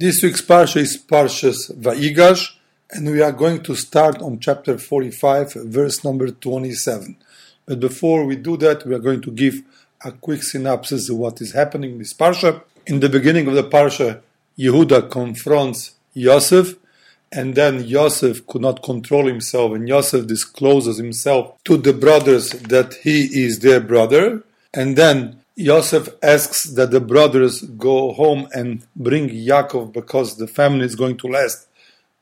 This 0.00 0.22
week's 0.22 0.40
Parsha 0.40 0.78
is 0.78 0.96
Parshas 0.96 1.70
Vayigash, 1.78 2.54
and 2.90 3.10
we 3.10 3.20
are 3.20 3.32
going 3.32 3.62
to 3.64 3.74
start 3.74 4.22
on 4.22 4.38
chapter 4.38 4.78
45, 4.78 5.52
verse 5.52 6.02
number 6.02 6.30
27. 6.30 7.18
But 7.66 7.80
before 7.80 8.24
we 8.24 8.36
do 8.36 8.56
that, 8.56 8.86
we 8.86 8.94
are 8.94 8.98
going 8.98 9.20
to 9.20 9.30
give 9.30 9.60
a 10.02 10.12
quick 10.12 10.42
synopsis 10.42 11.10
of 11.10 11.18
what 11.18 11.42
is 11.42 11.52
happening 11.52 11.90
in 11.90 11.98
this 11.98 12.14
Parsha. 12.14 12.62
In 12.86 13.00
the 13.00 13.10
beginning 13.10 13.46
of 13.46 13.52
the 13.52 13.62
Parsha, 13.62 14.22
Yehuda 14.58 15.10
confronts 15.10 15.96
Yosef, 16.14 16.76
and 17.30 17.54
then 17.54 17.84
Yosef 17.84 18.46
could 18.46 18.62
not 18.62 18.82
control 18.82 19.26
himself, 19.26 19.72
and 19.72 19.86
Yosef 19.86 20.26
discloses 20.26 20.96
himself 20.96 21.62
to 21.64 21.76
the 21.76 21.92
brothers 21.92 22.52
that 22.52 22.94
he 23.02 23.24
is 23.44 23.58
their 23.58 23.80
brother, 23.80 24.44
and 24.72 24.96
then 24.96 25.39
Yosef 25.60 26.08
asks 26.22 26.62
that 26.62 26.90
the 26.90 27.00
brothers 27.02 27.60
go 27.60 28.12
home 28.12 28.48
and 28.54 28.86
bring 28.96 29.28
Yaakov 29.28 29.92
because 29.92 30.38
the 30.38 30.46
family 30.46 30.86
is 30.86 30.94
going 30.94 31.18
to 31.18 31.26
last 31.26 31.68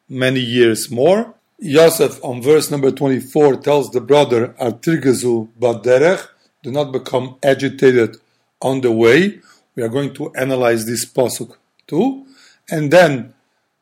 many 0.09 0.41
years 0.41 0.91
more. 0.91 1.35
Yosef, 1.61 2.19
on 2.25 2.43
verse 2.43 2.69
number 2.69 2.91
24, 2.91 3.59
tells 3.59 3.91
the 3.93 4.01
brother, 4.01 4.57
Artirgezu 4.61 5.49
baderech, 5.57 6.27
do 6.65 6.73
not 6.73 6.91
become 6.91 7.37
agitated 7.45 8.17
on 8.61 8.81
the 8.81 8.91
way. 8.91 9.39
We 9.77 9.85
are 9.85 9.89
going 9.89 10.15
to 10.15 10.35
analyze 10.35 10.87
this 10.87 11.05
pasuk 11.05 11.57
too. 11.87 12.27
And 12.69 12.91
then 12.91 13.35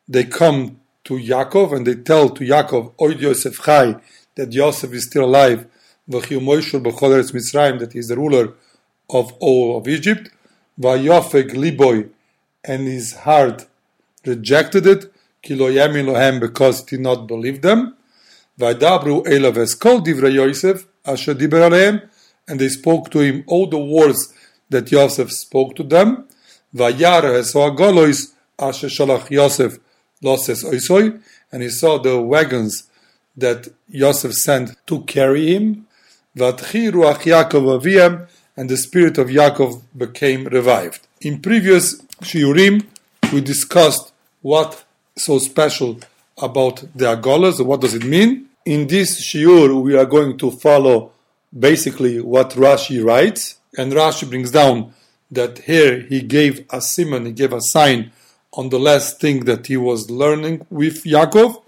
they 0.07 0.25
come 0.25 0.80
to 1.05 1.15
Yaakov 1.15 1.75
and 1.75 1.87
they 1.87 1.95
tell 1.95 2.29
to 2.29 2.45
Yaakov, 2.45 2.95
Oid 2.97 3.21
Yosef 3.21 3.65
Chai, 3.65 3.97
that 4.35 4.52
Yosef 4.52 4.93
is 4.93 5.07
still 5.07 5.25
alive, 5.25 5.66
that 6.09 6.27
he 6.27 7.99
is 7.99 8.09
the 8.09 8.16
ruler 8.16 8.52
of 9.10 9.33
all 9.41 9.78
of 9.78 9.88
Egypt, 9.88 10.30
Vayofeg 10.80 11.51
Liboy, 11.52 12.09
and 12.65 12.87
his 12.87 13.15
heart 13.15 13.66
rejected 14.24 14.87
it, 14.87 15.12
Kiloyem 15.42 16.41
because 16.41 16.80
he 16.88 16.96
did 16.96 17.01
not 17.01 17.27
believe 17.27 17.62
them, 17.62 17.96
Vaydabru 18.59 19.24
Elav 19.26 19.57
Eskol 19.57 20.04
Divra 20.04 20.32
Yosef, 20.32 20.87
Asher 21.04 21.35
Diber 21.35 22.09
and 22.48 22.60
they 22.60 22.68
spoke 22.68 23.10
to 23.10 23.21
him 23.21 23.45
all 23.46 23.66
the 23.66 23.79
words 23.79 24.32
that 24.71 24.90
Yosef 24.90 25.30
spoke 25.30 25.76
to 25.76 25.82
them, 25.82 26.26
Vayar 26.74 27.23
Esoagolois, 27.23 28.32
Asher 28.59 28.88
Shalach 28.88 29.30
Yosef, 29.30 29.79
Loses 30.23 30.65
Oisoi, 30.65 31.20
and 31.52 31.63
he 31.63 31.68
saw 31.68 31.98
the 31.98 32.20
wagons 32.20 32.88
that 33.37 33.68
Yosef 33.88 34.32
sent 34.32 34.76
to 34.87 35.02
carry 35.02 35.54
him, 35.54 35.87
Vatchi 36.37 36.91
Ruach 36.91 37.23
Yaakov 37.23 37.80
Aviyam, 37.80 38.29
and 38.57 38.68
the 38.71 38.76
spirit 38.76 39.18
of 39.18 39.29
Yaakov 39.29 39.82
became 39.96 40.45
revived. 40.45 41.07
In 41.21 41.40
previous 41.40 42.01
shiurim, 42.23 42.87
we 43.32 43.40
discussed 43.40 44.13
what 44.43 44.85
so 45.16 45.38
special 45.38 46.01
about 46.38 46.85
the 46.95 47.07
agolas, 47.07 47.65
what 47.65 47.80
does 47.80 47.95
it 47.95 48.04
mean. 48.04 48.46
In 48.65 48.87
this 48.87 49.21
shiur, 49.23 49.82
we 49.82 49.96
are 49.96 50.04
going 50.04 50.38
to 50.38 50.51
follow 50.51 51.13
basically 51.59 52.21
what 52.21 52.51
Rashi 52.51 53.04
writes, 53.04 53.59
and 53.76 53.93
Rashi 53.93 54.29
brings 54.29 54.51
down 54.51 54.93
that 55.30 55.59
here 55.60 56.01
he 56.01 56.20
gave 56.20 56.66
a 56.70 56.80
simon, 56.80 57.26
he 57.26 57.32
gave 57.32 57.52
a 57.52 57.60
sign 57.60 58.13
on 58.52 58.68
the 58.70 58.79
last 58.79 59.20
thing 59.20 59.45
that 59.45 59.66
he 59.66 59.76
was 59.76 60.10
learning 60.10 60.66
with 60.70 61.04
Yaakov, 61.04 61.63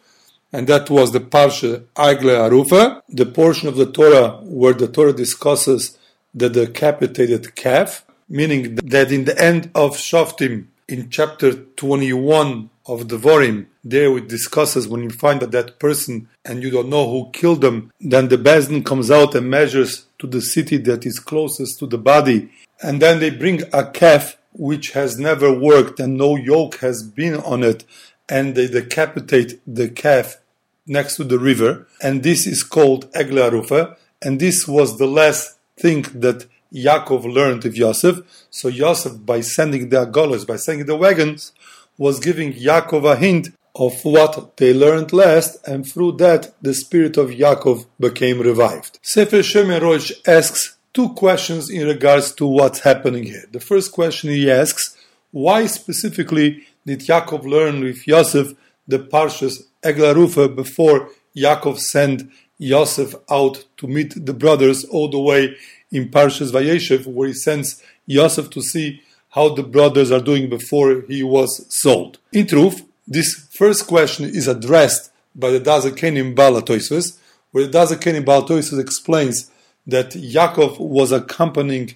and 0.53 0.67
that 0.67 0.89
was 0.89 1.13
the 1.13 1.21
Parsha 1.21 1.85
Agle 1.97 2.31
Arufa, 2.31 3.03
the 3.09 3.27
portion 3.27 3.69
of 3.69 3.77
the 3.77 3.91
Torah 3.91 4.39
where 4.43 4.73
the 4.73 4.89
Torah 4.89 5.13
discusses 5.13 5.99
the 6.35 6.49
decapitated 6.49 7.55
calf, 7.55 8.05
meaning 8.29 8.77
that 8.77 9.11
in 9.11 9.25
the 9.25 9.41
end 9.41 9.71
of 9.75 9.97
Shoftim, 9.97 10.67
in 10.89 11.11
chapter 11.11 11.53
21 11.53 12.71
of 12.87 13.09
the 13.09 13.19
Devorim, 13.19 13.67
there 13.85 14.17
it 14.17 14.29
discusses 14.29 14.89
when 14.89 15.03
you 15.03 15.11
find 15.11 15.41
that 15.41 15.51
that 15.51 15.79
person 15.79 16.29
and 16.45 16.63
you 16.63 16.71
don't 16.71 16.89
know 16.89 17.11
who 17.11 17.31
killed 17.33 17.61
them, 17.61 17.93
then 18.01 18.29
the 18.29 18.39
Bezdin 18.39 18.85
comes 18.85 19.11
out 19.11 19.35
and 19.35 19.51
measures 19.51 20.07
to 20.19 20.27
the 20.27 20.41
city 20.41 20.79
that 20.79 21.05
is 21.05 21.21
closest 21.21 21.79
to 21.79 21.87
the 21.87 21.99
body, 21.99 22.51
and 22.83 23.03
then 23.03 23.21
they 23.21 23.31
bring 23.31 23.63
a 23.73 23.91
calf 23.91 24.39
which 24.53 24.93
has 24.93 25.19
never 25.19 25.53
worked 25.53 26.01
and 26.01 26.17
no 26.17 26.37
yoke 26.37 26.77
has 26.77 27.03
been 27.03 27.37
on 27.37 27.63
it, 27.63 27.85
and 28.29 28.55
they 28.55 28.67
decapitate 28.67 29.61
the 29.67 29.89
calf 29.89 30.39
next 30.87 31.17
to 31.17 31.25
the 31.25 31.39
river, 31.39 31.87
and 32.03 32.23
this 32.23 32.47
is 32.47 32.63
called 32.63 33.13
Eglarufa. 33.13 33.97
And 34.21 34.41
this 34.41 34.67
was 34.67 34.99
the 34.99 35.07
last 35.07 35.58
think 35.79 36.21
that 36.21 36.47
Yaakov 36.73 37.25
learned 37.33 37.65
of 37.65 37.77
Yosef. 37.77 38.47
So 38.51 38.69
Yosef, 38.69 39.25
by 39.25 39.41
sending 39.41 39.89
the 39.89 40.07
agolas, 40.07 40.47
by 40.47 40.57
sending 40.57 40.87
the 40.87 40.97
wagons, 40.97 41.53
was 41.97 42.21
giving 42.21 42.53
Yaakov 42.53 43.11
a 43.11 43.17
hint 43.17 43.49
of 43.75 44.05
what 44.05 44.57
they 44.57 44.75
learned 44.75 45.13
last, 45.13 45.67
and 45.67 45.89
through 45.89 46.13
that 46.13 46.55
the 46.61 46.75
spirit 46.75 47.17
of 47.17 47.31
Yaakov 47.31 47.87
became 48.01 48.41
revived. 48.41 48.99
Sefer 49.03 49.39
Shemerosh 49.39 50.13
asks 50.27 50.77
two 50.93 51.11
questions 51.11 51.71
in 51.71 51.87
regards 51.87 52.33
to 52.33 52.47
what's 52.47 52.81
happening 52.81 53.25
here. 53.25 53.45
The 53.53 53.61
first 53.61 53.93
question 53.93 54.31
he 54.31 54.51
asks, 54.51 54.97
why 55.31 55.67
specifically 55.67 56.67
did 56.87 57.01
Yaakov 57.01 57.45
learn 57.45 57.81
with 57.81 58.07
Yosef 58.07 58.55
the 58.87 58.99
Parshas 58.99 59.63
Eglarufa 59.83 60.55
before 60.57 61.11
Yaakov 61.37 61.79
sent 61.79 62.23
Yosef 62.59 63.15
out 63.31 63.65
to 63.77 63.87
meet 63.87 64.27
the 64.27 64.35
brothers 64.35 64.85
all 64.85 65.09
the 65.09 65.19
way 65.19 65.57
in 65.91 66.11
Parshas 66.11 66.53
Vayeshev, 66.53 67.07
where 67.07 67.29
he 67.29 67.35
sends 67.35 67.83
Yosef 68.07 68.51
to 68.51 68.61
see 68.61 69.03
how 69.31 69.49
the 69.51 69.63
brothers 69.63 70.11
are 70.11 70.21
doing 70.21 70.49
before 70.49 71.03
he 71.03 71.23
was 71.23 71.65
sold. 71.75 72.19
In 72.33 72.47
truth, 72.47 72.85
this 73.07 73.49
first 73.51 73.87
question 73.87 74.25
is 74.25 74.49
addressed 74.49 75.11
by 75.35 75.51
the 75.51 75.61
Dazakenim 75.61 76.35
Balatoisus, 76.35 77.19
where 77.53 77.67
the 77.67 77.79
Dazakenim 77.79 78.25
Balatoisus 78.25 78.81
explains 78.81 79.51
that 79.87 80.11
Yaakov 80.11 80.79
was 80.79 81.13
accompanying 81.13 81.95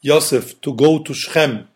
Yosef 0.00 0.60
to 0.62 0.74
go 0.74 0.98
to 1.00 1.12
Shechem, 1.12 1.68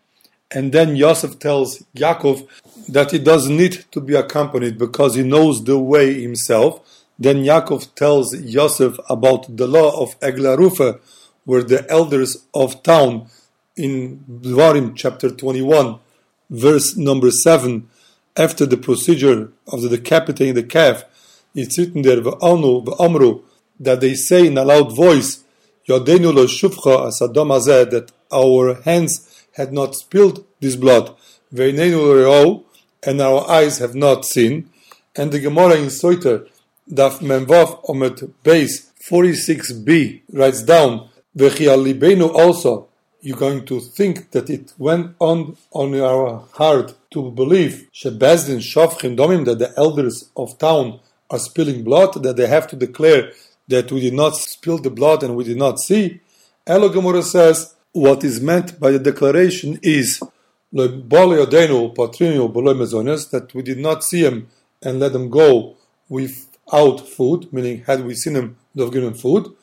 and 0.51 0.71
then 0.71 0.95
Yosef 0.95 1.37
tells 1.39 1.83
Yaakov 1.95 2.47
that 2.87 3.11
he 3.11 3.19
doesn't 3.19 3.55
need 3.55 3.85
to 3.91 4.01
be 4.01 4.15
accompanied 4.15 4.77
because 4.77 5.15
he 5.15 5.23
knows 5.23 5.63
the 5.63 5.77
way 5.77 6.21
himself, 6.21 6.98
then 7.19 7.43
Yaakov 7.43 7.93
tells 7.95 8.33
Yosef 8.33 8.97
about 9.09 9.57
the 9.57 9.67
law 9.67 10.01
of 10.01 10.17
Eglarufa, 10.21 10.99
where 11.43 11.63
the 11.63 11.85
elders 11.91 12.45
of 12.53 12.81
town 12.81 13.27
in 13.75 14.23
Dvarim 14.29 14.95
chapter 14.95 15.29
21, 15.29 15.99
verse 16.49 16.95
number 16.95 17.29
7, 17.29 17.89
after 18.37 18.65
the 18.65 18.77
procedure 18.77 19.51
of 19.67 19.81
the 19.81 19.89
decapitating 19.89 20.53
the 20.53 20.63
calf, 20.63 21.03
it's 21.53 21.77
written 21.77 22.03
there, 22.03 22.21
V'anu 22.21 22.85
v'amru, 22.85 23.41
that 23.79 23.99
they 23.99 24.13
say 24.13 24.47
in 24.47 24.57
a 24.57 24.63
loud 24.63 24.95
voice, 24.95 25.43
Yodenu 25.89 26.33
lo 26.33 26.45
shufcha 26.45 27.09
asadom 27.09 27.51
azeh, 27.51 27.89
that 27.89 28.11
our 28.31 28.81
hands 28.83 29.45
had 29.53 29.73
not 29.73 29.95
spilled 29.95 30.45
this 30.61 30.75
blood, 30.75 31.15
Ve'inenu 31.53 32.23
lo 32.23 32.63
and 33.03 33.21
our 33.21 33.49
eyes 33.49 33.79
have 33.79 33.95
not 33.95 34.25
seen. 34.25 34.69
And 35.15 35.31
the 35.31 35.39
Gemara 35.39 35.75
in 35.75 35.87
Soiter, 35.87 36.47
Daf 36.91 37.19
Memvav 37.19 37.83
Omet 37.85 38.31
Base 38.41 38.91
46b 38.99 40.21
writes 40.33 40.63
down, 40.63 41.09
Vechialibenu 41.37 42.33
also, 42.33 42.87
you're 43.21 43.37
going 43.37 43.63
to 43.65 43.79
think 43.79 44.31
that 44.31 44.49
it 44.49 44.73
went 44.77 45.15
on 45.19 45.55
on 45.71 45.93
our 45.99 46.47
heart 46.53 46.95
to 47.11 47.29
believe 47.31 47.87
Shebezdin 47.93 48.59
Shavchim 48.59 49.15
Domim 49.15 49.45
that 49.45 49.59
the 49.59 49.71
elders 49.77 50.29
of 50.35 50.57
town 50.57 50.99
are 51.29 51.37
spilling 51.37 51.83
blood, 51.83 52.23
that 52.23 52.37
they 52.37 52.47
have 52.47 52.67
to 52.67 52.75
declare 52.75 53.33
that 53.67 53.91
we 53.91 53.99
did 53.99 54.15
not 54.15 54.35
spill 54.35 54.79
the 54.79 54.89
blood 54.89 55.21
and 55.21 55.35
we 55.35 55.43
did 55.43 55.57
not 55.57 55.79
see. 55.79 56.19
Elo 56.65 56.89
Gemara 56.89 57.21
says 57.21 57.75
what 57.91 58.23
is 58.23 58.41
meant 58.41 58.79
by 58.79 58.89
the 58.91 58.99
declaration 58.99 59.79
is 59.83 60.19
that 60.71 61.11
we 63.53 63.61
did 63.61 63.77
not 63.79 64.03
see 64.03 64.21
him 64.21 64.47
and 64.81 64.99
let 64.99 65.13
them 65.13 65.29
go 65.29 65.75
with 66.07 66.48
out 66.71 67.07
food, 67.07 67.51
meaning 67.51 67.83
had 67.85 68.05
we 68.05 68.15
seen 68.15 68.35
him, 68.35 68.57
would 68.75 68.83
have 68.85 68.93
given 68.93 69.13
food. 69.13 69.53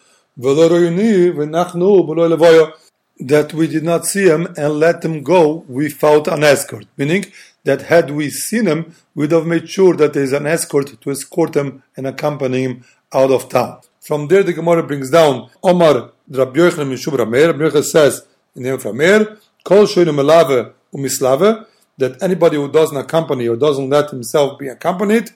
That 3.18 3.54
we 3.54 3.66
did 3.66 3.82
not 3.82 4.04
see 4.04 4.28
him 4.28 4.46
and 4.58 4.74
let 4.74 5.02
him 5.04 5.22
go 5.22 5.64
without 5.68 6.28
an 6.28 6.44
escort, 6.44 6.86
meaning 6.98 7.32
that 7.64 7.82
had 7.82 8.10
we 8.10 8.28
seen 8.30 8.66
him, 8.66 8.94
we'd 9.14 9.32
have 9.32 9.46
made 9.46 9.68
sure 9.68 9.96
that 9.96 10.12
there 10.12 10.22
is 10.22 10.32
an 10.32 10.46
escort 10.46 11.00
to 11.00 11.10
escort 11.10 11.56
him 11.56 11.82
and 11.96 12.06
accompany 12.06 12.62
him 12.62 12.84
out 13.12 13.30
of 13.30 13.48
town. 13.48 13.80
From 14.00 14.28
there, 14.28 14.42
the 14.42 14.52
Gemara 14.52 14.82
brings 14.82 15.10
down 15.10 15.50
Omar 15.62 16.12
Rabbi 16.28 16.58
Yochanan 16.60 16.90
Mishub 16.92 17.14
Rameir. 17.14 17.48
Rabbi 17.48 17.64
Yochanan 17.64 17.84
says 17.84 18.26
in 18.54 18.62
the 18.62 18.68
name 18.68 18.78
of 18.78 18.84
Rameir, 18.84 19.38
Kol 19.64 19.86
Melave 19.86 20.72
Umislave, 20.94 21.66
that 21.98 22.22
anybody 22.22 22.56
who 22.56 22.70
doesn't 22.70 22.96
accompany 22.96 23.48
or 23.48 23.56
doesn't 23.56 23.88
let 23.88 24.10
himself 24.10 24.58
be 24.58 24.68
accompanied, 24.68 25.30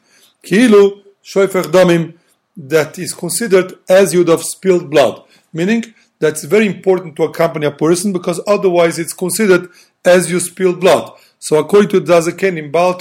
Kilu 0.44 1.02
shoifer 1.30 1.62
damim 1.62 2.14
that 2.56 2.98
is 2.98 3.12
considered 3.12 3.74
as 3.88 4.12
you'd 4.12 4.28
have 4.28 4.42
spilled 4.42 4.90
blood, 4.90 5.22
meaning 5.52 5.84
that's 6.18 6.44
very 6.44 6.66
important 6.66 7.14
to 7.16 7.22
accompany 7.22 7.66
a 7.66 7.70
person 7.70 8.12
because 8.12 8.40
otherwise 8.46 8.98
it's 8.98 9.12
considered 9.12 9.68
as 10.04 10.30
you 10.30 10.40
spilled 10.40 10.80
blood. 10.80 11.12
So 11.38 11.56
according 11.56 11.90
to 11.90 12.00
Dazaken 12.00 12.58
in 12.58 12.70
Baal 12.70 12.94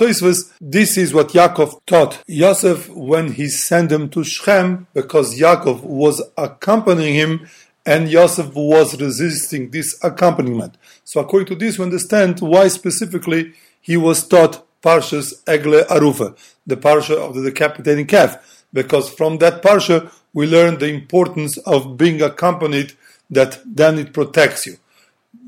this 0.62 0.98
is 0.98 1.14
what 1.14 1.30
Yaakov 1.30 1.82
taught 1.86 2.24
Yosef 2.28 2.88
when 2.90 3.34
he 3.34 3.48
sent 3.50 3.92
him 3.92 4.10
to 4.12 4.24
Shechem, 4.24 4.88
because 4.94 5.38
Yaakov 5.38 5.82
was 5.84 6.22
accompanying 6.38 7.16
him 7.16 7.50
and 7.86 8.10
Yosef 8.10 8.54
was 8.54 9.00
resisting 9.02 9.72
this 9.72 9.98
accompaniment. 10.04 10.78
So 11.04 11.20
according 11.20 11.48
to 11.48 11.56
this, 11.56 11.80
we 11.80 11.84
understand 11.84 12.40
why 12.40 12.68
specifically 12.68 13.54
he 13.82 13.98
was 13.98 14.26
taught 14.26 14.66
Parshas 14.82 15.34
Egle 15.48 15.84
Arufa, 15.86 16.38
the 16.66 16.78
Parsha 16.78 17.16
of 17.18 17.36
the 17.36 17.44
decapitating 17.44 18.08
calf, 18.08 18.64
because 18.72 19.10
from 19.10 19.38
that 19.40 19.62
Parsha 19.62 20.12
we 20.34 20.48
learn 20.48 20.78
the 20.78 20.88
importance 20.88 21.58
of 21.60 21.98
being 21.98 22.22
accompanied 22.22 22.94
that 23.30 23.60
then 23.66 23.98
it 23.98 24.14
protects 24.14 24.66
you. 24.66 24.78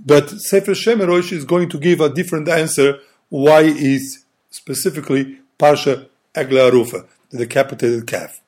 But 0.05 0.29
Sefer 0.29 0.71
Shemerosh 0.71 1.31
is 1.31 1.45
going 1.45 1.69
to 1.69 1.79
give 1.79 2.01
a 2.01 2.09
different 2.09 2.49
answer 2.49 2.99
why 3.29 3.61
is 3.61 4.25
specifically 4.49 5.39
Parsha 5.59 6.07
Egle 6.35 6.71
Arufa, 6.71 7.07
the 7.29 7.39
decapitated 7.39 8.07
calf. 8.07 8.41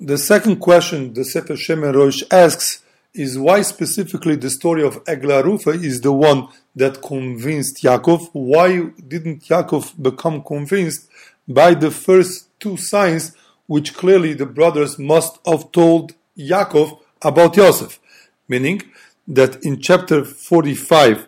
The 0.00 0.18
second 0.18 0.56
question 0.56 1.14
the 1.14 1.24
Sefer 1.24 1.54
Shemerosh 1.54 2.22
asks 2.30 2.81
is 3.14 3.38
why 3.38 3.60
specifically 3.62 4.36
the 4.36 4.48
story 4.50 4.82
of 4.82 5.04
Egla 5.04 5.42
Arufa 5.42 5.74
is 5.74 6.00
the 6.00 6.12
one 6.12 6.48
that 6.74 7.02
convinced 7.02 7.82
Yaakov. 7.82 8.30
Why 8.32 8.86
didn't 9.06 9.44
Yaakov 9.44 10.02
become 10.02 10.42
convinced 10.42 11.08
by 11.46 11.74
the 11.74 11.90
first 11.90 12.48
two 12.58 12.76
signs 12.76 13.36
which 13.66 13.94
clearly 13.94 14.32
the 14.32 14.46
brothers 14.46 14.98
must 14.98 15.38
have 15.46 15.70
told 15.72 16.14
Yaakov 16.38 17.00
about 17.20 17.56
Yosef? 17.56 18.00
Meaning 18.48 18.82
that 19.28 19.62
in 19.62 19.80
chapter 19.80 20.24
45, 20.24 21.26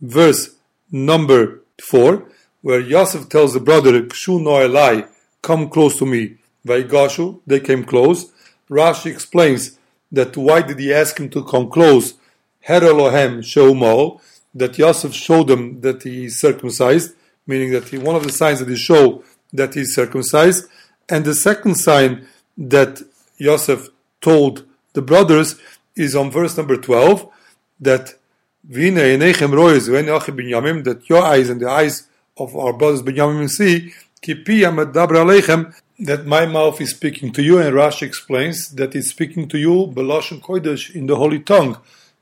verse 0.00 0.56
number 0.90 1.60
4, 1.82 2.24
where 2.62 2.80
Yosef 2.80 3.28
tells 3.28 3.52
the 3.52 3.60
brother, 3.60 4.02
Kshu 4.02 4.42
no 4.42 4.52
Elai, 4.52 5.06
come 5.42 5.68
close 5.68 5.98
to 5.98 6.06
me, 6.06 6.36
Vaigashu, 6.66 7.40
they 7.46 7.60
came 7.60 7.84
close. 7.84 8.32
Rashi 8.68 9.06
explains 9.06 9.75
that 10.12 10.36
why 10.36 10.62
did 10.62 10.78
he 10.78 10.92
ask 10.92 11.18
him 11.18 11.28
to 11.30 11.44
come 11.44 11.70
close? 11.70 12.14
Her 12.62 12.80
Elohem 12.80 14.24
that 14.54 14.78
Yosef 14.78 15.12
showed 15.12 15.48
them 15.48 15.80
that 15.82 16.02
he 16.02 16.26
is 16.26 16.40
circumcised, 16.40 17.14
meaning 17.46 17.72
that 17.72 17.88
he, 17.88 17.98
one 17.98 18.16
of 18.16 18.24
the 18.24 18.32
signs 18.32 18.60
that 18.60 18.68
he 18.68 18.76
showed 18.76 19.22
that 19.52 19.74
he 19.74 19.82
is 19.82 19.94
circumcised, 19.94 20.68
and 21.08 21.24
the 21.24 21.34
second 21.34 21.76
sign 21.76 22.26
that 22.56 23.02
Yosef 23.36 23.88
told 24.20 24.64
the 24.94 25.02
brothers 25.02 25.56
is 25.94 26.16
on 26.16 26.30
verse 26.30 26.56
number 26.56 26.76
12, 26.76 27.28
that 27.80 28.14
that 28.68 31.02
your 31.08 31.22
eyes 31.22 31.48
and 31.48 31.60
the 31.60 31.70
eyes 31.70 32.08
of 32.36 32.56
our 32.56 32.72
brothers 32.72 33.02
Binyamin 33.02 33.48
see, 33.48 33.92
that 35.98 36.26
my 36.26 36.44
mouth 36.44 36.80
is 36.80 36.90
speaking 36.90 37.32
to 37.32 37.42
you, 37.42 37.58
and 37.58 37.74
Rashi 37.74 38.02
explains 38.02 38.70
that 38.74 38.94
it's 38.94 39.08
speaking 39.08 39.48
to 39.48 39.58
you 39.58 39.92
Belashon 39.94 40.40
Kodesh 40.40 40.94
in 40.94 41.06
the 41.06 41.16
holy 41.16 41.40
tongue. 41.40 41.78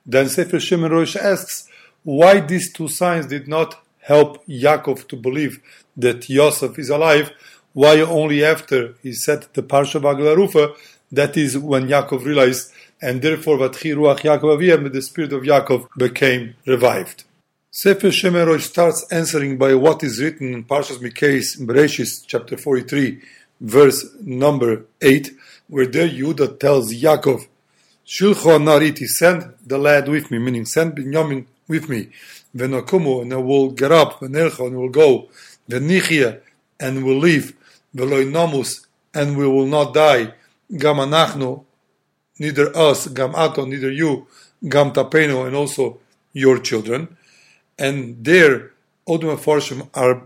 Then 0.06 0.28
Sefer 0.28 0.58
Shemen 0.58 0.90
Rosh 0.90 1.16
asks 1.16 1.68
why 2.04 2.40
these 2.40 2.72
two 2.72 2.88
signs 2.88 3.26
did 3.26 3.48
not 3.48 3.82
help 4.00 4.46
Yaakov 4.46 5.08
to 5.08 5.16
believe 5.16 5.60
that 5.96 6.28
Yosef 6.28 6.78
is 6.78 6.90
alive. 6.90 7.32
Why 7.72 8.00
only 8.00 8.44
after 8.44 8.94
he 9.02 9.12
said 9.12 9.46
the 9.54 9.62
Parsha 9.62 10.00
Vaglarufa, 10.00 10.76
that 11.10 11.36
is 11.36 11.58
when 11.58 11.88
Yaakov 11.88 12.24
realized, 12.24 12.70
and 13.02 13.22
therefore 13.22 13.58
Vatchi 13.58 13.94
Ruach 13.94 14.20
Yaakov 14.20 14.58
Aviyam, 14.58 14.92
the 14.92 15.02
spirit 15.02 15.32
of 15.32 15.42
Yaakov 15.42 15.88
became 15.96 16.54
revived. 16.66 17.24
Sefer 17.72 18.08
Shemen 18.08 18.60
starts 18.60 19.04
answering 19.10 19.58
by 19.58 19.74
what 19.74 20.04
is 20.04 20.22
written 20.22 20.54
in 20.54 20.64
Parshas 20.64 20.98
Mikais 20.98 21.58
in 21.58 21.66
Bereshis 21.66 22.22
chapter 22.24 22.56
43 22.56 23.20
verse 23.60 24.06
number 24.20 24.84
8, 25.00 25.30
where 25.68 25.86
there 25.86 26.08
Yehuda 26.08 26.58
tells 26.58 26.92
Yaakov, 26.92 27.46
Shulcho 28.06 28.58
nariti, 28.58 29.06
send 29.06 29.54
the 29.64 29.78
lad 29.78 30.08
with 30.08 30.30
me, 30.30 30.38
meaning 30.38 30.66
send 30.66 30.94
Binyamin 30.94 31.46
with 31.66 31.88
me. 31.88 32.10
Venokumu, 32.54 33.22
and 33.22 33.32
I 33.32 33.36
will 33.36 33.70
get 33.70 33.92
up, 33.92 34.20
Venelcho, 34.20 34.66
and 34.66 34.76
will 34.76 34.90
go. 34.90 35.28
Venichia, 35.68 36.40
and 36.78 37.04
we'll 37.04 37.18
leave. 37.18 37.56
Veloi 37.96 38.30
namus, 38.30 38.86
and 39.14 39.36
we 39.38 39.46
will 39.46 39.66
not 39.66 39.94
die. 39.94 40.34
Gam 40.76 40.96
anachnu, 40.96 41.64
neither 42.38 42.76
us, 42.76 43.08
gam 43.08 43.34
ato, 43.34 43.64
neither 43.64 43.90
you, 43.90 44.26
gam 44.68 44.92
tapeno, 44.92 45.46
and 45.46 45.56
also 45.56 45.98
your 46.32 46.58
children. 46.58 47.16
And 47.78 48.22
there, 48.24 48.72
Odom 49.08 49.70
and 49.72 49.88
are 49.94 50.22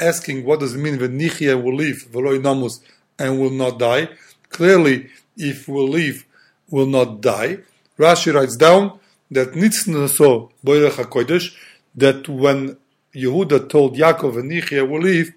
asking 0.00 0.44
what 0.44 0.60
does 0.60 0.74
it 0.74 0.78
mean 0.78 0.98
when 0.98 1.18
Nichia 1.18 1.60
will 1.60 1.74
live, 1.74 2.06
Veloi 2.10 2.40
Namus, 2.40 2.80
and 3.18 3.40
will 3.40 3.50
not 3.50 3.78
die. 3.78 4.08
Clearly, 4.50 5.08
if 5.36 5.68
will 5.68 5.88
live, 5.88 6.24
will 6.70 6.86
not 6.86 7.20
die. 7.20 7.58
Rashi 7.98 8.34
writes 8.34 8.56
down 8.56 8.98
that 9.30 9.52
Nitznaso 9.52 10.50
Boirech 10.64 10.92
HaKodesh, 10.92 11.54
that 11.94 12.28
when 12.28 12.76
Yehuda 13.14 13.68
told 13.68 13.96
Yaakov 13.96 14.38
and 14.38 14.50
Nichia 14.50 14.88
will 14.88 15.00
live, 15.00 15.32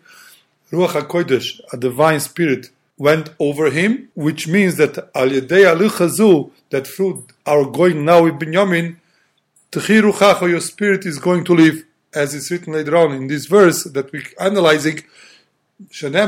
Ruach 0.72 1.02
HaKodesh, 1.02 1.62
a 1.74 1.78
divine 1.78 2.20
spirit, 2.20 2.70
went 2.98 3.30
over 3.40 3.72
him, 3.72 4.10
which 4.14 4.48
means 4.48 4.76
that 4.76 4.98
Al 5.16 5.30
Yedei 5.30 5.74
Aluchazu, 5.74 6.52
that 6.70 6.86
through 6.86 7.26
our 7.46 7.66
going 7.66 8.04
now 8.04 8.26
with 8.26 8.36
Binyamin, 8.36 8.98
Techiruchacho, 9.72 10.50
your 10.50 10.60
spirit 10.60 11.06
is 11.06 11.18
going 11.18 11.44
to 11.46 11.54
live 11.54 11.84
as 12.14 12.34
it's 12.34 12.50
written 12.52 12.74
later 12.74 12.96
on 12.98 13.12
in 13.14 13.28
this 13.28 13.46
verse 13.46 13.84
that 13.84 14.12
we're 14.12 14.24
analyzing, 14.40 15.04
that 16.02 16.26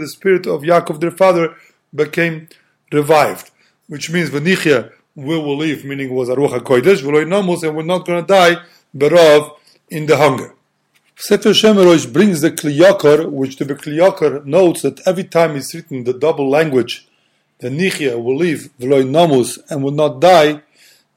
the 0.00 0.08
spirit 0.08 0.46
of 0.46 0.62
Yaakov, 0.62 1.00
their 1.00 1.10
father, 1.10 1.54
became 1.94 2.48
revived, 2.90 3.50
which 3.88 4.10
means 4.10 4.30
Venichia 4.30 4.92
we 5.14 5.36
will 5.36 5.58
live, 5.58 5.84
meaning 5.84 6.14
was 6.14 6.28
Aruch 6.28 6.60
HaKodesh, 6.60 7.02
and 7.66 7.76
we're 7.76 7.82
not 7.82 8.06
going 8.06 8.24
to 8.24 8.26
die, 8.26 8.56
Berav, 8.96 9.56
in 9.90 10.06
the 10.06 10.16
hunger. 10.16 10.54
Sefer 11.16 11.50
Shemerosh 11.50 12.10
brings 12.10 12.40
the 12.40 12.50
Kli 12.50 12.78
Yakar, 12.78 13.30
which 13.30 13.56
the 13.56 13.66
Kli 13.66 13.98
Yakar 13.98 14.44
notes 14.46 14.82
that 14.82 15.06
every 15.06 15.24
time 15.24 15.54
it's 15.56 15.74
written 15.74 16.04
the 16.04 16.14
double 16.14 16.48
language, 16.48 17.06
the 17.58 17.68
Nichia 17.68 18.20
will 18.20 18.36
live, 18.36 18.70
Veloy 18.80 19.04
Namus, 19.04 19.58
and 19.70 19.84
will 19.84 19.92
not 19.92 20.20
die, 20.20 20.62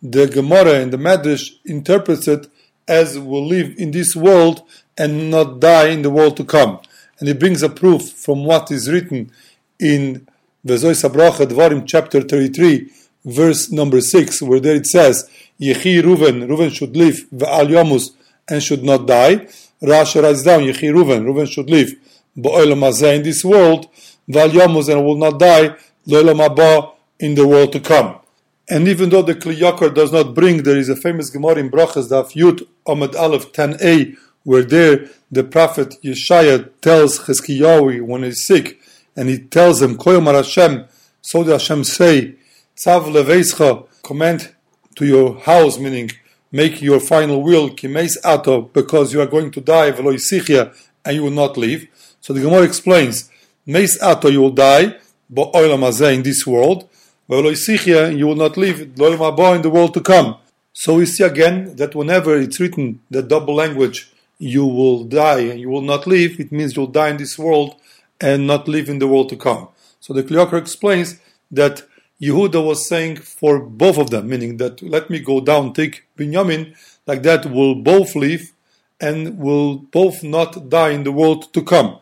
the 0.04 0.28
Gemara 0.28 0.81
and 0.81 0.92
the 0.92 0.98
Medrash 0.98 1.52
interprets 1.66 2.28
it 2.28 2.48
as 2.88 3.18
will 3.18 3.46
live 3.46 3.74
in 3.78 3.92
this 3.92 4.16
world 4.16 4.64
and 4.98 5.32
not 5.32 5.60
die 5.60 5.88
in 5.90 6.02
the 6.02 6.10
world 6.10 6.38
to 6.38 6.46
come. 6.46 6.80
And 7.20 7.28
he 7.28 7.34
brings 7.34 7.64
a 7.64 7.70
proof 7.70 8.12
from 8.12 8.45
what 8.45 8.71
is 8.71 8.92
written 8.92 9.31
in 9.80 10.28
Vezoy 10.66 10.94
Sabracha 10.94 11.45
Dvarim 11.45 11.86
chapter 11.86 12.21
33, 12.21 12.92
verse 13.24 13.71
number 13.71 14.02
6, 14.02 14.42
where 14.42 14.59
there 14.59 14.76
it 14.76 14.86
says, 14.86 15.30
Yechi 15.59 16.02
Ruven, 16.02 16.48
Ruven 16.48 16.71
should 16.74 16.95
live, 16.95 17.26
Ve'al 17.33 17.68
Yomus, 17.68 18.12
and 18.48 18.62
should 18.62 18.83
not 18.83 19.07
die. 19.07 19.48
Rashi 19.81 20.21
writes 20.21 20.44
down, 20.44 20.62
Yechi 20.62 20.94
Ruven, 20.94 21.24
Ruven 21.24 21.48
should 21.48 21.69
live, 21.69 21.94
Bo'olam 22.38 23.16
in 23.16 23.24
this 23.24 23.45
world, 23.45 23.88
Ve'al 24.30 24.50
Yomus, 24.50 24.92
and 24.92 25.06
will 25.06 25.18
not 25.18 25.40
die, 25.40 25.76
Lo'olam 26.07 26.94
in 27.19 27.36
the 27.36 27.48
world 27.48 27.71
to 27.74 27.80
come. 27.80 28.19
And 28.68 28.88
even 28.88 29.10
though 29.10 29.22
the 29.22 29.36
Kli 29.36 29.57
Yakar 29.57 29.94
does 29.94 30.12
not 30.12 30.34
bring, 30.34 30.64
there 30.64 30.78
is 30.78 30.90
a 30.90 30.95
famous 30.95 31.30
Gemara 31.30 31.57
in 31.57 31.69
Brachas, 31.69 32.10
Daf 32.10 32.34
Yud 32.34 32.68
Amad 32.88 33.16
Aleph 33.16 33.52
10a, 33.52 34.18
where 34.44 34.64
there 34.64 35.07
the 35.31 35.44
prophet 35.44 35.95
Yeshaya 36.04 36.69
tells 36.81 37.19
Chizkiyahu 37.19 38.02
when 38.02 38.24
he's 38.24 38.44
sick, 38.44 38.80
and 39.16 39.30
he 39.30 39.38
tells 39.38 39.81
him, 39.81 39.98
Koyomar 39.98 40.36
Hashem, 40.36 40.86
so 41.22 41.44
did 41.44 41.52
Hashem 41.52 41.84
say, 41.84 42.36
Tzav 42.76 43.06
leveischa, 43.06 43.88
command 44.04 44.54
to 44.95 45.06
your 45.06 45.40
house, 45.40 45.78
meaning 45.78 46.12
make 46.52 46.81
your 46.81 47.00
final 47.00 47.44
will, 47.44 47.69
kimeis 47.69 48.18
ato, 48.24 48.62
because 48.62 49.14
you 49.14 49.22
are 49.22 49.28
going 49.28 49.52
to 49.52 49.62
die, 49.62 49.92
velo 49.92 50.10
and 50.12 51.16
you 51.16 51.24
will 51.24 51.31
not 51.31 51.57
live. 51.57 51.86
So 52.19 52.34
the 52.34 52.42
Gemara 52.42 52.64
explains, 52.64 53.30
meis 53.66 54.02
ato, 54.02 54.30
you 54.30 54.42
will 54.42 54.52
die, 54.52 54.95
bo 55.30 55.52
but 55.52 56.02
in 56.02 56.24
this 56.24 56.48
world, 56.48 56.90
you 57.28 58.28
will 58.28 58.36
not 58.36 58.58
live 58.58 58.82
in 58.82 58.94
the 58.96 59.72
world 59.72 59.94
to 59.94 60.02
come. 60.02 60.38
So 60.74 60.96
we 60.96 61.06
see 61.06 61.24
again 61.24 61.76
that 61.78 61.96
whenever 61.96 62.38
it's 62.38 62.60
written 62.60 63.00
the 63.10 63.24
double 63.24 63.56
language, 63.56 64.12
you 64.38 64.66
will 64.66 65.06
die 65.06 65.40
and 65.40 65.60
you 65.60 65.70
will 65.70 65.82
not 65.82 66.06
live, 66.06 66.40
it 66.40 66.52
means 66.52 66.76
you'll 66.76 66.88
die 66.88 67.10
in 67.10 67.18
this 67.18 67.38
world 67.40 67.76
and 68.20 68.46
not 68.46 68.68
live 68.68 68.90
in 68.90 69.00
the 69.00 69.08
world 69.08 69.30
to 69.30 69.38
come. 69.38 69.70
So 70.02 70.14
the 70.14 70.24
Kli 70.24 70.46
Yakar 70.46 70.60
explains 70.60 71.20
that 71.52 71.84
Yehuda 72.22 72.64
was 72.64 72.88
saying 72.88 73.18
for 73.18 73.60
both 73.60 73.98
of 73.98 74.10
them, 74.10 74.28
meaning 74.30 74.58
that 74.58 74.82
let 74.82 75.10
me 75.10 75.20
go 75.20 75.42
down, 75.42 75.74
take 75.74 76.04
Binyamin, 76.18 76.76
like 77.08 77.24
that 77.24 77.46
will 77.46 77.76
both 77.76 78.16
live 78.16 78.52
and 79.00 79.38
will 79.38 79.78
both 79.78 80.24
not 80.24 80.70
die 80.70 80.92
in 80.92 81.04
the 81.04 81.12
world 81.12 81.54
to 81.54 81.62
come. 81.62 82.00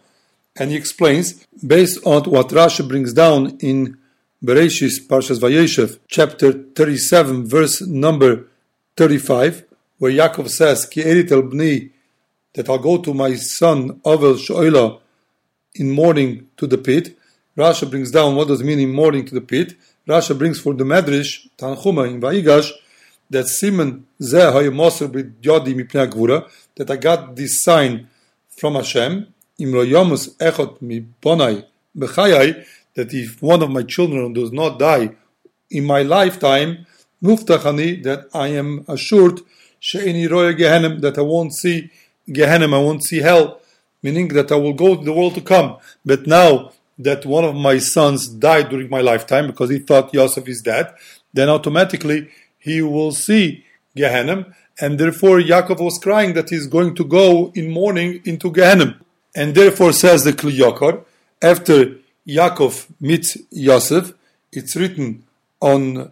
And 0.55 0.69
he 0.69 0.77
explains, 0.77 1.45
based 1.65 2.05
on 2.05 2.23
what 2.25 2.49
Rashi 2.49 2.87
brings 2.87 3.13
down 3.13 3.57
in 3.59 3.97
Bereshis, 4.43 5.07
Parshas 5.07 5.39
Vayeshev, 5.39 5.99
chapter 6.09 6.51
37, 6.51 7.47
verse 7.47 7.81
number 7.81 8.47
35, 8.97 9.63
where 9.99 10.11
Yaakov 10.11 10.49
says, 10.49 10.85
Ki 10.85 11.01
erit 11.01 11.31
el 11.31 11.43
bni 11.43 11.89
that 12.53 12.67
I'll 12.67 12.77
go 12.77 12.97
to 12.97 13.13
my 13.13 13.35
son 13.35 14.01
Avel 14.01 14.35
Shoila 14.35 14.99
in 15.75 15.91
mourning 15.91 16.49
to 16.57 16.67
the 16.67 16.77
pit. 16.77 17.17
Rashi 17.57 17.89
brings 17.89 18.11
down 18.11 18.35
what 18.35 18.49
does 18.49 18.61
mean 18.61 18.79
in 18.79 18.91
mourning 18.91 19.23
to 19.27 19.33
the 19.33 19.39
pit. 19.39 19.75
Rashi 20.05 20.37
brings 20.37 20.59
for 20.59 20.73
the 20.73 20.83
Medrash, 20.83 21.47
Tanchuma 21.57 22.09
in 22.09 22.19
Vaigash, 22.19 22.69
that 23.29 23.47
Simon 23.47 24.05
Zeh 24.19 24.51
Hayemoser 24.51 25.07
b'Yodi 25.07 25.73
Mipnei 25.73 26.11
Gvura, 26.11 26.49
that 26.75 26.91
I 26.91 26.97
got 26.97 27.33
this 27.37 27.63
sign 27.63 28.09
from 28.49 28.75
Hashem, 28.75 29.25
Imro 29.57 29.89
Yomus 29.89 30.35
Echot 30.35 30.79
Mibonai 30.81 31.65
Bechayai, 31.97 32.65
that 32.95 33.13
if 33.13 33.41
one 33.41 33.61
of 33.63 33.69
my 33.69 33.83
children 33.83 34.33
does 34.33 34.51
not 34.51 34.79
die 34.79 35.15
in 35.69 35.85
my 35.85 36.01
lifetime, 36.01 36.85
Muftachani, 37.21 38.03
that 38.03 38.27
I 38.33 38.49
am 38.49 38.85
assured, 38.87 39.41
She'ini 39.79 40.27
Roya 40.27 40.53
Gehenim, 40.53 41.01
that 41.01 41.17
I 41.17 41.21
won't 41.21 41.53
see 41.53 41.89
Gehenim, 42.27 42.73
I 42.73 42.79
won't 42.79 43.03
see 43.03 43.19
hell, 43.19 43.61
meaning 44.01 44.27
that 44.29 44.51
I 44.51 44.55
will 44.55 44.73
go 44.73 44.95
to 44.95 45.03
the 45.03 45.13
world 45.13 45.35
to 45.35 45.41
come. 45.41 45.77
But 46.05 46.27
now 46.27 46.71
that 46.99 47.25
one 47.25 47.43
of 47.43 47.55
my 47.55 47.79
sons 47.79 48.27
died 48.27 48.69
during 48.69 48.89
my 48.89 49.01
lifetime 49.01 49.47
because 49.47 49.69
he 49.69 49.79
thought 49.79 50.13
Yosef 50.13 50.47
is 50.47 50.61
dead, 50.61 50.93
then 51.33 51.49
automatically 51.49 52.29
he 52.59 52.81
will 52.81 53.11
see 53.11 53.65
Gehenim, 53.97 54.53
and 54.79 54.99
therefore 54.99 55.39
Yaakov 55.39 55.79
was 55.79 55.99
crying 55.99 56.33
that 56.33 56.49
he's 56.49 56.67
going 56.67 56.95
to 56.95 57.03
go 57.03 57.51
in 57.55 57.71
mourning 57.71 58.21
into 58.25 58.51
Gehenim. 58.51 58.99
And 59.35 59.55
therefore 59.55 59.93
says 59.93 60.23
the 60.23 60.33
Kli 60.33 60.59
Yakar, 60.59 61.03
after 61.41 61.97
Yaakov 62.27 62.87
meets 63.01 63.37
Yosef, 63.51 64.13
it's 64.51 64.75
written 64.75 65.23
on 65.59 66.11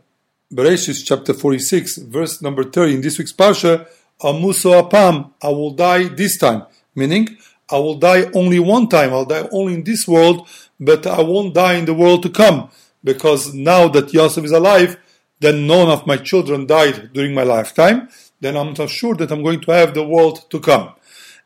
Bereshit 0.53 1.05
chapter 1.05 1.33
46, 1.33 1.97
verse 1.99 2.41
number 2.41 2.63
30 2.63 2.95
in 2.95 3.01
this 3.01 3.17
week's 3.17 3.31
Parsha, 3.31 3.87
Amuso 4.21 4.81
Apam, 4.81 5.31
I 5.41 5.47
will 5.49 5.71
die 5.71 6.03
this 6.09 6.37
time. 6.37 6.65
Meaning, 6.93 7.37
I 7.69 7.77
will 7.77 7.95
die 7.95 8.29
only 8.33 8.59
one 8.59 8.89
time. 8.89 9.13
I'll 9.13 9.25
die 9.25 9.47
only 9.51 9.75
in 9.75 9.83
this 9.83 10.05
world, 10.05 10.47
but 10.79 11.07
I 11.07 11.21
won't 11.21 11.53
die 11.53 11.75
in 11.75 11.85
the 11.85 11.93
world 11.93 12.23
to 12.23 12.29
come. 12.29 12.69
Because 13.03 13.53
now 13.53 13.87
that 13.87 14.13
Yosef 14.13 14.43
is 14.43 14.51
alive, 14.51 14.97
then 15.39 15.65
none 15.65 15.87
of 15.87 16.05
my 16.05 16.17
children 16.17 16.67
died 16.67 17.11
during 17.13 17.33
my 17.33 17.43
lifetime. 17.43 18.09
Then 18.41 18.57
I'm 18.57 18.73
not 18.73 18.89
sure 18.89 19.15
that 19.15 19.31
I'm 19.31 19.41
going 19.41 19.61
to 19.61 19.71
have 19.71 19.93
the 19.93 20.05
world 20.05 20.49
to 20.51 20.59
come. 20.59 20.93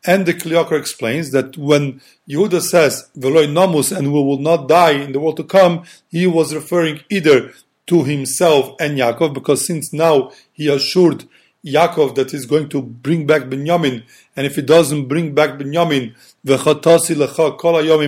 And 0.06 0.24
the 0.24 0.34
Kli 0.34 0.52
Yakar 0.52 0.78
explains 0.78 1.32
that 1.32 1.58
when 1.58 2.00
Yehuda 2.28 2.62
says, 2.62 3.10
Veloy 3.18 3.48
Namus, 3.48 3.96
and 3.96 4.12
we 4.12 4.22
will 4.22 4.38
not 4.38 4.68
die 4.68 4.92
in 4.92 5.10
the 5.10 5.18
world 5.18 5.36
to 5.38 5.44
come, 5.44 5.82
he 6.08 6.28
was 6.28 6.54
referring 6.54 7.00
either 7.10 7.52
to 7.88 8.04
himself 8.04 8.76
and 8.78 8.96
Yaakov, 8.96 9.34
because 9.34 9.66
since 9.66 9.92
now 9.92 10.30
he 10.52 10.68
assured 10.68 11.24
Yaakov 11.64 12.14
that 12.14 12.30
he's 12.30 12.46
going 12.46 12.68
to 12.68 12.80
bring 12.80 13.26
back 13.26 13.42
Binyamin, 13.42 14.04
and 14.36 14.46
if 14.46 14.54
he 14.54 14.62
doesn't 14.62 15.08
bring 15.08 15.34
back 15.34 15.58
Binyamin, 15.58 16.14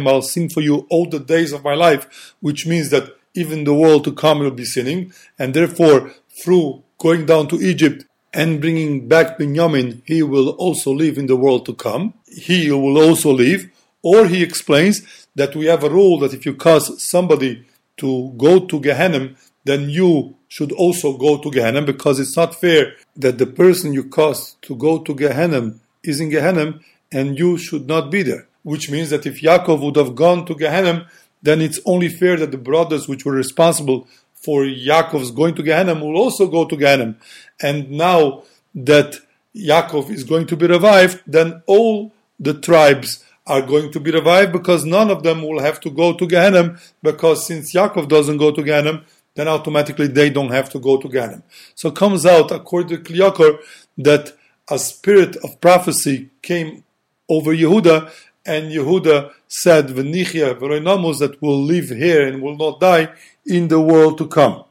I'll 0.07 0.23
sin 0.23 0.49
for 0.49 0.61
you 0.61 0.87
all 0.89 1.09
the 1.09 1.19
days 1.19 1.53
of 1.53 1.65
my 1.65 1.75
life, 1.75 2.35
which 2.41 2.67
means 2.67 2.91
that 2.91 3.17
even 3.35 3.65
the 3.65 3.75
world 3.75 4.05
to 4.05 4.13
come 4.13 4.39
will 4.39 4.53
be 4.53 4.65
sinning, 4.65 5.13
and 5.39 5.53
therefore 5.53 6.13
through 6.43 6.85
going 6.99 7.27
down 7.27 7.49
to 7.49 7.57
Egypt 7.57 8.05
and 8.33 8.61
bringing 8.61 9.09
back 9.09 9.39
Binyamin, 9.39 10.03
he 10.05 10.23
will 10.23 10.51
also 10.51 10.93
live 10.93 11.19
in 11.19 11.27
the 11.27 11.37
world 11.37 11.65
to 11.67 11.75
come. 11.75 12.15
He 12.27 12.71
will 12.71 12.99
also 12.99 13.33
live. 13.33 13.71
Or 14.03 14.27
he 14.27 14.43
explains 14.43 15.27
that 15.35 15.57
we 15.57 15.67
have 15.67 15.83
a 15.83 15.91
rule 15.91 16.19
that 16.21 16.35
if 16.35 16.47
you 16.47 16.55
cause 16.55 17.03
somebody 17.03 17.65
to 17.97 18.33
go 18.37 18.61
to 18.67 18.81
Gehenna, 18.81 19.35
then 19.65 19.91
you 19.91 20.37
should 20.49 20.73
also 20.73 21.17
go 21.17 21.39
to 21.39 21.51
Gehenna 21.51 21.83
because 21.83 22.21
it's 22.21 22.37
not 22.37 22.55
fair 22.55 22.95
that 23.17 23.39
the 23.39 23.47
person 23.47 23.93
you 23.93 24.05
caused 24.05 24.61
to 24.63 24.77
go 24.77 24.99
to 24.99 25.15
Gehenna 25.15 25.75
is 26.03 26.21
in 26.21 26.31
Gehenna 26.31 26.79
and 27.13 27.39
you 27.39 27.59
should 27.59 27.87
not 27.87 28.11
be 28.11 28.23
there. 28.23 28.47
Which 28.63 28.91
means 28.91 29.11
that 29.11 29.27
if 29.27 29.41
Yaakov 29.41 29.81
would 29.81 29.97
have 29.97 30.15
gone 30.15 30.47
to 30.47 30.55
Gehenna, 30.55 31.09
then 31.43 31.61
it's 31.61 31.81
only 31.85 32.09
fair 32.09 32.37
that 32.37 32.51
the 32.51 32.59
brothers 32.59 33.09
which 33.09 33.25
were 33.25 33.33
responsible 33.33 34.07
for 34.41 34.63
Yaakov's 34.63 35.31
going 35.31 35.55
to 35.57 35.63
Gehenna 35.63 35.95
will 35.95 36.17
also 36.17 36.47
go 36.47 36.65
to 36.65 36.77
Gehenna. 36.77 37.17
And 37.61 37.91
now 37.91 38.45
that 38.75 39.17
Yaakov 39.55 40.11
is 40.11 40.25
going 40.25 40.47
to 40.47 40.57
be 40.57 40.67
revived, 40.67 41.23
then 41.27 41.63
all 41.67 42.13
the 42.39 42.55
tribes 42.55 43.25
are 43.47 43.63
going 43.63 43.91
to 43.93 44.01
be 44.01 44.11
revived 44.11 44.53
because 44.53 44.85
none 44.85 45.11
of 45.11 45.23
them 45.23 45.43
will 45.43 45.61
have 45.61 45.81
to 45.81 45.91
go 45.91 46.13
to 46.13 46.27
Gehenna 46.27 46.79
because 47.03 47.47
since 47.47 47.75
Yaakov 47.75 48.09
doesn't 48.09 48.37
go 48.37 48.53
to 48.53 48.63
Gehenna, 48.63 49.03
then 49.35 49.49
automatically 49.49 50.07
they 50.07 50.31
don't 50.31 50.51
have 50.51 50.69
to 50.71 50.79
go 50.79 50.99
to 50.99 51.09
Gehenna. 51.09 51.43
So 51.75 51.89
it 51.89 51.97
comes 51.97 52.27
out, 52.27 52.51
according 52.51 53.05
to 53.05 53.13
Kli 53.13 53.19
Yakar, 53.19 53.59
that 53.97 54.37
a 54.71 54.79
spirit 54.79 55.37
of 55.37 55.61
prophecy 55.61 56.31
came 56.43 56.85
over 57.29 57.53
Yehuda, 57.53 58.13
and 58.45 58.73
Yehuda 58.73 59.33
said, 59.47 59.89
V'nichya 59.89 60.59
v'roinamus, 60.59 61.19
that 61.19 61.41
will 61.41 61.63
live 61.63 61.89
here 61.89 62.27
and 62.27 62.43
will 62.43 62.57
not 62.57 62.81
die 62.81 63.09
in 63.49 63.69
the 63.69 63.81
world 63.81 64.19
to 64.19 64.29
come. 64.29 64.65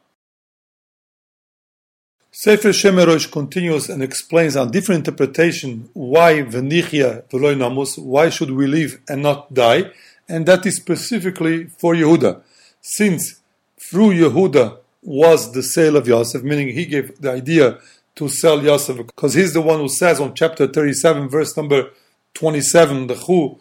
Sefer 2.31 2.69
Shemerosh 2.69 3.31
continues 3.31 3.89
and 3.89 4.03
explains 4.03 4.55
a 4.55 4.67
different 4.67 5.07
interpretation 5.07 5.89
why 5.93 6.43
V'nichya 6.43 7.23
v'roinamus, 7.29 7.97
why 7.97 8.29
should 8.29 8.51
we 8.51 8.67
live 8.67 9.01
and 9.09 9.23
not 9.23 9.51
die, 9.51 9.91
and 10.29 10.45
that 10.45 10.63
is 10.67 10.75
specifically 10.75 11.65
for 11.65 11.95
Yehuda. 11.95 12.43
Since 12.79 13.41
through 13.79 14.11
Yehuda 14.11 14.77
was 15.01 15.51
the 15.53 15.63
sale 15.63 15.97
of 15.97 16.07
Yosef, 16.07 16.43
meaning 16.43 16.69
he 16.69 16.85
gave 16.85 17.19
the 17.19 17.31
idea 17.31 17.79
to 18.17 18.29
sell 18.29 18.61
Yosef, 18.61 18.97
because 18.97 19.33
he's 19.33 19.53
the 19.53 19.61
one 19.61 19.79
who 19.79 19.89
says 19.89 20.19
on 20.19 20.35
chapter 20.35 20.67
37, 20.67 21.29
verse 21.29 21.57
number 21.57 21.89
27, 22.35 23.07
the 23.07 23.15
Chu, 23.15 23.59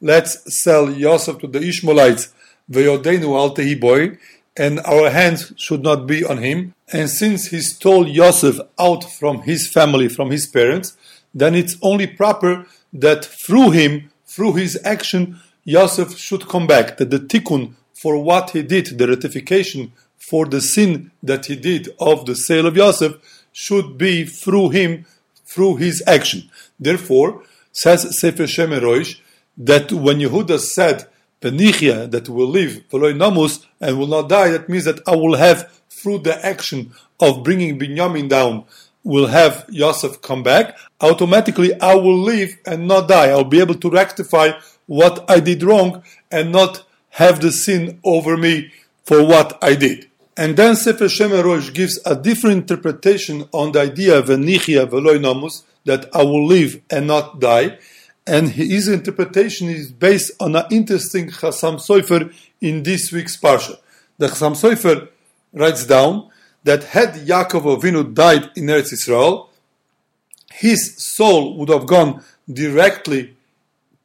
let's 0.00 0.62
sell 0.62 0.90
Yosef 0.90 1.38
to 1.38 1.46
the 1.46 1.60
Ishmaelites, 1.60 2.32
ve'yodenu 2.70 3.36
al 3.36 3.54
tehiboy, 3.54 4.18
and 4.56 4.80
our 4.80 5.10
hands 5.10 5.52
should 5.56 5.82
not 5.82 6.06
be 6.06 6.24
on 6.24 6.38
him. 6.38 6.74
And 6.92 7.08
since 7.08 7.46
he 7.46 7.60
stole 7.60 8.06
Yosef 8.06 8.58
out 8.78 9.04
from 9.04 9.42
his 9.42 9.66
family, 9.66 10.08
from 10.08 10.30
his 10.30 10.46
parents, 10.46 10.96
then 11.32 11.54
it's 11.54 11.76
only 11.82 12.06
proper 12.06 12.66
that 12.92 13.24
through 13.24 13.70
him, 13.70 14.10
through 14.26 14.54
his 14.54 14.78
action, 14.84 15.40
Yosef 15.64 16.16
should 16.16 16.48
come 16.48 16.66
back, 16.66 16.96
that 16.96 17.10
the 17.10 17.20
tikkun 17.20 17.74
for 17.94 18.22
what 18.22 18.50
he 18.50 18.62
did, 18.62 18.98
the 18.98 19.06
ratification 19.06 19.92
for 20.16 20.46
the 20.46 20.60
sin 20.60 21.10
that 21.22 21.46
he 21.46 21.56
did 21.56 21.88
of 21.98 22.26
the 22.26 22.34
sale 22.34 22.66
of 22.66 22.76
Yosef, 22.76 23.16
should 23.52 23.98
be 23.98 24.24
through 24.24 24.70
him, 24.70 25.06
through 25.44 25.76
his 25.76 26.02
action. 26.06 26.50
Therefore, 26.78 27.42
says 27.72 28.18
Sefer 28.18 28.44
Shemeroish, 28.44 29.20
that 29.56 29.92
when 29.92 30.18
Yehuda 30.18 30.58
said, 30.58 31.06
Benichia, 31.40 32.10
that 32.10 32.28
will 32.28 32.48
live, 32.48 32.82
Veloy 32.90 33.14
Namus, 33.14 33.64
and 33.80 33.98
will 33.98 34.06
not 34.06 34.28
die, 34.28 34.50
that 34.50 34.68
means 34.68 34.84
that 34.84 35.00
I 35.06 35.16
will 35.16 35.36
have, 35.36 35.70
through 35.88 36.18
the 36.18 36.44
action 36.44 36.92
of 37.18 37.42
bringing 37.42 37.78
Binyamin 37.78 38.28
down, 38.28 38.64
will 39.02 39.26
have 39.28 39.66
Yosef 39.70 40.20
come 40.20 40.42
back, 40.42 40.76
automatically 41.00 41.78
I 41.80 41.94
will 41.94 42.18
live 42.18 42.56
and 42.66 42.86
not 42.86 43.08
die. 43.08 43.28
I'll 43.28 43.44
be 43.44 43.60
able 43.60 43.76
to 43.76 43.90
rectify 43.90 44.52
what 44.86 45.24
I 45.30 45.40
did 45.40 45.62
wrong 45.62 46.02
and 46.30 46.52
not 46.52 46.84
have 47.10 47.40
the 47.40 47.52
sin 47.52 48.00
over 48.04 48.36
me 48.36 48.72
for 49.04 49.24
what 49.24 49.58
I 49.62 49.74
did. 49.74 50.10
And 50.36 50.56
then 50.56 50.76
Sefer 50.76 51.06
Shemerosh 51.06 51.72
gives 51.74 51.98
a 52.06 52.14
different 52.14 52.70
interpretation 52.70 53.48
on 53.52 53.72
the 53.72 53.80
idea 53.80 54.18
of 54.18 54.26
Enichia 54.26 54.86
Veloy 54.86 55.18
Namus, 55.18 55.64
that 55.84 56.14
I 56.14 56.22
will 56.22 56.46
live 56.46 56.80
and 56.90 57.06
not 57.06 57.40
die. 57.40 57.78
And 58.30 58.50
his 58.50 58.86
interpretation 58.86 59.68
is 59.68 59.90
based 59.90 60.30
on 60.38 60.54
an 60.54 60.64
interesting 60.70 61.30
Chassam 61.30 61.80
Sofer 61.80 62.32
in 62.60 62.84
this 62.84 63.10
week's 63.10 63.36
Parsha. 63.36 63.76
The 64.18 64.28
Chassam 64.28 64.54
Sofer 64.54 65.08
writes 65.52 65.84
down 65.84 66.30
that 66.62 66.84
had 66.84 67.14
Yaakov 67.14 67.80
Avinu 67.80 68.14
died 68.14 68.48
in 68.54 68.66
Eretz 68.66 68.92
Israel, 68.92 69.50
his 70.52 70.96
soul 70.96 71.56
would 71.56 71.70
have 71.70 71.88
gone 71.88 72.22
directly 72.48 73.34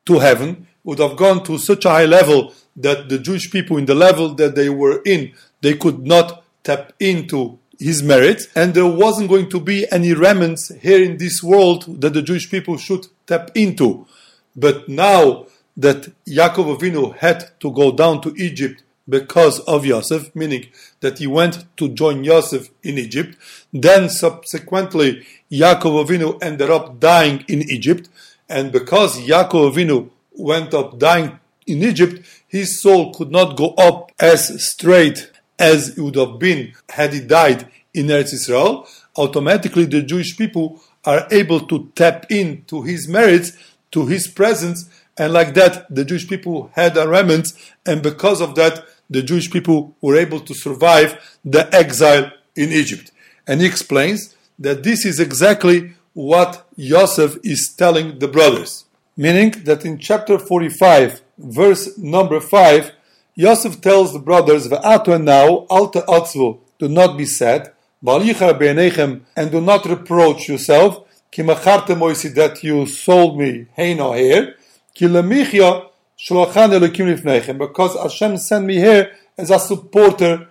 to 0.07 0.17
heaven, 0.17 0.65
would 0.83 0.97
have 0.97 1.17
gone 1.17 1.43
to 1.43 1.59
such 1.59 1.85
a 1.85 1.89
high 1.89 2.05
level 2.05 2.51
that 2.75 3.07
the 3.09 3.19
Jewish 3.19 3.51
people, 3.51 3.77
in 3.77 3.85
the 3.85 3.93
level 3.93 4.33
that 4.33 4.55
they 4.55 4.69
were 4.69 5.03
in, 5.05 5.33
they 5.61 5.75
could 5.75 6.03
not 6.03 6.43
tap 6.63 6.93
into 6.99 7.59
his 7.79 8.01
merits, 8.03 8.47
and 8.55 8.73
there 8.73 8.85
wasn't 8.85 9.29
going 9.29 9.49
to 9.49 9.59
be 9.59 9.85
any 9.91 10.13
remnants 10.13 10.73
here 10.81 11.01
in 11.01 11.17
this 11.17 11.43
world 11.43 12.01
that 12.01 12.13
the 12.13 12.21
Jewish 12.21 12.49
people 12.49 12.77
should 12.77 13.07
tap 13.27 13.51
into. 13.55 14.07
But 14.55 14.87
now 14.87 15.47
that 15.77 16.11
Yaakov 16.25 16.77
Avinu 16.77 17.15
had 17.17 17.51
to 17.59 17.71
go 17.71 17.91
down 17.91 18.21
to 18.21 18.33
Egypt 18.37 18.83
because 19.07 19.59
of 19.61 19.85
Yosef, 19.85 20.33
meaning 20.35 20.67
that 21.01 21.19
he 21.19 21.27
went 21.27 21.65
to 21.77 21.89
join 21.89 22.23
Yosef 22.23 22.69
in 22.83 22.97
Egypt, 22.97 23.37
then 23.71 24.09
subsequently 24.09 25.25
Yaakov 25.51 26.05
Avinu 26.05 26.41
ended 26.41 26.69
up 26.69 26.99
dying 26.99 27.43
in 27.47 27.61
Egypt, 27.69 28.09
and 28.49 28.71
because 28.71 29.19
Yaakov 29.19 29.73
Avinu 29.73 30.09
went 30.31 30.73
up 30.73 30.97
dying 30.97 31.39
in 31.67 31.83
Egypt, 31.83 32.25
his 32.47 32.79
soul 32.79 33.13
could 33.13 33.31
not 33.31 33.57
go 33.57 33.73
up 33.77 34.11
as 34.19 34.63
straight 34.63 35.31
as 35.59 35.97
it 35.97 36.01
would 36.01 36.15
have 36.15 36.39
been 36.39 36.73
had 36.89 37.13
he 37.13 37.21
died 37.21 37.67
in 37.93 38.07
Eretz 38.07 38.33
Israel. 38.33 38.87
Automatically, 39.15 39.85
the 39.85 40.01
Jewish 40.01 40.37
people 40.37 40.81
are 41.05 41.27
able 41.31 41.61
to 41.61 41.91
tap 41.95 42.25
into 42.29 42.81
his 42.81 43.07
merits, 43.07 43.53
to 43.91 44.05
his 44.07 44.27
presence, 44.27 44.89
and 45.17 45.31
like 45.31 45.53
that, 45.53 45.93
the 45.93 46.03
Jewish 46.03 46.27
people 46.27 46.71
had 46.73 46.97
a 46.97 47.07
remnant, 47.07 47.53
and 47.85 48.01
because 48.01 48.41
of 48.41 48.55
that, 48.55 48.85
the 49.09 49.23
Jewish 49.23 49.49
people 49.49 49.95
were 50.01 50.15
able 50.15 50.39
to 50.41 50.53
survive 50.53 51.37
the 51.45 51.73
exile 51.73 52.31
in 52.55 52.71
Egypt. 52.71 53.11
And 53.47 53.61
he 53.61 53.67
explains 53.67 54.35
that 54.59 54.83
this 54.83 55.05
is 55.05 55.19
exactly 55.19 55.93
what 56.13 56.67
Yosef 56.75 57.37
is 57.43 57.73
telling 57.77 58.19
the 58.19 58.27
brothers. 58.27 58.85
Meaning 59.15 59.51
that 59.63 59.85
in 59.85 59.97
chapter 59.97 60.37
45, 60.37 61.21
verse 61.37 61.97
number 61.97 62.39
5, 62.39 62.91
Yosef 63.37 63.81
tells 63.81 64.13
the 64.13 64.19
brothers, 64.19 64.69
V'ato 64.69 65.13
and 65.13 65.25
now, 65.25 65.65
alta 65.69 66.01
atzvu, 66.07 66.57
do 66.79 66.87
not 66.87 67.17
be 67.17 67.25
sad, 67.25 67.73
and 68.07 69.51
do 69.51 69.61
not 69.61 69.85
reproach 69.85 70.47
yourself, 70.47 71.05
ki 71.31 71.41
moisi 71.41 72.33
that 72.33 72.63
you 72.63 72.85
sold 72.85 73.37
me, 73.37 73.67
hey 73.73 73.93
no 73.93 74.13
here, 74.13 74.55
ki 74.93 75.07
lemichya 75.07 75.89
shlochan 76.17 76.79
elokim 76.79 77.13
lifnechem, 77.13 77.57
because 77.57 77.97
Hashem 78.01 78.37
sent 78.37 78.65
me 78.65 78.75
here 78.75 79.11
as 79.37 79.49
a 79.49 79.59
supporter 79.59 80.47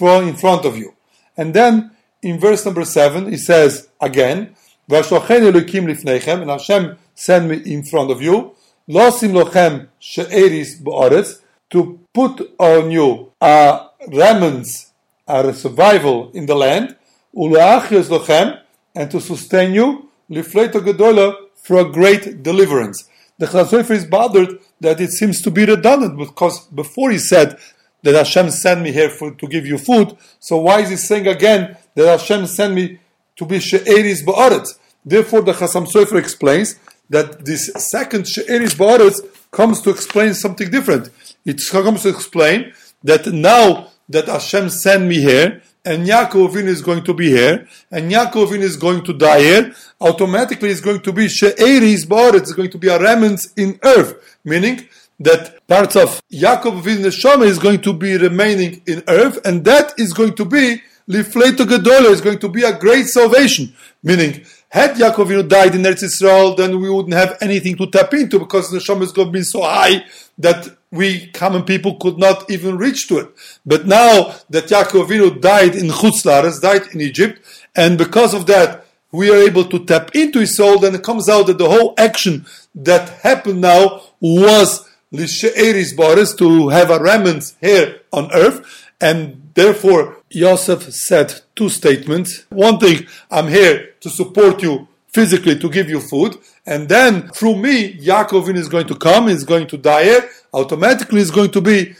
in 0.00 0.34
front 0.34 0.64
of 0.64 0.76
you. 0.76 0.94
And 1.36 1.54
then 1.54 1.92
in 2.22 2.40
verse 2.40 2.64
number 2.64 2.84
7, 2.84 3.30
he 3.30 3.36
says 3.36 3.88
again, 4.00 4.56
V'ashlochen 4.90 5.52
elokim 5.52 5.86
lifnechem, 5.86 6.42
and 6.42 6.50
Hashem 6.50 6.98
sent 7.14 7.48
me 7.48 7.58
in 7.72 7.84
front 7.84 8.10
of 8.10 8.20
you, 8.20 8.56
losim 8.88 9.32
lochem 9.32 9.88
she'eris 10.00 10.80
ba'aretz, 10.80 11.40
to 11.68 12.00
put 12.16 12.50
on 12.58 12.90
you 12.90 13.30
a 13.42 13.88
remnants, 14.08 14.92
uh, 15.28 15.42
a 15.46 15.52
survival 15.52 16.30
in 16.32 16.46
the 16.46 16.54
land, 16.54 16.96
ula'achios 17.34 18.08
lochem, 18.14 18.58
and 18.94 19.10
to 19.10 19.20
sustain 19.20 19.74
you, 19.74 20.08
lifleito 20.30 20.78
gedola, 20.86 21.26
for 21.64 21.76
a 21.80 21.84
great 21.98 22.42
deliverance. 22.42 22.98
The 23.38 23.44
Chazal 23.44 23.90
is 23.90 24.06
bothered 24.06 24.50
that 24.80 24.98
it 24.98 25.10
seems 25.10 25.42
to 25.42 25.50
be 25.50 25.66
redundant 25.66 26.16
because 26.16 26.60
before 26.82 27.10
he 27.10 27.18
said 27.18 27.58
that 28.02 28.14
Hashem 28.14 28.50
sent 28.50 28.80
me 28.80 28.92
here 28.92 29.10
for, 29.10 29.34
to 29.34 29.46
give 29.46 29.66
you 29.66 29.76
food, 29.76 30.16
so 30.40 30.56
why 30.56 30.80
is 30.80 30.88
he 30.88 30.96
saying 30.96 31.26
again 31.26 31.76
that 31.94 32.18
Hashem 32.18 32.46
sent 32.46 32.72
me 32.72 32.98
to 33.36 33.44
be 33.44 33.58
she'eris 33.60 34.22
ba'aretz? 34.24 34.78
Therefore, 35.04 35.42
the 35.42 35.52
Chasam 35.52 35.86
Sofer 35.86 36.18
explains 36.18 36.76
that 37.10 37.44
this 37.44 37.70
second 37.76 38.26
she'eris 38.26 38.74
ba'aretz 38.74 39.18
comes 39.50 39.82
to 39.82 39.90
explain 39.90 40.32
something 40.32 40.70
different. 40.70 41.10
It 41.46 41.62
comes 41.70 42.02
to 42.02 42.08
explain 42.08 42.72
that 43.04 43.26
now 43.26 43.88
that 44.08 44.26
Hashem 44.26 44.68
sent 44.68 45.04
me 45.04 45.20
here, 45.20 45.62
and 45.84 46.04
Yaakov 46.04 46.56
is 46.56 46.82
going 46.82 47.04
to 47.04 47.14
be 47.14 47.28
here, 47.30 47.68
and 47.92 48.10
Yaakov 48.10 48.58
is 48.58 48.76
going 48.76 49.04
to 49.04 49.12
die 49.12 49.40
here, 49.40 49.74
automatically 50.00 50.70
it's 50.70 50.80
going 50.80 51.00
to 51.00 51.12
be 51.12 51.28
She'eris 51.28 52.04
Ba'aretz, 52.04 52.40
it's 52.40 52.52
going 52.52 52.70
to 52.70 52.78
be 52.78 52.88
a 52.88 52.98
remnant 52.98 53.40
in 53.56 53.78
earth, 53.84 54.38
meaning 54.44 54.88
that 55.20 55.64
parts 55.68 55.94
of 55.94 56.20
Yaakov 56.32 56.82
Neshama 56.82 57.46
is 57.46 57.60
going 57.60 57.80
to 57.82 57.92
be 57.92 58.18
remaining 58.18 58.82
in 58.86 59.04
earth, 59.06 59.38
and 59.44 59.64
that 59.64 59.94
is 59.96 60.12
going 60.12 60.34
to 60.34 60.44
be 60.44 60.82
Lifleito 61.08 61.64
Gedola, 61.64 62.10
is 62.10 62.20
going 62.20 62.40
to 62.40 62.48
be 62.48 62.64
a 62.64 62.76
great 62.76 63.06
salvation, 63.06 63.72
meaning 64.02 64.44
had 64.68 64.96
Yaakov 64.96 65.48
died 65.48 65.76
in 65.76 65.82
Eretz 65.82 66.02
Israel, 66.02 66.56
then 66.56 66.80
we 66.80 66.90
wouldn't 66.90 67.14
have 67.14 67.38
anything 67.40 67.76
to 67.76 67.86
tap 67.88 68.12
into 68.14 68.40
because 68.40 68.68
the 68.70 68.78
Neshama 68.78 69.02
is 69.02 69.12
going 69.12 69.28
to 69.28 69.32
be 69.32 69.42
so 69.42 69.62
high 69.62 70.04
that 70.38 70.68
we 70.96 71.26
common 71.28 71.62
people 71.64 71.96
could 71.96 72.18
not 72.18 72.50
even 72.50 72.76
reach 72.78 73.08
to 73.08 73.18
it. 73.18 73.28
But 73.64 73.86
now 73.86 74.34
that 74.50 74.66
Yaakov 74.66 75.06
Avinu 75.06 75.40
died 75.40 75.74
in 75.74 75.86
Chutz 75.88 76.24
Laretz, 76.24 76.60
died 76.60 76.82
in 76.92 77.00
Egypt, 77.00 77.40
and 77.74 77.98
because 77.98 78.34
of 78.34 78.46
that, 78.46 78.86
we 79.12 79.30
are 79.30 79.36
able 79.36 79.64
to 79.64 79.84
tap 79.84 80.14
into 80.14 80.40
his 80.40 80.56
soul, 80.56 80.78
then 80.78 80.94
it 80.94 81.02
comes 81.02 81.28
out 81.28 81.46
that 81.46 81.58
the 81.58 81.68
whole 81.68 81.94
action 81.96 82.44
that 82.74 83.08
happened 83.20 83.60
now 83.60 84.02
was 84.20 84.88
Lishe'eris 85.12 85.96
Boris 85.96 86.34
to 86.34 86.68
have 86.68 86.90
a 86.90 86.98
remnant 86.98 87.54
here 87.60 88.00
on 88.12 88.32
earth, 88.32 88.90
and 89.00 89.50
therefore 89.54 90.16
Yosef 90.30 90.92
said 90.92 91.40
two 91.54 91.68
statements. 91.68 92.44
One 92.50 92.78
thing, 92.78 93.06
I'm 93.30 93.48
here 93.48 93.94
to 94.00 94.10
support 94.10 94.62
you 94.62 94.88
physically 95.16 95.58
to 95.58 95.68
give 95.70 95.88
you 95.88 96.00
food, 96.12 96.32
and 96.66 96.88
then 96.94 97.12
through 97.36 97.56
me, 97.66 97.76
Yaakov 98.08 98.54
is 98.54 98.68
going 98.68 98.88
to 98.92 98.96
come, 99.06 99.28
he's 99.28 99.44
going 99.44 99.66
to 99.72 99.78
die 99.78 100.20
automatically 100.52 101.20
it's 101.22 101.30
going 101.30 101.52
to 101.58 101.62
be 101.70 101.94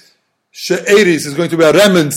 She'eris, 0.51 1.25
is 1.25 1.35
going 1.35 1.51
to 1.55 1.57
be 1.57 1.65
a 1.65 1.73
remnant 1.73 2.15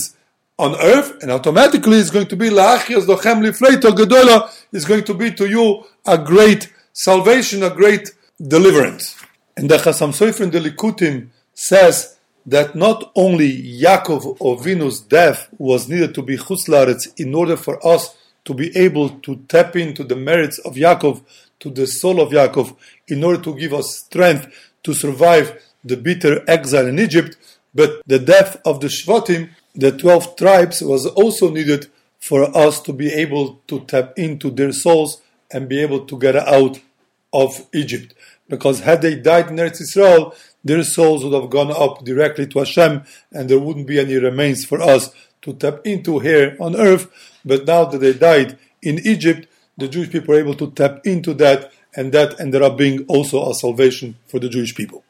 on 0.58 0.72
earth, 0.92 1.10
and 1.22 1.30
automatically 1.30 1.96
it's 1.98 2.10
going 2.10 2.26
to 2.26 2.36
be 2.36 2.48
La'achias 2.50 3.06
Lochem 3.06 3.38
Lifleito 3.46 3.88
Gedola, 3.98 4.36
is 4.72 4.84
going 4.84 5.04
to 5.04 5.14
be 5.14 5.30
to 5.32 5.48
you 5.48 5.84
a 6.06 6.18
great 6.18 6.70
salvation, 6.92 7.62
a 7.62 7.70
great 7.70 8.06
deliverance. 8.54 9.04
And 9.56 9.70
the 9.70 9.78
Chasam 9.78 10.12
Sofer 10.18 10.42
in 10.42 10.50
the 10.50 10.60
Likutim 10.60 11.28
says 11.54 12.18
that 12.44 12.74
not 12.74 13.10
only 13.14 13.50
Yaakov 13.84 14.38
Avinu's 14.38 15.00
death 15.00 15.48
was 15.58 15.88
needed 15.88 16.14
to 16.14 16.22
be 16.22 16.36
Chutzlaretz 16.36 17.04
in 17.18 17.34
order 17.34 17.56
for 17.56 17.74
us 17.86 18.16
to 18.44 18.54
be 18.54 18.76
able 18.76 19.10
to 19.20 19.36
tap 19.48 19.76
into 19.76 20.04
the 20.04 20.16
merits 20.16 20.58
of 20.60 20.74
Yaakov, 20.74 21.22
to 21.60 21.70
the 21.70 21.86
soul 21.86 22.20
of 22.20 22.30
Yaakov, 22.30 22.76
in 23.08 23.22
order 23.22 23.42
to 23.42 23.54
give 23.54 23.74
us 23.74 23.96
strength 23.96 24.48
to 24.82 24.94
survive 24.94 25.62
the 25.84 25.96
bitter 25.96 26.44
exile 26.48 26.86
in 26.86 26.98
Egypt, 26.98 27.36
but 27.74 28.02
the 28.06 28.18
death 28.18 28.60
of 28.64 28.80
the 28.80 28.88
Shvatim, 28.88 29.50
the 29.74 29.96
12 29.96 30.36
tribes, 30.36 30.82
was 30.82 31.06
also 31.06 31.50
needed 31.50 31.86
for 32.18 32.54
us 32.56 32.80
to 32.82 32.92
be 32.92 33.12
able 33.12 33.60
to 33.68 33.80
tap 33.80 34.12
into 34.16 34.50
their 34.50 34.72
souls 34.72 35.22
and 35.50 35.68
be 35.68 35.80
able 35.80 36.04
to 36.06 36.18
get 36.18 36.36
out 36.36 36.80
of 37.32 37.66
Egypt. 37.72 38.14
Because 38.48 38.80
had 38.80 39.02
they 39.02 39.14
died 39.14 39.48
in 39.48 39.56
Eretz 39.56 39.80
Israel, 39.80 40.34
their 40.64 40.82
souls 40.82 41.24
would 41.24 41.32
have 41.32 41.50
gone 41.50 41.70
up 41.70 42.04
directly 42.04 42.46
to 42.48 42.58
Hashem, 42.58 43.02
and 43.32 43.48
there 43.48 43.58
wouldn't 43.58 43.86
be 43.86 43.98
any 43.98 44.16
remains 44.16 44.64
for 44.64 44.80
us 44.82 45.10
to 45.42 45.54
tap 45.54 45.80
into 45.86 46.18
here 46.18 46.56
on 46.60 46.76
earth. 46.76 47.08
But 47.44 47.66
now 47.66 47.84
that 47.84 47.98
they 47.98 48.12
died 48.12 48.58
in 48.82 48.98
Egypt, 49.04 49.46
the 49.76 49.88
Jewish 49.88 50.10
people 50.10 50.34
were 50.34 50.40
able 50.40 50.54
to 50.54 50.70
tap 50.70 51.06
into 51.06 51.34
that, 51.34 51.72
and 51.96 52.12
that 52.12 52.40
ended 52.40 52.62
up 52.62 52.76
being 52.76 53.04
also 53.06 53.50
a 53.50 53.54
salvation 53.54 54.16
for 54.26 54.38
the 54.38 54.48
Jewish 54.48 54.74
people. 54.74 55.04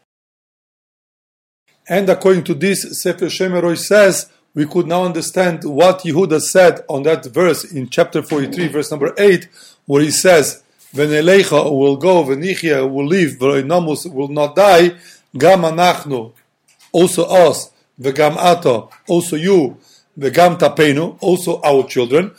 And 1.88 2.08
according 2.08 2.44
to 2.44 2.54
this, 2.54 3.00
Sefer 3.02 3.26
Shemeroi 3.26 3.76
says, 3.76 4.30
we 4.54 4.66
could 4.66 4.86
now 4.86 5.04
understand 5.04 5.64
what 5.64 6.00
Yehuda 6.00 6.40
said 6.40 6.84
on 6.88 7.02
that 7.04 7.24
verse 7.26 7.64
in 7.64 7.88
chapter 7.88 8.22
43, 8.22 8.68
verse 8.68 8.90
number 8.90 9.12
8, 9.16 9.48
where 9.86 10.02
he 10.02 10.10
says, 10.10 10.62
Venelecha 10.92 11.64
will 11.70 11.96
go, 11.96 12.24
Venichia 12.24 12.88
will 12.88 13.06
live, 13.06 13.32
Veroinamus 13.38 14.12
will 14.12 14.28
not 14.28 14.56
die, 14.56 14.96
Gam 15.36 15.62
anachnu, 15.62 16.32
also 16.92 17.24
us, 17.24 17.70
Vegam 18.00 18.36
ato, 18.36 18.90
also 19.06 19.36
you, 19.36 19.76
Vegam 20.18 20.58
tapenu, 20.58 21.16
also 21.20 21.60
our 21.62 21.86
children. 21.86 22.32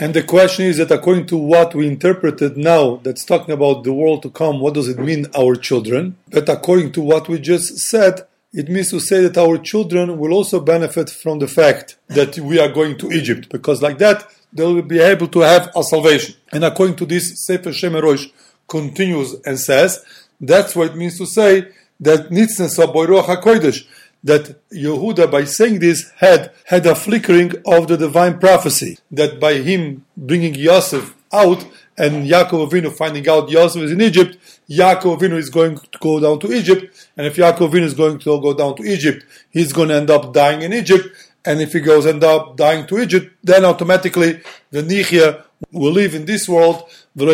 And 0.00 0.14
the 0.14 0.22
question 0.22 0.66
is 0.66 0.76
that 0.76 0.92
according 0.92 1.26
to 1.26 1.36
what 1.36 1.74
we 1.74 1.86
interpreted 1.86 2.56
now, 2.56 3.00
that's 3.02 3.24
talking 3.24 3.52
about 3.52 3.82
the 3.82 3.92
world 3.92 4.22
to 4.22 4.30
come, 4.30 4.60
what 4.60 4.74
does 4.74 4.88
it 4.88 4.98
mean, 4.98 5.26
our 5.36 5.56
children? 5.56 6.16
But 6.30 6.48
according 6.48 6.92
to 6.92 7.00
what 7.00 7.28
we 7.28 7.40
just 7.40 7.78
said, 7.78 8.26
it 8.52 8.68
means 8.68 8.90
to 8.90 9.00
say 9.00 9.22
that 9.22 9.36
our 9.36 9.58
children 9.58 10.16
will 10.18 10.32
also 10.32 10.60
benefit 10.60 11.10
from 11.10 11.40
the 11.40 11.48
fact 11.48 11.96
that 12.08 12.38
we 12.38 12.58
are 12.58 12.68
going 12.68 12.96
to 12.98 13.12
Egypt, 13.12 13.48
because 13.50 13.82
like 13.82 13.98
that 13.98 14.24
they 14.52 14.64
will 14.64 14.82
be 14.82 15.00
able 15.00 15.28
to 15.28 15.40
have 15.40 15.70
a 15.76 15.82
salvation. 15.82 16.34
And 16.52 16.64
according 16.64 16.96
to 16.96 17.06
this, 17.06 17.44
Sefer 17.44 17.70
Shemerosh 17.70 18.30
continues 18.66 19.34
and 19.44 19.58
says 19.58 20.04
that's 20.40 20.74
what 20.76 20.92
it 20.92 20.96
means 20.96 21.18
to 21.18 21.26
say 21.26 21.68
that 22.00 22.30
Nitznes 22.30 22.78
HaKodesh, 22.78 23.86
that 24.28 24.44
Yehuda, 24.70 25.30
by 25.30 25.44
saying 25.44 25.76
this, 25.80 25.98
had 26.16 26.52
had 26.72 26.84
a 26.86 26.94
flickering 26.94 27.52
of 27.66 27.88
the 27.88 27.96
divine 27.96 28.38
prophecy, 28.38 28.98
that 29.10 29.40
by 29.40 29.54
him 29.54 30.04
bringing 30.16 30.54
Yosef 30.54 31.14
out 31.32 31.60
and 31.96 32.12
Yaakov 32.32 32.60
Avinu 32.68 32.92
finding 32.92 33.28
out 33.28 33.50
Yosef 33.50 33.82
is 33.82 33.92
in 33.92 34.00
Egypt, 34.00 34.32
Yaakov 34.70 35.18
Avinu 35.18 35.36
is 35.44 35.50
going 35.50 35.76
to 35.78 35.98
go 36.00 36.20
down 36.20 36.38
to 36.40 36.52
Egypt, 36.52 36.82
and 37.16 37.26
if 37.26 37.36
Yaakov 37.36 37.70
Avinu 37.70 37.86
is 37.92 37.94
going 37.94 38.18
to 38.18 38.40
go 38.40 38.54
down 38.54 38.76
to 38.76 38.82
Egypt, 38.84 39.24
he's 39.50 39.72
going 39.72 39.88
to 39.88 39.96
end 39.96 40.10
up 40.10 40.32
dying 40.32 40.62
in 40.62 40.72
Egypt, 40.72 41.06
and 41.44 41.60
if 41.60 41.72
he 41.72 41.80
goes 41.80 42.06
end 42.06 42.22
up 42.22 42.56
dying 42.56 42.86
to 42.86 42.98
Egypt, 42.98 43.34
then 43.42 43.64
automatically 43.64 44.40
the 44.70 44.82
Nichia 44.82 45.42
will 45.72 45.92
live 45.92 46.14
in 46.14 46.24
this 46.26 46.48
world, 46.48 46.84
the 47.16 47.26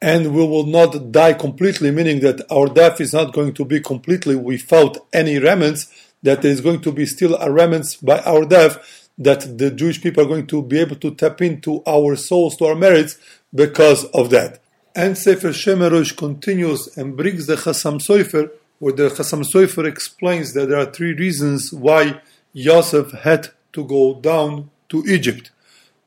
and 0.00 0.32
we 0.32 0.46
will 0.46 0.66
not 0.66 1.10
die 1.10 1.32
completely, 1.32 1.90
meaning 1.90 2.20
that 2.20 2.40
our 2.50 2.68
death 2.68 3.00
is 3.00 3.12
not 3.12 3.32
going 3.32 3.52
to 3.54 3.64
be 3.64 3.80
completely 3.80 4.36
without 4.36 4.96
any 5.12 5.38
remnants, 5.38 5.88
that 6.22 6.42
there 6.42 6.50
is 6.50 6.60
going 6.60 6.80
to 6.82 6.92
be 6.92 7.06
still 7.06 7.36
a 7.36 7.50
remnants 7.50 7.96
by 7.96 8.20
our 8.20 8.44
death, 8.44 9.08
that 9.18 9.58
the 9.58 9.70
Jewish 9.70 10.00
people 10.00 10.24
are 10.24 10.28
going 10.28 10.46
to 10.48 10.62
be 10.62 10.78
able 10.78 10.96
to 10.96 11.14
tap 11.14 11.40
into 11.42 11.82
our 11.86 12.16
souls, 12.16 12.56
to 12.56 12.66
our 12.66 12.74
merits, 12.74 13.18
because 13.54 14.04
of 14.06 14.30
that. 14.30 14.60
And 14.94 15.16
Sefer 15.16 15.50
Shemerosh 15.50 16.16
continues 16.16 16.96
and 16.96 17.16
brings 17.16 17.46
the 17.46 17.56
Chasam 17.56 18.00
Sofer, 18.00 18.50
where 18.78 18.92
the 18.92 19.08
Chasam 19.08 19.44
Sofer 19.44 19.86
explains 19.86 20.52
that 20.54 20.68
there 20.68 20.78
are 20.78 20.86
three 20.86 21.12
reasons 21.12 21.72
why 21.72 22.20
Yosef 22.52 23.12
had 23.12 23.48
to 23.72 23.84
go 23.84 24.14
down 24.20 24.70
to 24.88 25.04
Egypt. 25.06 25.50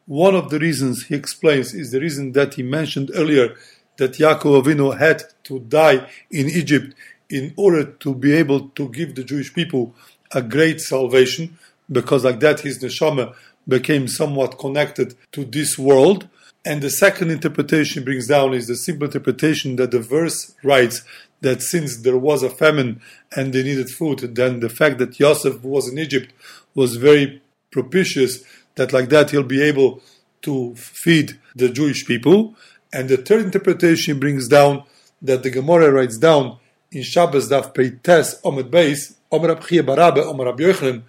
One 0.05 0.35
of 0.35 0.49
the 0.49 0.59
reasons 0.59 1.05
he 1.05 1.15
explains 1.15 1.73
is 1.73 1.91
the 1.91 2.01
reason 2.01 2.33
that 2.33 2.55
he 2.55 2.63
mentioned 2.63 3.11
earlier 3.13 3.55
that 3.97 4.13
Yaakov 4.13 4.63
Avinu 4.63 4.97
had 4.97 5.23
to 5.43 5.59
die 5.59 6.07
in 6.29 6.49
Egypt 6.49 6.95
in 7.31 7.53
order 7.55 7.83
to 7.83 8.13
be 8.13 8.33
able 8.33 8.69
to 8.69 8.89
give 8.89 9.15
the 9.15 9.23
Jewish 9.23 9.53
people 9.53 9.95
a 10.31 10.41
great 10.41 10.81
salvation, 10.81 11.57
because 11.91 12.23
like 12.23 12.39
that 12.41 12.61
his 12.61 12.79
neshama 12.79 13.33
became 13.67 14.07
somewhat 14.07 14.59
connected 14.59 15.15
to 15.31 15.45
this 15.45 15.77
world. 15.77 16.27
And 16.63 16.81
the 16.81 16.89
second 16.89 17.31
interpretation 17.31 18.03
brings 18.03 18.27
down 18.27 18.53
is 18.53 18.67
the 18.67 18.75
simple 18.75 19.07
interpretation 19.07 19.77
that 19.77 19.91
the 19.91 19.99
verse 19.99 20.53
writes 20.63 21.03
that 21.41 21.61
since 21.61 21.97
there 21.97 22.17
was 22.17 22.43
a 22.43 22.49
famine 22.49 23.01
and 23.35 23.51
they 23.51 23.63
needed 23.63 23.89
food, 23.89 24.19
then 24.35 24.59
the 24.59 24.69
fact 24.69 24.99
that 24.99 25.19
Yosef 25.19 25.63
was 25.63 25.89
in 25.89 25.97
Egypt 25.97 26.31
was 26.75 26.97
very 26.97 27.41
propitious 27.71 28.43
that 28.75 28.93
like 28.93 29.09
that 29.09 29.31
he'll 29.31 29.43
be 29.43 29.61
able 29.61 30.01
to 30.43 30.75
feed 30.75 31.39
the 31.55 31.69
Jewish 31.69 32.05
people. 32.05 32.55
And 32.93 33.09
the 33.09 33.17
third 33.17 33.45
interpretation 33.45 34.19
brings 34.19 34.47
down 34.47 34.83
that 35.21 35.43
the 35.43 35.49
Gemara 35.49 35.91
writes 35.91 36.17
down 36.17 36.57
in 36.91 37.03
Shabbos 37.03 37.49
Daf 37.49 37.73
Peites 37.73 38.41
Omed 38.43 38.69
Beis 38.69 39.15
Omer 39.31 39.55
Abchia 39.55 39.81
Barabe 39.81 40.25
Omer 40.25 40.45
Rabbi 40.45 40.63
Yochanan 40.63 41.01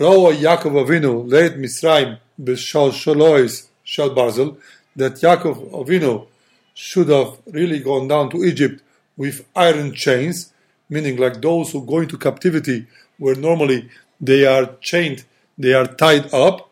Roa 0.00 0.32
Yaakov 0.34 0.86
Avinu 0.86 1.30
led 1.30 1.56
Misraim 1.56 2.18
b'shal 2.40 2.90
shalois 2.90 3.66
shal 3.84 4.10
barzel 4.10 4.56
that 4.94 5.14
Yaakov 5.14 5.70
Avinu 5.72 6.26
should 6.72 7.08
have 7.08 7.38
really 7.46 7.80
gone 7.80 8.08
down 8.08 8.30
to 8.30 8.44
Egypt 8.44 8.82
with 9.16 9.46
iron 9.54 9.94
chains, 9.94 10.52
meaning 10.88 11.16
like 11.16 11.40
those 11.40 11.72
who 11.72 11.84
go 11.84 12.00
into 12.00 12.18
captivity 12.18 12.86
where 13.18 13.34
normally 13.34 13.88
they 14.20 14.46
are 14.46 14.74
chained, 14.80 15.24
they 15.56 15.72
are 15.72 15.86
tied 15.86 16.32
up. 16.34 16.70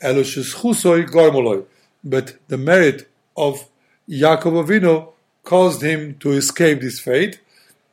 But 0.00 0.26
the 2.48 2.58
merit 2.58 3.08
of 3.36 3.68
Yaakov 4.08 4.66
Avinu 4.66 5.08
caused 5.44 5.82
him 5.82 6.16
to 6.18 6.32
escape 6.32 6.80
this 6.80 6.98
fate. 7.00 7.40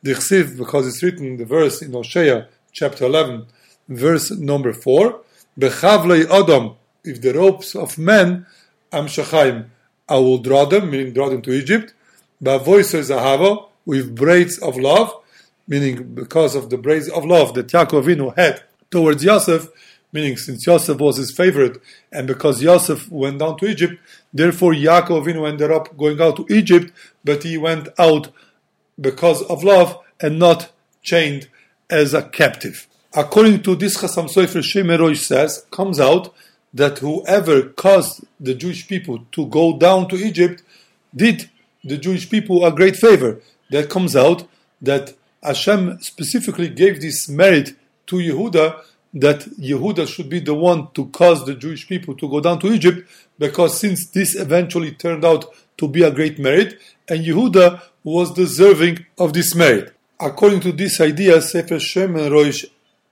Because 0.02 0.86
it's 0.86 1.02
written 1.02 1.26
in 1.26 1.36
the 1.36 1.44
verse 1.44 1.82
in 1.82 1.92
Hosea 1.92 2.48
chapter 2.72 3.04
11, 3.04 3.46
verse 3.88 4.30
number 4.30 4.72
4, 4.72 5.20
Bechavlei 5.58 6.28
Adam, 6.30 6.74
if 7.04 7.20
the 7.20 7.34
ropes 7.34 7.74
of 7.74 7.98
men, 7.98 8.46
am 8.92 9.06
shachaim, 9.06 9.66
I 10.08 10.16
will 10.16 10.38
draw 10.38 10.64
them, 10.64 10.90
meaning 10.90 11.12
draw 11.12 11.28
them 11.28 11.42
to 11.42 11.52
Egypt, 11.52 11.94
Bavoiser 12.42 13.02
Zahava, 13.02 13.68
with 13.84 14.14
braids 14.14 14.58
of 14.58 14.76
love, 14.76 15.12
meaning 15.66 16.14
because 16.14 16.54
of 16.54 16.70
the 16.70 16.78
braids 16.78 17.08
of 17.08 17.24
love 17.24 17.54
that 17.54 17.68
Yaakov 17.68 18.36
had 18.36 18.62
towards 18.90 19.24
Yosef, 19.24 19.68
meaning 20.12 20.36
since 20.36 20.66
Yosef 20.66 20.98
was 20.98 21.16
his 21.16 21.34
favorite, 21.34 21.80
and 22.10 22.26
because 22.26 22.62
Yosef 22.62 23.10
went 23.10 23.38
down 23.38 23.56
to 23.58 23.66
Egypt, 23.66 23.94
therefore 24.32 24.72
Yaakov 24.72 25.26
ended 25.48 25.70
up 25.70 25.96
going 25.96 26.20
out 26.20 26.36
to 26.36 26.46
Egypt, 26.50 26.92
but 27.24 27.42
he 27.42 27.56
went 27.56 27.88
out 27.98 28.28
because 29.00 29.42
of 29.42 29.64
love 29.64 29.98
and 30.20 30.38
not 30.38 30.70
chained 31.02 31.48
as 31.90 32.14
a 32.14 32.22
captive. 32.22 32.86
According 33.14 33.62
to 33.64 33.76
this 33.76 33.98
Chassam 33.98 34.28
Sofer 34.32 34.62
Shemerosh 34.62 35.18
says, 35.18 35.66
comes 35.70 36.00
out 36.00 36.34
that 36.72 36.98
whoever 36.98 37.64
caused 37.64 38.24
the 38.40 38.54
Jewish 38.54 38.88
people 38.88 39.26
to 39.32 39.46
go 39.46 39.76
down 39.76 40.08
to 40.08 40.16
Egypt 40.16 40.62
did 41.14 41.50
the 41.84 41.98
Jewish 41.98 42.30
people 42.30 42.64
a 42.64 42.72
great 42.72 42.96
favor. 42.96 43.40
That 43.70 43.90
comes 43.90 44.16
out 44.16 44.48
that 44.80 45.14
Hashem 45.42 46.00
specifically 46.00 46.68
gave 46.68 47.00
this 47.00 47.28
merit 47.28 47.74
to 48.06 48.16
Yehuda 48.16 48.82
that 49.14 49.40
Yehuda 49.40 50.08
should 50.08 50.28
be 50.28 50.40
the 50.40 50.54
one 50.54 50.88
to 50.94 51.06
cause 51.06 51.44
the 51.44 51.54
Jewish 51.54 51.86
people 51.86 52.14
to 52.16 52.28
go 52.28 52.40
down 52.40 52.58
to 52.60 52.72
Egypt 52.72 53.08
because 53.38 53.78
since 53.78 54.06
this 54.06 54.34
eventually 54.34 54.92
turned 54.92 55.24
out 55.24 55.54
to 55.76 55.88
be 55.88 56.02
a 56.02 56.10
great 56.10 56.38
merit 56.38 56.78
and 57.08 57.24
Yehuda 57.24 57.82
was 58.04 58.32
deserving 58.32 59.06
of 59.18 59.34
merit. 59.54 59.94
According 60.20 60.60
to 60.60 60.72
this 60.72 61.00
idea, 61.00 61.40
Sefer 61.40 61.76
Shemen 61.76 62.30
Roish 62.30 62.64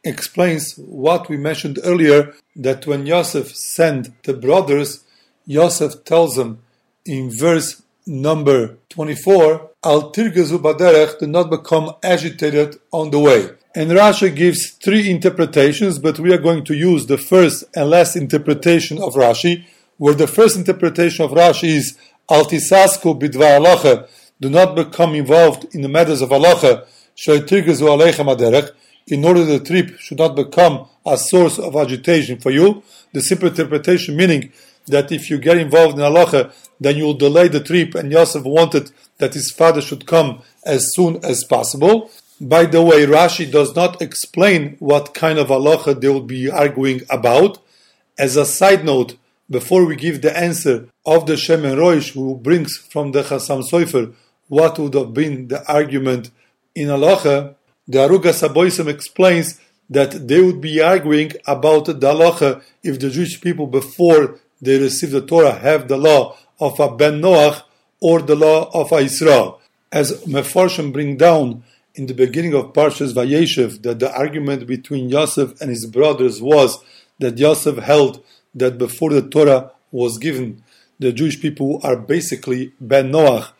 explains 0.04 0.74
what 0.76 1.28
we 1.28 1.36
mentioned 1.36 1.78
earlier 1.84 2.34
that 2.56 2.86
when 2.86 3.06
Yosef 3.06 3.54
sent 3.54 4.22
the 4.22 4.34
brothers, 4.34 5.04
Yosef 5.46 6.04
tells 6.04 6.36
them 6.36 6.62
in 7.04 7.30
verse 7.30 7.82
number 8.06 8.76
24, 8.90 9.70
Al 9.84 10.12
tirgezu 10.12 11.18
do 11.18 11.26
not 11.26 11.50
become 11.50 11.92
agitated 12.02 12.76
on 12.92 13.10
the 13.10 13.18
way. 13.18 13.50
And 13.74 13.90
Rashi 13.90 14.34
gives 14.34 14.70
three 14.70 15.08
interpretations, 15.08 15.98
but 15.98 16.18
we 16.18 16.32
are 16.34 16.38
going 16.38 16.64
to 16.64 16.74
use 16.74 17.06
the 17.06 17.18
first 17.18 17.64
and 17.74 17.90
last 17.90 18.16
interpretation 18.16 18.98
of 18.98 19.14
Rashi, 19.14 19.64
where 19.96 20.14
the 20.14 20.26
first 20.26 20.56
interpretation 20.56 21.24
of 21.24 21.30
Rashi 21.30 21.76
is 21.76 21.96
Al 22.28 22.46
tisasku 22.46 23.18
bidva 23.20 23.60
alacha, 23.60 24.08
do 24.40 24.48
not 24.48 24.74
become 24.74 25.14
involved 25.14 25.74
in 25.74 25.82
the 25.82 25.88
matters 25.88 26.22
of 26.22 26.30
alacha, 26.30 26.86
tirgezu 27.16 27.86
aleichem 27.86 28.34
aderech, 28.34 28.70
in 29.06 29.24
order 29.24 29.44
the 29.44 29.60
trip 29.60 29.98
should 29.98 30.18
not 30.18 30.34
become 30.34 30.86
a 31.06 31.16
source 31.16 31.58
of 31.58 31.76
agitation 31.76 32.38
for 32.38 32.50
you. 32.50 32.82
The 33.12 33.20
simple 33.20 33.48
interpretation 33.48 34.16
meaning 34.16 34.52
that 34.86 35.12
if 35.12 35.28
you 35.30 35.38
get 35.38 35.58
involved 35.58 35.98
in 35.98 36.04
halacha, 36.04 36.52
then 36.80 36.96
you 36.96 37.04
will 37.04 37.14
delay 37.14 37.48
the 37.48 37.60
trip, 37.60 37.94
and 37.94 38.10
Yosef 38.10 38.44
wanted 38.44 38.90
that 39.18 39.34
his 39.34 39.50
father 39.50 39.80
should 39.80 40.06
come 40.06 40.42
as 40.64 40.94
soon 40.94 41.22
as 41.24 41.44
possible. 41.44 42.10
By 42.40 42.64
the 42.64 42.82
way, 42.82 43.04
Rashi 43.04 43.50
does 43.50 43.76
not 43.76 44.00
explain 44.00 44.76
what 44.78 45.12
kind 45.12 45.38
of 45.38 45.48
halacha 45.48 46.00
they 46.00 46.08
will 46.08 46.22
be 46.22 46.50
arguing 46.50 47.02
about. 47.10 47.58
As 48.18 48.36
a 48.36 48.46
side 48.46 48.84
note, 48.84 49.16
before 49.50 49.84
we 49.84 49.96
give 49.96 50.22
the 50.22 50.36
answer 50.36 50.88
of 51.04 51.26
the 51.26 51.34
Shemen 51.34 51.76
Roish, 51.76 52.12
who 52.12 52.36
brings 52.36 52.76
from 52.76 53.12
the 53.12 53.22
Chassam 53.22 53.68
Sofer 53.68 54.14
what 54.50 54.80
would 54.80 54.94
have 54.94 55.14
been 55.14 55.46
the 55.46 55.64
argument 55.72 56.30
in 56.74 56.88
halacha, 56.88 57.54
the 57.86 57.98
Arugas 57.98 58.46
Habosim 58.46 58.88
explains 58.88 59.60
that 59.88 60.26
they 60.26 60.40
would 60.40 60.60
be 60.60 60.82
arguing 60.82 61.30
about 61.46 61.84
the 61.84 61.94
halacha 61.94 62.60
if 62.82 62.98
the 62.98 63.10
Jewish 63.10 63.40
people 63.40 63.68
before 63.68 64.40
they 64.60 64.76
received 64.76 65.12
the 65.12 65.24
Torah 65.24 65.52
have 65.52 65.86
the 65.86 65.96
law 65.96 66.36
of 66.58 66.80
a 66.80 66.94
Ben 66.96 67.20
Noach 67.20 67.62
or 68.00 68.20
the 68.22 68.34
law 68.34 68.68
of 68.74 68.90
a 68.90 68.96
Israel. 68.96 69.60
As 69.92 70.24
Mefarshim 70.24 70.92
bring 70.92 71.16
down 71.16 71.62
in 71.94 72.06
the 72.06 72.14
beginning 72.14 72.54
of 72.54 72.72
Parshas 72.72 73.14
Vayeshev 73.14 73.82
that 73.82 74.00
the 74.00 74.12
argument 74.12 74.66
between 74.66 75.10
Yosef 75.10 75.60
and 75.60 75.70
his 75.70 75.86
brothers 75.86 76.42
was 76.42 76.82
that 77.20 77.38
Yosef 77.38 77.76
held 77.78 78.24
that 78.52 78.78
before 78.78 79.10
the 79.10 79.22
Torah 79.22 79.70
was 79.92 80.18
given, 80.18 80.64
the 80.98 81.12
Jewish 81.12 81.40
people 81.40 81.80
are 81.84 81.96
basically 81.96 82.72
Ben 82.80 83.12
Noach, 83.12 83.52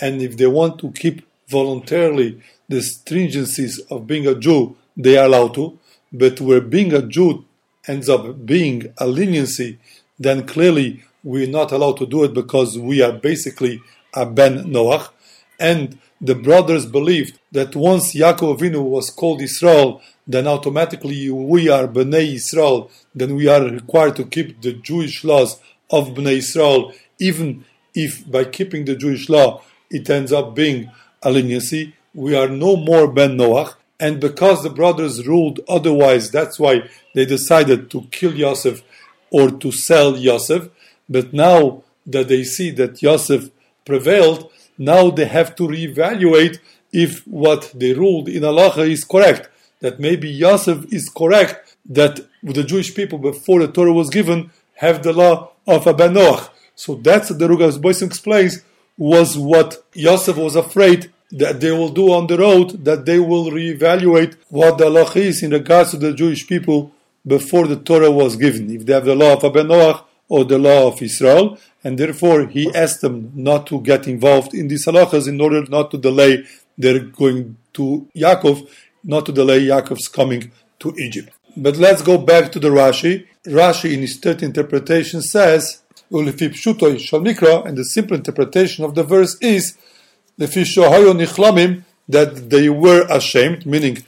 and 0.00 0.22
if 0.22 0.36
they 0.36 0.46
want 0.46 0.78
to 0.80 0.90
keep 0.92 1.22
voluntarily 1.48 2.40
the 2.68 2.78
stringencies 2.78 3.80
of 3.90 4.06
being 4.06 4.26
a 4.26 4.34
Jew, 4.34 4.76
they 4.96 5.18
are 5.18 5.26
allowed 5.26 5.54
to. 5.54 5.78
But 6.12 6.40
where 6.40 6.60
being 6.60 6.92
a 6.92 7.02
Jew 7.02 7.44
ends 7.86 8.08
up 8.08 8.46
being 8.46 8.92
a 8.98 9.06
leniency, 9.06 9.78
then 10.18 10.46
clearly 10.46 11.04
we're 11.22 11.48
not 11.48 11.72
allowed 11.72 11.98
to 11.98 12.06
do 12.06 12.24
it 12.24 12.32
because 12.32 12.78
we 12.78 13.02
are 13.02 13.12
basically 13.12 13.82
a 14.14 14.24
Ben 14.26 14.64
Noach. 14.64 15.10
And 15.58 15.98
the 16.20 16.34
brothers 16.34 16.86
believed 16.86 17.38
that 17.52 17.74
once 17.74 18.14
Yaakov 18.14 18.58
Avinu 18.58 18.82
was 18.82 19.10
called 19.10 19.42
Israel, 19.42 20.00
then 20.26 20.46
automatically 20.46 21.30
we 21.30 21.68
are 21.68 21.88
Bnei 21.88 22.34
Israel, 22.34 22.90
then 23.14 23.34
we 23.34 23.48
are 23.48 23.62
required 23.62 24.16
to 24.16 24.24
keep 24.24 24.60
the 24.60 24.72
Jewish 24.72 25.24
laws 25.24 25.60
of 25.90 26.08
Bnei 26.08 26.38
Israel, 26.38 26.92
even 27.18 27.64
if 27.94 28.30
by 28.30 28.44
keeping 28.44 28.84
the 28.84 28.94
Jewish 28.94 29.28
law 29.28 29.62
it 29.90 30.08
ends 30.08 30.32
up 30.32 30.54
being 30.54 30.90
a 31.22 31.30
leniency 31.30 31.94
we 32.14 32.34
are 32.34 32.48
no 32.48 32.76
more 32.76 33.10
Ben 33.10 33.36
Noach. 33.36 33.74
And 33.98 34.20
because 34.20 34.62
the 34.62 34.70
brothers 34.70 35.26
ruled 35.26 35.60
otherwise, 35.68 36.30
that's 36.30 36.58
why 36.58 36.88
they 37.14 37.26
decided 37.26 37.90
to 37.90 38.02
kill 38.10 38.34
Yosef 38.34 38.82
or 39.30 39.50
to 39.50 39.70
sell 39.70 40.16
Yosef. 40.16 40.70
But 41.08 41.32
now 41.32 41.82
that 42.06 42.28
they 42.28 42.44
see 42.44 42.70
that 42.72 43.02
Yosef 43.02 43.50
prevailed, 43.84 44.50
now 44.78 45.10
they 45.10 45.26
have 45.26 45.54
to 45.56 45.64
reevaluate 45.64 46.58
if 46.92 47.26
what 47.26 47.72
they 47.74 47.92
ruled 47.92 48.28
in 48.28 48.44
Allah 48.44 48.72
is 48.78 49.04
correct. 49.04 49.50
That 49.80 50.00
maybe 50.00 50.28
Yosef 50.28 50.92
is 50.92 51.08
correct, 51.10 51.76
that 51.86 52.20
the 52.42 52.64
Jewish 52.64 52.94
people 52.94 53.18
before 53.18 53.60
the 53.60 53.72
Torah 53.72 53.92
was 53.92 54.10
given 54.10 54.50
have 54.74 55.02
the 55.02 55.12
law 55.12 55.52
of 55.66 55.86
a 55.86 55.94
Ben 55.94 56.14
Noach. 56.14 56.48
So 56.74 56.94
that's 56.94 57.28
the 57.28 57.48
Rugas 57.48 57.80
Boyson 57.80 58.08
explains 58.08 58.62
was 59.00 59.38
what 59.38 59.82
Yosef 59.94 60.36
was 60.36 60.54
afraid 60.54 61.10
that 61.32 61.58
they 61.58 61.72
will 61.72 61.88
do 61.88 62.12
on 62.12 62.26
the 62.26 62.36
road, 62.36 62.84
that 62.84 63.06
they 63.06 63.18
will 63.18 63.50
reevaluate 63.50 64.36
what 64.50 64.76
the 64.76 64.90
law 64.90 65.10
is 65.12 65.42
in 65.42 65.52
regards 65.52 65.92
to 65.92 65.96
the 65.96 66.12
Jewish 66.12 66.46
people 66.46 66.92
before 67.26 67.66
the 67.66 67.76
Torah 67.76 68.10
was 68.10 68.36
given, 68.36 68.70
if 68.70 68.84
they 68.84 68.92
have 68.92 69.06
the 69.06 69.14
law 69.14 69.32
of 69.32 69.44
Aben 69.44 69.68
Noach 69.68 70.04
or 70.28 70.44
the 70.44 70.58
law 70.58 70.88
of 70.88 71.00
Israel, 71.00 71.58
and 71.82 71.96
therefore 71.96 72.46
he 72.48 72.70
asked 72.74 73.00
them 73.00 73.32
not 73.34 73.66
to 73.68 73.80
get 73.80 74.06
involved 74.06 74.52
in 74.52 74.68
these 74.68 74.84
halachas 74.84 75.26
in 75.26 75.40
order 75.40 75.64
not 75.64 75.90
to 75.92 75.96
delay 75.96 76.44
their 76.76 76.98
going 76.98 77.56
to 77.72 78.06
Yaakov, 78.14 78.68
not 79.02 79.24
to 79.24 79.32
delay 79.32 79.60
Yaakov's 79.62 80.08
coming 80.08 80.52
to 80.78 80.94
Egypt. 80.98 81.30
But 81.56 81.76
let's 81.76 82.02
go 82.02 82.18
back 82.18 82.52
to 82.52 82.60
the 82.60 82.68
Rashi. 82.68 83.26
Rashi, 83.46 83.94
in 83.94 84.00
his 84.00 84.18
third 84.18 84.42
interpretation, 84.42 85.22
says 85.22 85.79
Pshutoi 86.10 86.98
shal 86.98 87.20
mikra, 87.20 87.66
and 87.66 87.76
the 87.76 87.84
simple 87.84 88.16
interpretation 88.16 88.84
of 88.84 88.94
the 88.94 89.02
verse 89.02 89.36
is 89.40 89.76
lefi 90.38 90.62
shohayo 90.62 91.12
nichlamim, 91.14 91.84
that 92.08 92.50
they 92.50 92.68
were 92.68 93.06
ashamed, 93.08 93.64
meaning 93.64 94.02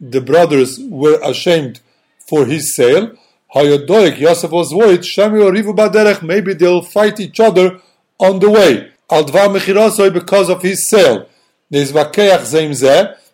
the 0.00 0.20
brothers 0.20 0.78
were 0.78 1.18
ashamed 1.22 1.80
for 2.28 2.44
his 2.44 2.74
sale. 2.74 3.12
Hayodoik 3.54 4.18
Yosef 4.18 4.50
was 4.50 4.74
worried, 4.74 5.00
Shami 5.00 5.42
or 5.42 5.52
Rivu 5.52 5.74
Baderech, 5.74 6.22
maybe 6.22 6.52
they'll 6.52 6.82
fight 6.82 7.18
each 7.20 7.40
other 7.40 7.80
on 8.18 8.38
the 8.40 8.50
way. 8.50 8.90
Al 9.10 9.24
Dvar 9.24 9.48
Mechirasoi 9.56 10.12
because 10.12 10.50
of 10.50 10.62
his 10.62 10.88
sale. 10.88 11.28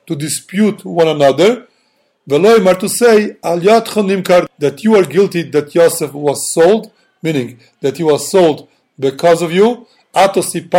To 0.07 0.17
dispute 0.17 0.85
one 0.85 1.09
another. 1.09 1.67
Veloimar 2.29 2.79
to 2.79 2.89
say, 2.89 3.37
Al 3.43 3.59
Yadchon 3.59 4.49
that 4.59 4.85
you 4.85 4.95
are 4.97 5.05
guilty 5.05 5.43
that 5.43 5.75
Yosef 5.75 6.13
was 6.13 6.53
sold, 6.53 6.93
meaning 7.23 7.61
that 7.81 7.97
he 7.97 8.03
was 8.03 8.31
sold 8.31 8.69
because 8.99 9.43
of 9.43 9.53
you. 9.53 9.87
Atosi 10.15 10.71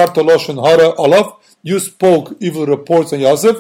Hara 0.64 0.94
Olaf, 0.96 1.58
you 1.64 1.80
spoke 1.80 2.36
evil 2.40 2.66
reports 2.66 3.14
on 3.14 3.20
Yosef. 3.20 3.58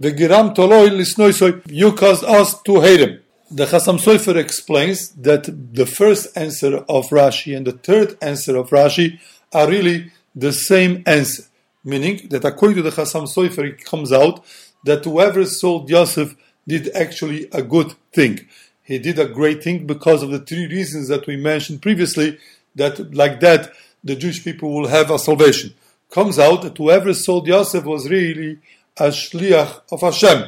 Vegiram 0.00 0.54
Toloi 0.54 0.90
Lisnoisoi, 0.90 1.62
you 1.66 1.92
caused 1.92 2.24
us 2.24 2.60
to 2.62 2.80
hate 2.80 3.00
him. 3.00 3.20
The 3.50 3.64
Chasam 3.64 3.98
Sofer 3.98 4.36
explains 4.36 5.10
that 5.10 5.44
the 5.72 5.86
first 5.86 6.36
answer 6.36 6.78
of 6.88 7.06
Rashi 7.10 7.56
and 7.56 7.66
the 7.66 7.72
third 7.72 8.18
answer 8.20 8.56
of 8.56 8.70
Rashi 8.70 9.20
are 9.52 9.68
really 9.68 10.10
the 10.34 10.52
same 10.52 11.02
answer, 11.06 11.44
meaning 11.84 12.26
that 12.30 12.44
according 12.44 12.76
to 12.76 12.82
the 12.82 12.90
Chasam 12.90 13.26
Sofer, 13.32 13.64
it 13.64 13.84
comes 13.84 14.12
out 14.12 14.44
that 14.84 15.04
whoever 15.04 15.44
sold 15.44 15.88
Yosef 15.88 16.34
did 16.66 16.90
actually 16.94 17.48
a 17.52 17.62
good 17.62 17.94
thing. 18.12 18.40
He 18.86 18.98
did 18.98 19.18
a 19.18 19.28
great 19.28 19.62
thing 19.62 19.86
because 19.86 20.22
of 20.22 20.30
the 20.30 20.38
three 20.38 20.66
reasons 20.66 21.08
that 21.08 21.26
we 21.26 21.36
mentioned 21.36 21.82
previously, 21.82 22.38
that 22.74 23.14
like 23.14 23.40
that 23.40 23.72
the 24.02 24.16
Jewish 24.16 24.42
people 24.42 24.72
will 24.72 24.88
have 24.88 25.10
a 25.10 25.18
salvation. 25.18 25.74
Comes 26.10 26.38
out 26.38 26.62
that 26.62 26.78
whoever 26.78 27.12
sold 27.12 27.48
Yosef 27.48 27.84
was 27.84 28.08
really 28.08 28.58
a 28.96 29.08
shliach 29.08 29.82
of 29.90 30.00
Hashem. 30.00 30.44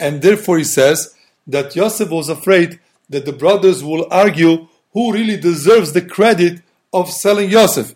And 0.00 0.22
therefore 0.22 0.58
he 0.58 0.64
says, 0.64 1.14
that 1.46 1.74
Yosef 1.74 2.10
was 2.10 2.28
afraid 2.28 2.80
that 3.08 3.24
the 3.24 3.32
brothers 3.32 3.82
will 3.82 4.06
argue 4.10 4.68
who 4.92 5.12
really 5.12 5.36
deserves 5.36 5.92
the 5.92 6.02
credit 6.02 6.62
of 6.92 7.10
selling 7.10 7.50
Yosef, 7.50 7.94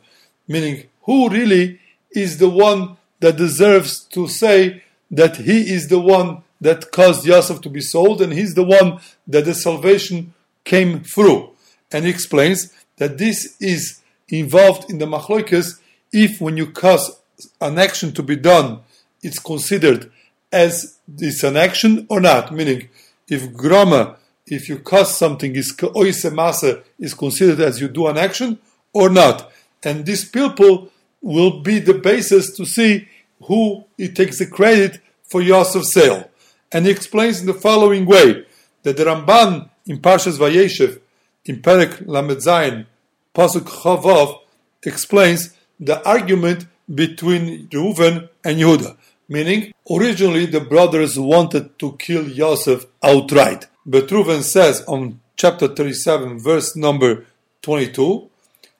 meaning 0.48 0.84
who 1.02 1.28
really 1.28 1.80
is 2.10 2.38
the 2.38 2.48
one 2.48 2.96
that 3.20 3.36
deserves 3.36 4.04
to 4.04 4.28
say 4.28 4.82
that 5.10 5.36
he 5.36 5.72
is 5.72 5.88
the 5.88 6.00
one 6.00 6.42
that 6.60 6.90
caused 6.90 7.26
Yosef 7.26 7.60
to 7.60 7.68
be 7.68 7.80
sold 7.80 8.20
and 8.22 8.32
he's 8.32 8.54
the 8.54 8.64
one 8.64 8.98
that 9.26 9.44
the 9.44 9.54
salvation 9.54 10.34
came 10.64 11.02
through. 11.02 11.50
And 11.92 12.04
he 12.04 12.10
explains 12.10 12.72
that 12.96 13.18
this 13.18 13.56
is 13.60 14.00
involved 14.28 14.90
in 14.90 14.98
the 14.98 15.06
machloikas 15.06 15.80
if 16.12 16.40
when 16.40 16.56
you 16.56 16.70
cause 16.70 17.20
an 17.60 17.78
action 17.78 18.12
to 18.12 18.22
be 18.22 18.36
done, 18.36 18.80
it's 19.22 19.38
considered 19.38 20.10
as 20.52 20.98
it's 21.18 21.42
an 21.42 21.56
action 21.56 22.06
or 22.08 22.20
not, 22.20 22.52
meaning 22.52 22.88
if 23.28 23.52
grama, 23.52 24.16
if 24.46 24.68
you 24.68 24.78
cause 24.78 25.16
something, 25.16 25.54
is 25.54 25.76
oise 25.96 26.22
masa, 26.24 26.82
is 26.98 27.14
considered 27.14 27.60
as 27.60 27.80
you 27.80 27.88
do 27.88 28.06
an 28.06 28.16
action 28.16 28.58
or 28.92 29.08
not. 29.08 29.52
And 29.82 30.06
this 30.06 30.24
people 30.24 30.90
will 31.20 31.60
be 31.60 31.78
the 31.80 31.94
basis 31.94 32.56
to 32.56 32.64
see 32.64 33.08
who 33.42 33.84
it 33.98 34.16
takes 34.16 34.38
the 34.38 34.46
credit 34.46 35.00
for 35.24 35.42
Yosef's 35.42 35.92
sale. 35.92 36.30
And 36.72 36.86
he 36.86 36.92
explains 36.92 37.40
in 37.40 37.46
the 37.46 37.54
following 37.54 38.06
way 38.06 38.45
that 38.86 38.96
the 38.96 39.04
Ramban 39.04 39.68
in 39.86 39.98
Parshas 39.98 40.38
Vayeshev, 40.38 41.00
in 41.44 41.60
Perek 41.60 42.06
Lamed 42.06 42.38
Zayin, 42.38 42.86
Pasuk 43.34 43.66
Chavav, 43.80 44.38
explains 44.82 45.54
the 45.80 45.96
argument 46.08 46.66
between 47.02 47.68
Reuven 47.68 48.28
and 48.44 48.58
Yehuda 48.58 48.96
meaning 49.28 49.72
originally 49.90 50.46
the 50.46 50.60
brothers 50.60 51.18
wanted 51.18 51.78
to 51.78 51.96
kill 51.98 52.28
Yosef 52.28 52.86
outright. 53.02 53.66
But 53.84 54.08
Reuven 54.08 54.42
says 54.42 54.84
on 54.86 55.20
chapter 55.36 55.68
37, 55.68 56.38
verse 56.40 56.76
number 56.76 57.26
22, 57.62 58.28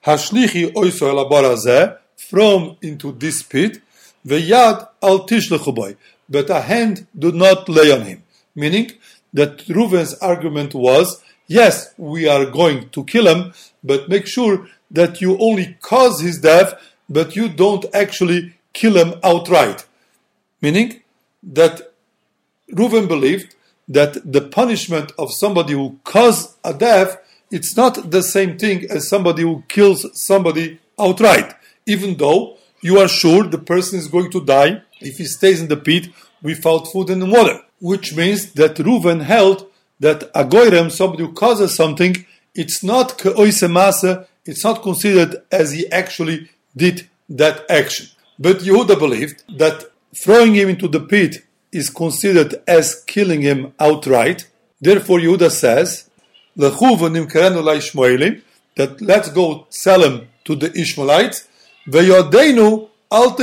Hashlichi 0.05 0.73
oiso 0.73 1.11
elabarazeh, 1.11 1.97
from 2.15 2.77
into 2.81 3.11
this 3.11 3.43
pit, 3.43 3.81
veyad 4.25 4.87
al 5.01 5.27
tishlechuboy, 5.27 5.95
but 6.29 6.49
a 6.49 6.61
hand 6.61 7.07
do 7.17 7.31
not 7.31 7.69
lay 7.69 7.91
on 7.91 8.01
him. 8.01 8.23
Meaning 8.55 8.91
that 9.33 9.59
Reuven's 9.67 10.13
argument 10.15 10.73
was, 10.73 11.21
yes, 11.47 11.93
we 11.97 12.27
are 12.27 12.45
going 12.45 12.89
to 12.89 13.03
kill 13.03 13.27
him, 13.27 13.53
but 13.83 14.09
make 14.09 14.27
sure 14.27 14.67
that 14.91 15.21
you 15.21 15.37
only 15.39 15.77
cause 15.81 16.21
his 16.21 16.39
death, 16.39 16.73
but 17.09 17.35
you 17.35 17.49
don't 17.49 17.85
actually 17.93 18.55
kill 18.73 18.97
him 18.97 19.19
outright 19.23 19.85
meaning 20.61 21.01
that 21.43 21.93
Reuven 22.71 23.07
believed 23.07 23.55
that 23.87 24.31
the 24.31 24.41
punishment 24.41 25.11
of 25.17 25.31
somebody 25.31 25.73
who 25.73 25.99
caused 26.03 26.55
a 26.63 26.73
death 26.73 27.17
it's 27.49 27.77
not 27.77 28.11
the 28.11 28.21
same 28.21 28.57
thing 28.57 28.85
as 28.89 29.07
somebody 29.07 29.41
who 29.41 29.63
kills 29.69 30.05
somebody 30.27 30.79
outright, 30.99 31.53
even 31.85 32.17
though 32.17 32.57
you 32.81 32.97
are 32.99 33.07
sure 33.07 33.43
the 33.45 33.57
person 33.57 33.97
is 33.97 34.09
going 34.09 34.29
to 34.31 34.43
die 34.43 34.81
if 34.99 35.15
he 35.17 35.23
stays 35.23 35.61
in 35.61 35.69
the 35.69 35.77
pit 35.77 36.09
without 36.41 36.91
food 36.91 37.09
and 37.09 37.31
water. 37.31 37.61
Which 37.79 38.15
means 38.15 38.53
that 38.53 38.75
Reuven 38.75 39.23
held 39.23 39.69
that 39.99 40.23
a 40.35 40.43
goyrem, 40.43 40.91
somebody 40.91 41.23
who 41.23 41.33
causes 41.33 41.75
something, 41.75 42.25
it's 42.55 42.83
not 42.83 43.17
masa, 43.17 44.27
it's 44.45 44.63
not 44.63 44.81
considered 44.81 45.43
as 45.51 45.71
he 45.71 45.91
actually 45.91 46.49
did 46.75 47.07
that 47.29 47.65
action. 47.69 48.07
But 48.39 48.59
Yehuda 48.59 48.97
believed 48.97 49.43
that 49.57 49.85
throwing 50.15 50.55
him 50.55 50.69
into 50.69 50.87
the 50.87 50.99
pit 50.99 51.43
is 51.71 51.89
considered 51.89 52.55
as 52.67 53.03
killing 53.05 53.41
him 53.41 53.73
outright. 53.79 54.47
Therefore, 54.79 55.19
Yehuda 55.19 55.51
says, 55.51 56.09
that 58.75 59.01
let's 59.01 59.29
go 59.29 59.67
sell 59.69 60.03
him 60.03 60.27
to 60.45 60.55
the 60.55 60.71
Ishmaelites, 60.79 61.47
al 63.11 63.37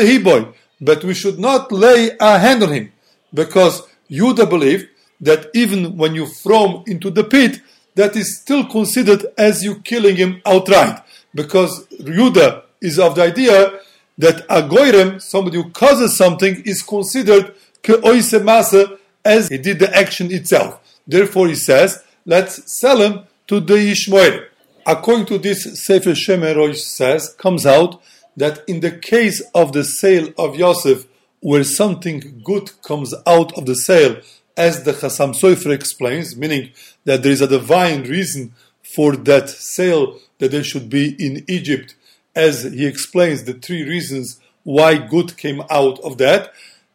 but 0.81 1.05
we 1.05 1.15
should 1.15 1.39
not 1.39 1.73
lay 1.73 2.11
a 2.21 2.39
hand 2.39 2.63
on 2.63 2.73
him, 2.73 2.93
because 3.33 3.83
Yehuda 4.15 4.49
believed 4.49 4.89
that 5.21 5.51
even 5.55 5.97
when 5.97 6.15
you 6.15 6.27
throw 6.27 6.67
him 6.67 6.85
into 6.87 7.11
the 7.11 7.25
pit, 7.25 7.61
that 7.95 8.17
is 8.17 8.39
still 8.39 8.65
considered 8.67 9.25
as 9.39 9.65
you 9.65 9.77
killing 9.81 10.17
him 10.17 10.41
outright, 10.45 11.01
because 11.35 11.87
Yehuda 11.89 12.63
is 12.81 12.99
of 12.99 13.15
the 13.15 13.23
idea 13.23 13.81
that 14.19 14.45
a 14.49 14.63
goyrem, 14.63 15.21
somebody 15.21 15.57
who 15.57 15.71
causes 15.71 16.17
something, 16.17 16.63
is 16.65 16.83
considered 16.83 17.55
ke'oise 17.83 18.39
masa 18.41 18.99
as 19.25 19.49
he 19.49 19.59
did 19.59 19.79
the 19.79 19.97
action 19.97 20.33
itself. 20.33 20.81
Therefore, 21.07 21.49
he 21.49 21.55
says, 21.55 22.03
let's 22.25 22.73
sell 22.73 23.01
him 23.01 23.21
to 23.47 23.61
the 23.61 23.77
Ishmael. 23.77 24.41
According 24.87 25.27
to 25.27 25.39
this, 25.39 25.81
Sefer 25.81 26.11
Shemerosh 26.11 26.77
says, 26.77 27.35
comes 27.39 27.65
out 27.67 28.03
that 28.37 28.63
in 28.69 28.81
the 28.81 28.91
case 28.91 29.43
of 29.55 29.73
the 29.73 29.85
sale 29.85 30.29
of 30.37 30.57
Yosef, 30.57 31.07
where 31.45 31.63
something 31.63 32.41
good 32.43 32.71
comes 32.81 33.13
out 33.27 33.53
of 33.59 33.67
the 33.67 33.75
sale, 33.75 34.17
as 34.57 34.83
the 34.85 34.93
Chasam 34.93 35.35
Sofer 35.39 35.75
explains, 35.75 36.35
meaning 36.39 36.71
that 37.05 37.23
there 37.23 37.33
is 37.33 37.43
a 37.43 37.47
divine 37.47 38.05
reason 38.05 38.55
for 38.97 39.15
that 39.15 39.51
sale 39.51 40.19
that 40.39 40.53
there 40.53 40.65
should 40.65 40.89
be 40.89 41.15
in 41.19 41.45
Egypt 41.47 41.97
as 42.35 42.63
he 42.63 42.87
explains 42.87 43.45
the 43.45 43.53
three 43.53 43.87
reasons 43.87 44.41
why 44.63 44.97
good 44.97 45.37
came 45.37 45.61
out 45.69 46.01
of 46.01 46.17
that, 46.17 46.51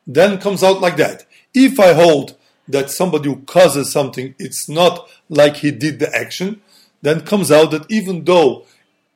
then 0.08 0.42
comes 0.42 0.64
out 0.64 0.82
like 0.82 0.98
that. 0.98 1.28
If 1.54 1.80
I 1.80 1.94
hold 1.94 2.36
that 2.68 2.90
somebody 2.90 3.30
who 3.30 3.42
causes 3.42 3.92
something, 3.92 4.34
it's 4.40 4.68
not 4.68 5.08
like 5.30 5.58
he 5.58 5.70
did 5.70 6.00
the 6.00 6.12
action, 6.16 6.60
then 7.04 7.22
comes 7.22 7.52
out 7.52 7.70
that 7.70 7.86
even 7.92 8.24
though 8.24 8.66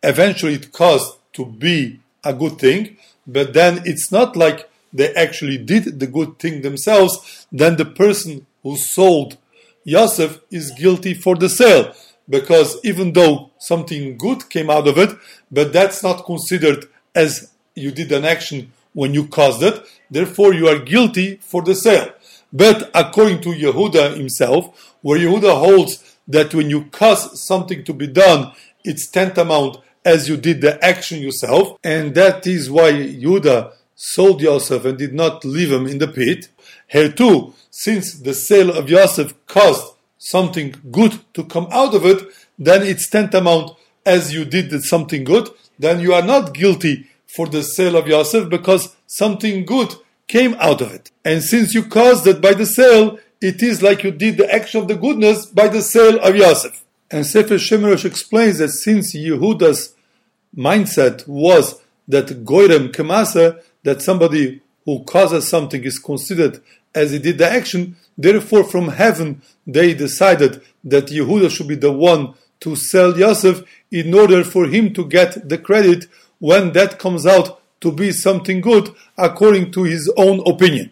eventually 0.04 0.54
it 0.54 0.72
caused 0.72 1.18
to 1.34 1.44
be 1.44 2.02
a 2.24 2.36
good 2.36 2.60
thing, 2.60 2.98
but 3.26 3.54
then 3.54 3.82
it's 3.84 4.12
not 4.12 4.36
like 4.36 4.70
they 4.94 5.14
actually 5.14 5.58
did 5.58 6.00
the 6.00 6.08
good 6.08 6.40
thing 6.40 6.62
themselves, 6.62 7.48
then 7.52 7.76
the 7.78 7.86
person 7.86 8.46
who 8.62 8.78
sold 8.78 9.38
Yosef 9.84 10.40
is 10.52 10.72
guilty 10.72 11.14
for 11.14 11.36
the 11.36 11.50
sale 11.50 11.94
because 12.30 12.78
even 12.84 13.14
though 13.14 13.52
something 13.58 14.18
good 14.18 14.50
came 14.50 14.70
out 14.70 14.88
of 14.88 14.98
it, 14.98 15.18
but 15.52 15.74
that's 15.74 16.04
not 16.04 16.26
considered 16.26 16.86
as 17.14 17.52
you 17.76 17.92
did 17.92 18.12
an 18.12 18.24
action 18.24 18.72
when 18.94 19.14
you 19.14 19.28
caused 19.28 19.64
it, 19.64 19.84
therefore 20.10 20.54
you 20.54 20.68
are 20.68 20.80
guilty 20.80 21.38
for 21.42 21.62
the 21.62 21.76
sale. 21.76 22.10
But 22.52 22.92
according 22.94 23.42
to 23.42 23.50
Yehuda 23.50 24.16
himself, 24.16 24.96
where 25.02 25.20
Yehuda 25.20 25.60
holds 25.60 26.18
that 26.28 26.54
when 26.54 26.70
you 26.70 26.86
cause 26.86 27.42
something 27.42 27.84
to 27.84 27.94
be 27.94 28.08
done, 28.08 28.54
it's 28.84 29.08
tantamount 29.08 29.78
as 30.06 30.30
you 30.30 30.38
did 30.38 30.62
the 30.62 30.84
action 30.84 31.22
yourself, 31.22 31.78
and 31.84 32.14
that 32.16 32.46
is 32.46 32.70
why 32.70 32.92
Yehuda 32.92 33.74
sold 33.96 34.42
Yosef 34.42 34.86
and 34.86 34.98
did 34.98 35.14
not 35.14 35.46
leave 35.46 35.72
him 35.72 35.88
in 35.88 35.98
the 35.98 36.08
pit. 36.08 36.50
Here 36.88 37.12
too, 37.12 37.54
since 37.70 38.14
the 38.14 38.34
sale 38.34 38.72
of 38.72 38.90
Yosef 38.90 39.34
caused 39.48 39.94
something 40.18 40.76
good 40.92 41.20
to 41.34 41.44
come 41.44 41.68
out 41.72 41.94
of 41.94 42.06
it, 42.06 42.22
then 42.58 42.84
it's 42.84 43.10
tantamount 43.10 43.72
as 44.06 44.34
you 44.34 44.46
did 44.46 44.72
something 44.84 45.24
good. 45.24 45.50
then 45.80 46.00
you 46.00 46.14
are 46.14 46.22
not 46.22 46.54
guilty 46.54 47.08
for 47.36 47.48
the 47.48 47.64
sale 47.64 47.96
of 47.96 48.08
Yosef 48.08 48.48
because 48.48 48.96
something 49.08 49.66
good 49.66 49.96
came 50.28 50.56
out 50.60 50.82
of 50.82 50.94
it. 50.94 51.12
And 51.26 51.44
since 51.44 51.74
you 51.74 51.84
caused 51.84 52.28
it 52.28 52.42
by 52.42 52.54
the 52.54 52.66
sale, 52.66 53.20
it 53.42 53.62
is 53.62 53.82
like 53.82 54.04
you 54.04 54.12
did 54.12 54.38
the 54.38 54.54
action 54.54 54.82
of 54.82 54.88
the 54.88 54.96
goodness 54.96 55.48
by 55.48 55.68
the 55.68 55.82
sale 55.82 56.20
of 56.20 56.36
Yosef. 56.36 56.84
And 57.12 57.26
Sefer 57.26 57.56
Shemerosh 57.56 58.06
explains 58.06 58.60
that 58.60 58.70
since 58.70 59.16
Yehuda's 59.16 59.94
mindset 60.56 61.28
was 61.28 61.82
that 62.08 62.46
Goyrem 62.46 62.90
Kemasa, 62.90 63.62
that 63.84 64.02
somebody 64.02 64.62
who 64.86 65.04
causes 65.04 65.48
something 65.48 65.84
is 65.84 66.00
considered 66.00 66.62
as 66.94 67.12
he 67.12 67.20
did 67.20 67.38
the 67.38 67.50
action, 67.50 67.96
therefore 68.18 68.64
from 68.64 68.90
heaven 68.90 69.42
they 69.66 69.94
decided 69.94 70.62
that 70.84 71.08
Yehuda 71.08 71.50
should 71.50 71.68
be 71.68 71.76
the 71.76 71.92
one 71.92 72.34
to 72.60 72.76
sell 72.76 73.18
Yosef 73.18 73.64
in 73.92 74.14
order 74.14 74.44
for 74.44 74.68
him 74.68 74.94
to 74.94 75.06
get 75.06 75.50
the 75.50 75.58
credit 75.58 76.06
when 76.40 76.74
that 76.74 77.00
comes 77.00 77.26
out 77.26 77.62
to 77.82 77.92
be 77.92 78.12
something 78.12 78.62
good 78.62 78.94
according 79.18 79.72
to 79.72 79.84
his 79.84 80.12
own 80.18 80.42
opinion. 80.48 80.92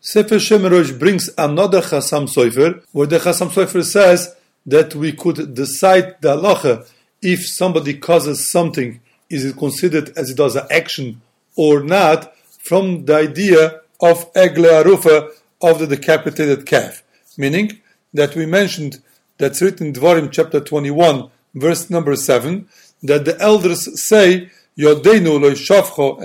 Sefer 0.00 0.36
Shemerosh 0.36 0.98
brings 0.98 1.30
another 1.38 1.80
Chasam 1.80 2.28
Sofer, 2.28 2.82
where 2.92 3.06
the 3.06 3.18
Chasam 3.18 3.48
Sofer 3.48 3.82
says 3.82 4.36
that 4.66 4.94
we 4.94 5.12
could 5.12 5.54
decide 5.54 6.20
the 6.20 6.36
halacha 6.36 6.86
if 7.22 7.46
somebody 7.46 7.94
causes 7.94 8.50
something, 8.50 9.00
is 9.34 9.44
it 9.44 9.56
considered 9.56 10.16
as 10.16 10.30
it 10.30 10.36
does 10.36 10.54
an 10.54 10.66
action 10.70 11.20
or 11.56 11.82
not, 11.82 12.34
from 12.60 13.04
the 13.04 13.16
idea 13.16 13.80
of 14.00 14.32
Egla 14.34 14.82
Arufa 14.82 15.30
of 15.60 15.78
the 15.78 15.86
decapitated 15.86 16.66
calf. 16.66 17.02
Meaning 17.36 17.80
that 18.12 18.34
we 18.36 18.46
mentioned 18.46 19.02
that's 19.38 19.60
written 19.60 19.88
in 19.88 19.92
Dvarim 19.92 20.30
chapter 20.30 20.60
21, 20.60 21.30
verse 21.54 21.90
number 21.90 22.16
7, 22.16 22.68
that 23.02 23.24
the 23.24 23.38
elders 23.40 24.00
say, 24.00 24.50
Yodeinu 24.78 25.40
lo 25.40 25.50
shavcho 25.52 26.18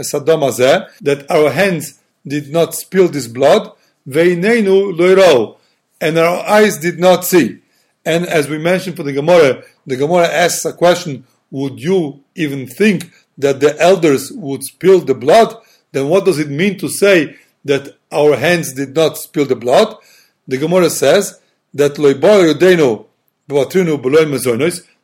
that 1.02 1.30
our 1.30 1.52
hands 1.52 2.00
did 2.26 2.52
not 2.52 2.76
spill 2.76 3.08
this 3.08 3.28
blood, 3.28 3.72
veinenu 4.08 4.96
lo 4.98 5.58
and 6.02 6.18
our 6.18 6.48
eyes 6.48 6.78
did 6.78 7.00
not 7.00 7.26
see. 7.26 7.60
And 8.06 8.26
as 8.26 8.50
we 8.50 8.58
mentioned 8.58 8.96
for 8.96 9.04
the 9.04 9.14
Gemara, 9.14 9.64
the 9.86 9.98
Gemara 9.98 10.28
asks 10.28 10.66
a 10.66 10.74
question, 10.74 11.26
would 11.52 11.80
you 11.80 12.24
even 12.36 12.68
think 12.68 13.12
that 13.38 13.60
the 13.60 13.80
elders 13.82 14.32
would 14.32 14.64
spill 14.64 15.00
the 15.00 15.16
blood? 15.16 15.56
Then 15.92 16.10
what 16.10 16.26
does 16.26 16.40
it 16.40 16.50
mean 16.50 16.78
to 16.80 16.90
say 16.90 17.38
that 17.66 17.98
our 18.12 18.36
hands 18.36 18.74
did 18.74 18.96
not 18.96 19.18
spill 19.18 19.46
the 19.46 19.56
blood? 19.56 19.96
The 20.48 20.58
Gemara 20.58 20.90
says 20.90 21.40
that 21.74 21.98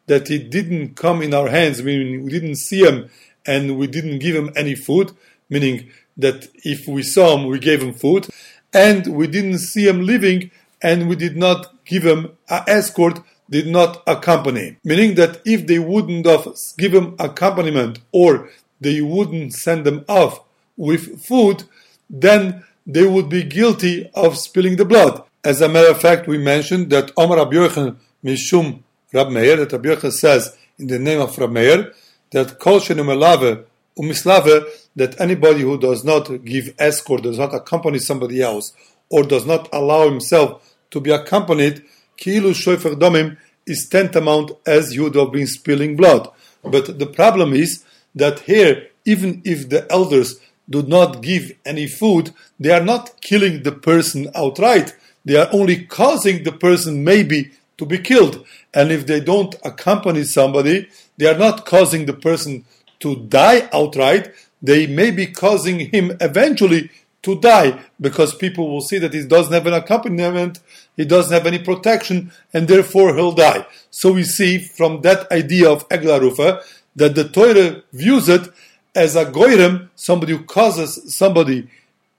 that 0.07 0.27
he 0.27 0.37
didn't 0.37 0.95
come 0.95 1.21
in 1.21 1.33
our 1.33 1.49
hands, 1.49 1.81
meaning 1.81 2.23
we 2.23 2.29
didn't 2.29 2.57
see 2.57 2.85
him 2.85 3.09
and 3.45 3.77
we 3.77 3.87
didn't 3.87 4.19
give 4.19 4.35
him 4.35 4.51
any 4.55 4.75
food, 4.75 5.11
meaning 5.49 5.89
that 6.17 6.47
if 6.63 6.87
we 6.87 7.03
saw 7.03 7.37
him, 7.37 7.47
we 7.47 7.59
gave 7.59 7.81
him 7.81 7.93
food, 7.93 8.27
and 8.73 9.07
we 9.15 9.27
didn't 9.27 9.59
see 9.59 9.87
him 9.87 10.01
living 10.05 10.51
and 10.81 11.09
we 11.09 11.15
did 11.15 11.35
not 11.35 11.85
give 11.85 12.03
him 12.03 12.37
an 12.49 12.63
escort, 12.67 13.19
did 13.49 13.67
not 13.67 14.03
accompany. 14.07 14.77
Meaning 14.83 15.15
that 15.15 15.41
if 15.45 15.67
they 15.67 15.79
wouldn't 15.79 16.25
have 16.25 16.47
given 16.77 17.15
accompaniment 17.19 17.99
or 18.11 18.49
they 18.81 19.01
wouldn't 19.01 19.53
send 19.53 19.85
them 19.85 20.03
off 20.07 20.41
with 20.77 21.23
food, 21.23 21.63
then 22.09 22.63
they 22.85 23.05
would 23.05 23.29
be 23.29 23.43
guilty 23.43 24.09
of 24.13 24.37
spilling 24.37 24.75
the 24.75 24.85
blood. 24.85 25.23
As 25.43 25.61
a 25.61 25.69
matter 25.69 25.91
of 25.91 26.01
fact, 26.01 26.27
we 26.27 26.37
mentioned 26.37 26.89
that 26.89 27.11
Omar 27.17 27.37
Rabbi 27.37 27.95
Mishum 28.23 28.81
Rab 29.13 29.29
Meir, 29.29 29.57
that 29.57 29.71
Rabbi 29.71 30.09
says 30.09 30.57
in 30.77 30.87
the 30.87 30.99
name 30.99 31.21
of 31.21 31.37
Rab 31.37 31.51
Meir, 31.51 31.93
that 32.31 32.59
Kol 32.59 32.79
Shenumelave 32.79 33.63
Umislave, 33.97 34.65
that 34.95 35.19
anybody 35.21 35.61
who 35.61 35.79
does 35.79 36.03
not 36.03 36.43
give 36.43 36.73
escort, 36.77 37.23
does 37.23 37.39
not 37.39 37.53
accompany 37.53 37.99
somebody 37.99 38.41
else, 38.41 38.73
or 39.09 39.23
does 39.23 39.45
not 39.45 39.69
allow 39.71 40.09
himself 40.09 40.75
to 40.91 40.99
be 40.99 41.11
accompanied, 41.11 41.83
Kilu 42.17 42.51
Shoifer 42.53 42.95
Domim 42.95 43.37
is 43.65 43.87
tantamount 43.89 44.51
as 44.65 44.93
you 44.93 45.03
would 45.03 45.15
have 45.15 45.31
been 45.31 45.47
spilling 45.47 45.95
blood. 45.95 46.29
But 46.63 46.99
the 46.99 47.07
problem 47.07 47.53
is 47.53 47.83
that 48.13 48.39
here, 48.41 48.87
even 49.05 49.41
if 49.45 49.69
the 49.69 49.91
elders 49.91 50.39
do 50.69 50.81
not 50.81 51.21
give 51.21 51.51
any 51.65 51.87
food, 51.87 52.33
they 52.59 52.71
are 52.71 52.83
not 52.83 53.21
killing 53.21 53.63
the 53.63 53.71
person 53.71 54.29
outright. 54.35 54.95
They 55.23 55.35
are 55.35 55.49
only 55.51 55.85
causing 55.85 56.43
the 56.43 56.51
person 56.51 57.03
maybe 57.03 57.51
to 57.77 57.85
be 57.85 57.97
killed. 57.97 58.45
And 58.73 58.91
if 58.91 59.05
they 59.05 59.19
don't 59.19 59.55
accompany 59.63 60.23
somebody, 60.23 60.87
they 61.17 61.27
are 61.27 61.37
not 61.37 61.65
causing 61.65 62.05
the 62.05 62.13
person 62.13 62.65
to 62.99 63.15
die 63.15 63.69
outright. 63.73 64.33
They 64.61 64.87
may 64.87 65.11
be 65.11 65.27
causing 65.27 65.91
him 65.91 66.17
eventually 66.21 66.89
to 67.25 67.39
die 67.39 67.79
because 67.99 68.33
people 68.35 68.69
will 68.69 68.81
see 68.81 68.97
that 68.99 69.13
he 69.13 69.25
doesn't 69.25 69.53
have 69.53 69.67
an 69.67 69.73
accompaniment, 69.73 70.59
he 70.95 71.05
doesn't 71.05 71.33
have 71.33 71.45
any 71.45 71.59
protection, 71.59 72.31
and 72.53 72.67
therefore 72.67 73.13
he'll 73.15 73.33
die. 73.33 73.65
So 73.91 74.13
we 74.13 74.23
see 74.23 74.59
from 74.59 75.01
that 75.01 75.29
idea 75.31 75.69
of 75.69 75.89
Egla 75.89 76.19
Arufa 76.19 76.63
that 76.95 77.15
the 77.15 77.27
Torah 77.27 77.83
views 77.91 78.29
it 78.29 78.49
as 78.93 79.15
a 79.15 79.25
goyrem, 79.25 79.89
somebody 79.95 80.33
who 80.33 80.43
causes 80.43 81.13
somebody 81.13 81.67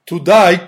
to 0.05 0.19
die, 0.19 0.67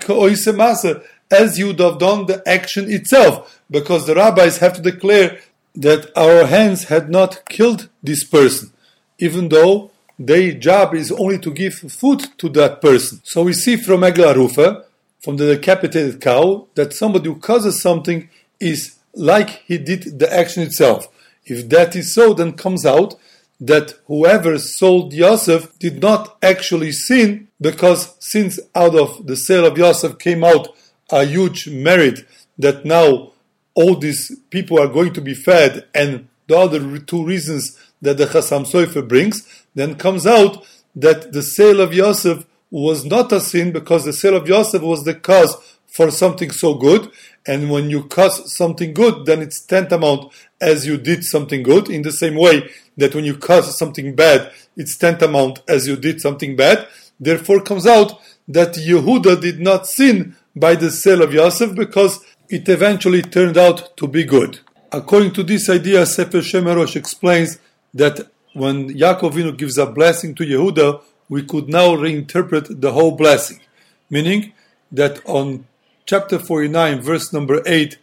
as 1.30 1.58
you 1.58 1.66
would 1.68 1.78
have 1.78 1.98
done 1.98 2.26
the 2.26 2.42
action 2.46 2.90
itself, 2.90 3.60
because 3.70 4.06
the 4.06 4.14
rabbis 4.14 4.58
have 4.58 4.72
to 4.74 4.82
declare 4.82 5.38
that 5.74 6.10
our 6.16 6.46
hands 6.46 6.84
had 6.84 7.08
not 7.08 7.48
killed 7.48 7.88
this 8.02 8.24
person, 8.24 8.72
even 9.18 9.48
though 9.48 9.89
their 10.20 10.52
job 10.52 10.94
is 10.94 11.10
only 11.10 11.38
to 11.38 11.50
give 11.50 11.74
food 11.74 12.26
to 12.36 12.50
that 12.50 12.82
person. 12.82 13.20
So 13.24 13.42
we 13.42 13.54
see 13.54 13.76
from 13.76 14.02
Egla 14.02 14.34
Arufa, 14.34 14.84
from 15.18 15.38
the 15.38 15.54
decapitated 15.54 16.20
cow, 16.20 16.66
that 16.74 16.92
somebody 16.92 17.30
who 17.30 17.36
causes 17.36 17.80
something 17.80 18.28
is 18.60 18.96
like 19.14 19.62
he 19.66 19.78
did 19.78 20.18
the 20.18 20.30
action 20.30 20.62
itself. 20.62 21.08
If 21.46 21.70
that 21.70 21.96
is 21.96 22.14
so, 22.14 22.34
then 22.34 22.52
comes 22.52 22.84
out 22.84 23.14
that 23.60 23.94
whoever 24.08 24.58
sold 24.58 25.14
Yosef 25.14 25.78
did 25.78 26.02
not 26.02 26.36
actually 26.42 26.92
sin 26.92 27.48
because 27.58 28.14
since 28.18 28.60
out 28.74 28.94
of 28.94 29.26
the 29.26 29.36
sale 29.36 29.64
of 29.64 29.78
Yosef 29.78 30.18
came 30.18 30.44
out 30.44 30.68
a 31.10 31.24
huge 31.24 31.66
merit 31.68 32.26
that 32.58 32.84
now 32.84 33.32
all 33.74 33.96
these 33.96 34.38
people 34.50 34.78
are 34.78 34.88
going 34.88 35.14
to 35.14 35.20
be 35.22 35.34
fed 35.34 35.86
and 35.94 36.28
the 36.46 36.56
other 36.56 36.98
two 36.98 37.24
reasons 37.24 37.78
that 38.02 38.16
the 38.16 38.26
Chasam 38.26 38.64
Sofer 38.66 39.06
brings, 39.06 39.64
then 39.74 39.94
comes 39.94 40.26
out 40.26 40.66
that 40.94 41.32
the 41.32 41.42
sale 41.42 41.80
of 41.80 41.94
Yosef 41.94 42.44
was 42.70 43.04
not 43.04 43.32
a 43.32 43.40
sin 43.40 43.72
because 43.72 44.04
the 44.04 44.12
sale 44.12 44.36
of 44.36 44.48
Yosef 44.48 44.82
was 44.82 45.04
the 45.04 45.14
cause 45.14 45.56
for 45.86 46.10
something 46.10 46.50
so 46.50 46.74
good. 46.74 47.10
And 47.46 47.70
when 47.70 47.90
you 47.90 48.04
cause 48.04 48.54
something 48.54 48.94
good, 48.94 49.26
then 49.26 49.40
it's 49.42 49.60
tantamount 49.60 50.32
as 50.60 50.86
you 50.86 50.96
did 50.96 51.24
something 51.24 51.62
good. 51.62 51.88
In 51.88 52.02
the 52.02 52.12
same 52.12 52.36
way 52.36 52.70
that 52.96 53.14
when 53.14 53.24
you 53.24 53.36
cause 53.36 53.76
something 53.76 54.14
bad, 54.14 54.52
it's 54.76 54.96
tantamount 54.96 55.60
as 55.68 55.88
you 55.88 55.96
did 55.96 56.20
something 56.20 56.54
bad. 56.54 56.86
Therefore 57.18 57.60
comes 57.60 57.86
out 57.86 58.20
that 58.48 58.74
Yehuda 58.74 59.40
did 59.40 59.60
not 59.60 59.86
sin 59.86 60.36
by 60.54 60.74
the 60.74 60.90
sale 60.90 61.22
of 61.22 61.32
Yosef 61.32 61.74
because 61.74 62.24
it 62.48 62.68
eventually 62.68 63.22
turned 63.22 63.56
out 63.56 63.96
to 63.96 64.08
be 64.08 64.24
good. 64.24 64.60
According 64.92 65.32
to 65.34 65.42
this 65.42 65.68
idea, 65.68 66.04
Sefer 66.04 66.38
Shemerosh 66.38 66.96
explains 66.96 67.58
that 67.94 68.30
when 68.52 68.90
Yaakov 68.90 69.56
gives 69.56 69.78
a 69.78 69.86
blessing 69.86 70.34
to 70.34 70.44
Yehuda, 70.44 71.02
we 71.28 71.42
could 71.42 71.68
now 71.68 71.94
reinterpret 71.94 72.80
the 72.80 72.92
whole 72.92 73.12
blessing, 73.12 73.60
meaning 74.08 74.52
that 74.90 75.20
on 75.26 75.66
chapter 76.04 76.38
49, 76.38 77.00
verse 77.00 77.32
number 77.32 77.62
8, 77.66 77.98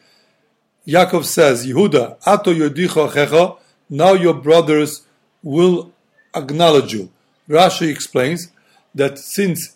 Yaakov 0.88 1.26
says, 1.26 1.65
Yehuda, 1.67 2.17
Ato 2.26 2.54
checha, 2.54 3.58
now 3.89 4.13
your 4.13 4.34
brothers 4.34 5.06
will 5.43 5.91
acknowledge 6.34 6.93
you. 6.93 7.11
Rashi 7.49 7.89
explains 7.89 8.51
that 8.95 9.18
since 9.18 9.76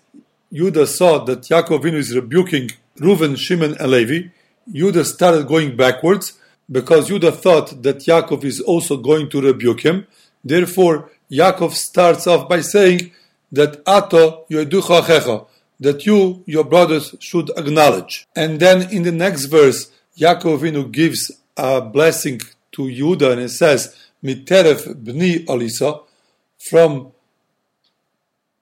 Judah 0.52 0.88
saw 0.88 1.24
that 1.26 1.42
Yaakov 1.42 1.86
is 1.94 2.16
rebuking 2.16 2.70
Reuven, 2.98 3.38
Shimon, 3.38 3.76
and 3.80 3.92
Levi, 3.92 4.30
Judah 4.72 5.04
started 5.04 5.48
going 5.48 5.76
backwards 5.76 6.40
because 6.72 7.10
Judah 7.10 7.32
thought 7.32 7.84
that 7.84 7.98
Yaakov 7.98 8.44
is 8.46 8.62
also 8.62 8.98
going 8.98 9.30
to 9.30 9.42
rebuke 9.42 9.82
him. 9.82 10.08
Therefore, 10.44 11.12
Yaakov 11.30 11.74
starts 11.74 12.26
off 12.28 12.48
by 12.48 12.62
saying 12.62 13.12
that 13.52 13.82
Ato 13.86 14.46
checha, 14.50 15.48
that 15.80 16.06
you, 16.06 16.44
your 16.46 16.64
brothers, 16.64 17.16
should 17.20 17.50
acknowledge. 17.58 18.28
And 18.36 18.60
then 18.60 18.90
in 18.92 19.04
the 19.04 19.12
next 19.12 19.46
verse, 19.46 19.92
Yaakov 20.18 20.92
gives 20.92 21.32
a 21.58 21.82
blessing 21.82 22.40
to 22.74 22.90
Judah 22.92 23.32
and 23.32 23.42
it 23.42 23.50
says, 23.50 23.96
Miteref 24.24 25.04
bni 25.04 25.46
alisa, 25.46 26.04
from 26.70 27.12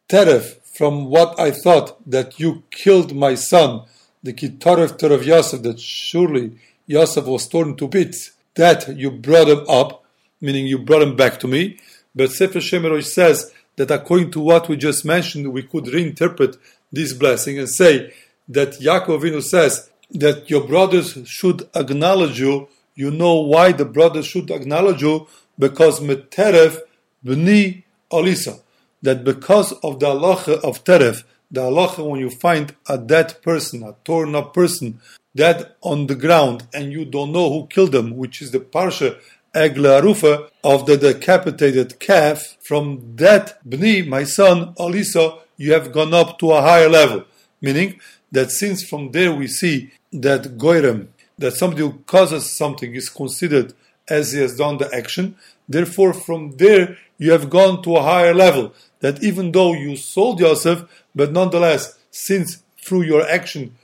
Teref, 0.07 0.55
from 0.73 1.05
what 1.05 1.39
I 1.39 1.51
thought 1.51 2.09
that 2.09 2.39
you 2.39 2.63
killed 2.71 3.13
my 3.13 3.35
son, 3.35 3.83
the 4.23 4.33
Kitaref 4.33 5.01
of 5.11 5.25
Yosef, 5.25 5.61
that 5.63 5.79
surely 5.79 6.57
Yosef 6.89 7.25
was 7.25 7.47
torn 7.47 7.75
to 7.75 7.87
bits, 7.87 8.31
that 8.55 8.97
you 8.97 9.11
brought 9.11 9.47
him 9.47 9.63
up, 9.69 10.03
meaning 10.41 10.65
you 10.65 10.79
brought 10.79 11.03
him 11.03 11.15
back 11.15 11.39
to 11.39 11.47
me. 11.47 11.77
But 12.15 12.31
Sefer 12.31 12.57
Shemerosh 12.57 13.05
says 13.05 13.53
that 13.75 13.91
according 13.91 14.31
to 14.31 14.39
what 14.39 14.67
we 14.67 14.75
just 14.75 15.05
mentioned, 15.05 15.53
we 15.53 15.61
could 15.61 15.83
reinterpret 15.85 16.57
this 16.91 17.13
blessing 17.13 17.59
and 17.59 17.69
say 17.69 18.11
that 18.47 18.79
Yaakov 18.79 19.21
Avinu 19.21 19.43
says 19.43 19.91
that 20.09 20.49
your 20.49 20.65
brothers 20.65 21.15
should 21.25 21.69
acknowledge 21.75 22.39
you. 22.39 22.67
You 22.95 23.11
know 23.11 23.35
why 23.35 23.71
the 23.71 23.85
brothers 23.85 24.25
should 24.25 24.49
acknowledge 24.49 25.03
you? 25.03 25.27
Because 25.59 25.99
meteref 25.99 26.79
b'ni 27.23 27.83
alisa. 28.11 28.61
That 29.03 29.23
because 29.23 29.73
of 29.83 29.99
the 29.99 30.07
halacha 30.07 30.59
of 30.63 30.83
teref, 30.83 31.23
the 31.51 31.61
halacha 31.61 32.03
when 32.09 32.19
you 32.19 32.31
find 32.31 32.75
a 32.87 32.97
dead 32.97 33.43
person, 33.43 33.83
a 33.83 33.95
torn 34.03 34.33
up 34.33 34.55
person, 34.55 34.99
dead 35.35 35.73
on 35.81 36.07
the 36.07 36.15
ground, 36.15 36.67
and 36.73 36.91
you 36.91 37.05
don't 37.05 37.31
know 37.31 37.49
who 37.49 37.67
killed 37.67 37.91
them, 37.91 38.17
which 38.17 38.41
is 38.41 38.51
the 38.51 38.59
parsha 38.59 39.19
Egla 39.53 40.01
Arufa 40.01 40.49
of 40.63 40.85
the 40.85 40.97
decapitated 40.97 41.99
calf, 41.99 42.55
from 42.61 43.15
that 43.15 43.57
Bni, 43.67 44.07
my 44.07 44.23
son, 44.23 44.73
Alisa, 44.75 45.39
you 45.57 45.73
have 45.73 45.91
gone 45.91 46.13
up 46.13 46.37
to 46.39 46.51
a 46.51 46.61
higher 46.61 46.89
level. 46.89 47.25
Meaning 47.61 47.99
that 48.31 48.51
since 48.51 48.83
from 48.83 49.11
there 49.11 49.33
we 49.33 49.47
see 49.47 49.91
that 50.13 50.57
Goyrem, 50.57 51.07
that 51.37 51.53
somebody 51.53 51.81
who 51.81 51.93
causes 52.05 52.49
something 52.49 52.93
is 52.93 53.09
considered 53.09 53.73
as 54.07 54.33
he 54.33 54.39
has 54.39 54.55
done 54.55 54.77
the 54.77 54.93
action, 54.93 55.35
therefore 55.67 56.13
from 56.13 56.55
there 56.57 56.97
you 57.17 57.31
have 57.31 57.49
gone 57.49 57.81
to 57.83 57.95
a 57.95 58.03
higher 58.03 58.33
level. 58.33 58.73
That 58.99 59.23
even 59.23 59.51
though 59.51 59.73
you 59.73 59.95
sold 59.95 60.39
Yosef, 60.39 60.85
but 61.15 61.31
nonetheless, 61.31 61.97
since 62.11 62.61
through 62.77 63.03
your 63.03 63.27
action 63.27 63.75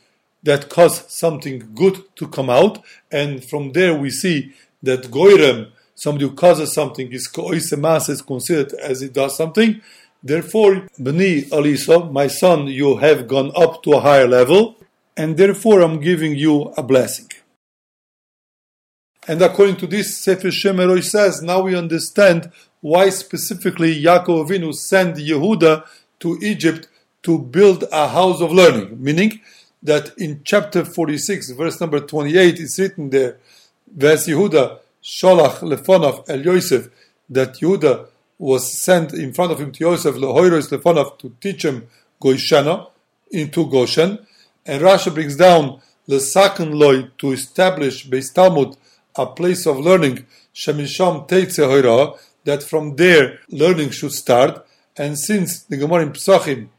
that 0.46 0.70
caused 0.70 1.10
something 1.10 1.72
good 1.76 1.98
to 2.16 2.28
come 2.28 2.50
out, 2.50 2.84
and 3.12 3.44
from 3.44 3.74
there 3.74 3.94
we 3.94 4.10
see 4.10 4.54
that 4.82 5.04
goyrem, 5.12 5.72
somebody 5.96 6.26
who 6.26 6.34
causes 6.34 6.74
something, 6.74 7.12
is 7.12 7.28
koisemas 7.28 8.10
is 8.10 8.22
considered 8.22 8.74
as 8.76 9.02
he 9.02 9.10
does 9.10 9.36
something. 9.36 9.82
Therefore, 10.24 10.88
bni 11.00 11.52
aliso, 11.52 12.10
my 12.12 12.28
son, 12.28 12.68
you 12.68 12.98
have 12.98 13.28
gone 13.28 13.52
up 13.56 13.84
to 13.84 13.94
a 13.94 14.02
higher 14.02 14.28
level, 14.28 14.76
and 15.18 15.36
therefore 15.36 15.82
I'm 15.82 16.00
giving 16.00 16.36
you 16.36 16.74
a 16.78 16.84
blessing. 16.84 17.30
And 19.28 19.42
according 19.42 19.78
to 19.78 19.88
this, 19.88 20.18
Sefer 20.18 20.50
Shemerosh 20.50 21.06
says, 21.06 21.42
now 21.42 21.62
we 21.62 21.76
understand 21.76 22.52
why 22.82 23.10
specifically 23.10 24.00
Yaakov 24.00 24.48
Avinu 24.48 24.72
sent 24.74 25.18
Yehuda 25.18 25.84
to 26.20 26.38
Egypt 26.44 26.88
to 27.24 27.40
build 27.40 27.86
a 27.92 28.08
house 28.08 28.40
of 28.42 28.52
learning. 28.52 29.02
Meaning 29.02 29.42
that 29.86 30.18
in 30.18 30.42
chapter 30.44 30.84
46, 30.84 31.52
verse 31.52 31.80
number 31.80 32.00
28, 32.00 32.60
it's 32.60 32.80
written 32.80 33.10
there, 33.12 33.38
Ves 33.88 34.28
Yehuda 34.28 34.80
Sholach 35.04 35.60
Lefonov 35.60 36.28
El 36.28 36.42
Yosef, 36.42 36.90
that 37.30 37.54
Yehuda 37.56 38.08
was 38.40 38.78
sent 38.78 39.14
in 39.14 39.32
front 39.32 39.52
of 39.52 39.60
him 39.60 39.72
to 39.72 39.84
Yosef 39.84 40.16
Lehoiros 40.16 40.70
Lefonov 40.72 41.20
to 41.20 41.36
teach 41.40 41.64
him 41.64 41.88
Goishana 42.22 42.90
into 43.32 43.70
Goshen. 43.70 44.26
And 44.66 44.82
Rashi 44.82 45.14
brings 45.14 45.36
down 45.36 45.82
Lesaken 46.10 46.74
Loy 46.74 47.10
to 47.20 47.32
establish 47.32 48.08
Beis 48.08 48.34
Talmud 48.34 48.76
a 49.16 49.28
place 49.28 49.68
of 49.68 49.80
learning, 49.80 50.26
Shemisham 50.54 51.28
Teitze 51.30 52.18
that 52.44 52.64
from 52.64 52.96
there 52.96 53.40
learning 53.50 53.92
should 53.92 54.12
start. 54.12 54.66
And 54.98 55.18
since 55.18 55.64
the 55.64 55.78
Gemara 55.78 56.04
in 56.04 56.12
Pesachim 56.12 56.70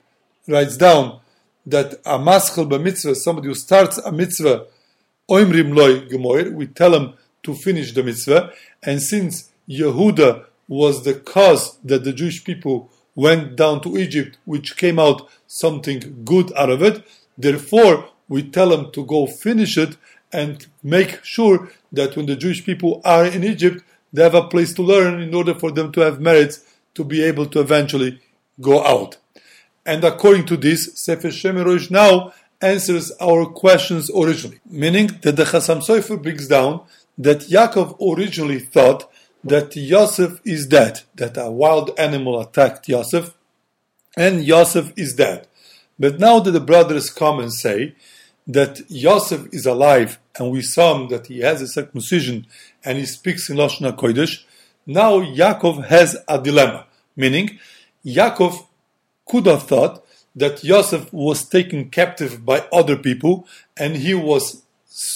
writes 0.49 0.77
down 0.77 1.21
that 1.67 1.95
a 2.05 2.19
maschel 2.19 2.69
b'mitzvah, 2.71 3.17
somebody 3.17 3.49
who 3.49 3.55
starts 3.55 3.99
a 3.99 4.12
mitzvah, 4.12 4.67
oimrim 5.29 5.75
loy 5.75 6.01
gemoir, 6.09 6.53
we 6.53 6.67
tell 6.67 6.95
him 6.95 7.14
to 7.43 7.55
finish 7.55 7.93
the 7.93 8.03
mitzvah. 8.03 8.53
And 8.83 9.03
since 9.03 9.51
Yehuda 9.69 10.47
was 10.69 11.05
the 11.05 11.14
cause 11.14 11.79
that 11.85 12.05
the 12.05 12.12
Jewish 12.12 12.45
people 12.45 12.91
went 13.14 13.57
down 13.57 13.81
to 13.83 13.97
Egypt, 13.97 14.39
which 14.45 14.77
came 14.77 14.99
out 14.99 15.29
something 15.47 16.23
good 16.25 16.53
out 16.57 16.71
of 16.71 16.83
it, 16.83 17.05
therefore 17.37 18.09
we 18.29 18.43
tell 18.43 18.69
them 18.69 18.91
to 18.93 19.05
go 19.05 19.27
finish 19.27 19.77
it 19.79 19.97
and 20.33 20.67
make 20.83 21.25
sure 21.25 21.71
that 21.93 22.17
when 22.17 22.27
the 22.27 22.37
Jewish 22.37 22.64
people 22.64 23.01
are 23.05 23.25
in 23.27 23.43
Egypt, 23.45 23.83
they 24.12 24.23
have 24.23 24.35
a 24.35 24.49
place 24.49 24.75
to 24.75 24.83
learn 24.83 25.21
in 25.21 25.35
order 25.35 25.55
for 25.55 25.71
them 25.71 25.93
to 25.93 26.01
have 26.01 26.21
merits 26.21 26.64
to 26.95 27.05
be 27.05 27.23
able 27.23 27.47
to 27.47 27.61
eventually 27.61 28.21
go 28.61 28.85
out. 28.85 29.19
And 29.87 30.03
according 30.03 30.47
to 30.47 30.57
this, 30.57 30.91
Sefer 31.01 31.28
Shemerosh 31.28 31.93
now 31.93 32.32
answers 32.61 33.12
our 33.20 33.47
questions 33.47 34.11
originally, 34.11 34.59
meaning 34.68 35.07
that 35.22 35.37
the 35.37 35.45
Chasam 35.45 35.80
Sofer 35.80 36.20
brings 36.20 36.49
down 36.49 36.82
that 37.16 37.43
Yaakov 37.43 37.97
originally 38.01 38.59
thought 38.59 39.09
that 39.45 39.76
Yosef 39.76 40.41
is 40.45 40.66
dead, 40.66 41.03
that 41.14 41.37
a 41.37 41.51
wild 41.51 41.93
animal 41.99 42.41
attacked 42.41 42.89
Yosef, 42.89 43.34
and 44.16 44.45
Yosef 44.45 44.93
is 44.97 45.14
dead. 45.14 45.47
But 46.01 46.18
now 46.18 46.41
that 46.41 46.51
the 46.51 46.61
brothers 46.61 47.11
come 47.11 47.39
and 47.39 47.53
say 47.53 47.95
that 48.49 48.80
Yosef 48.89 49.47
is 49.53 49.66
alive, 49.66 50.18
and 50.37 50.51
we 50.51 50.62
saw 50.62 50.97
him 50.97 51.09
that 51.09 51.28
he 51.28 51.41
has 51.41 51.62
a 51.62 51.68
circumcision 51.68 52.47
and 52.84 52.99
he 52.99 53.07
speaks 53.07 53.49
in 53.49 53.57
Lashon 53.57 53.93
HaKodesh, 53.93 54.43
now 54.84 55.20
Yaakov 55.20 55.87
has 55.87 56.16
a 56.26 56.41
dilemma, 56.43 56.87
meaning 57.14 57.59
Yaakov 58.05 58.66
could 59.27 59.47
have 59.47 59.64
thought 59.64 60.05
that 60.35 60.62
Yosef 60.62 61.12
was 61.12 61.49
taken 61.49 61.91
captive 61.91 62.45
by 62.45 62.66
other 62.72 62.97
people 62.97 63.47
and 63.77 63.97
he 63.97 64.14
was 64.14 64.62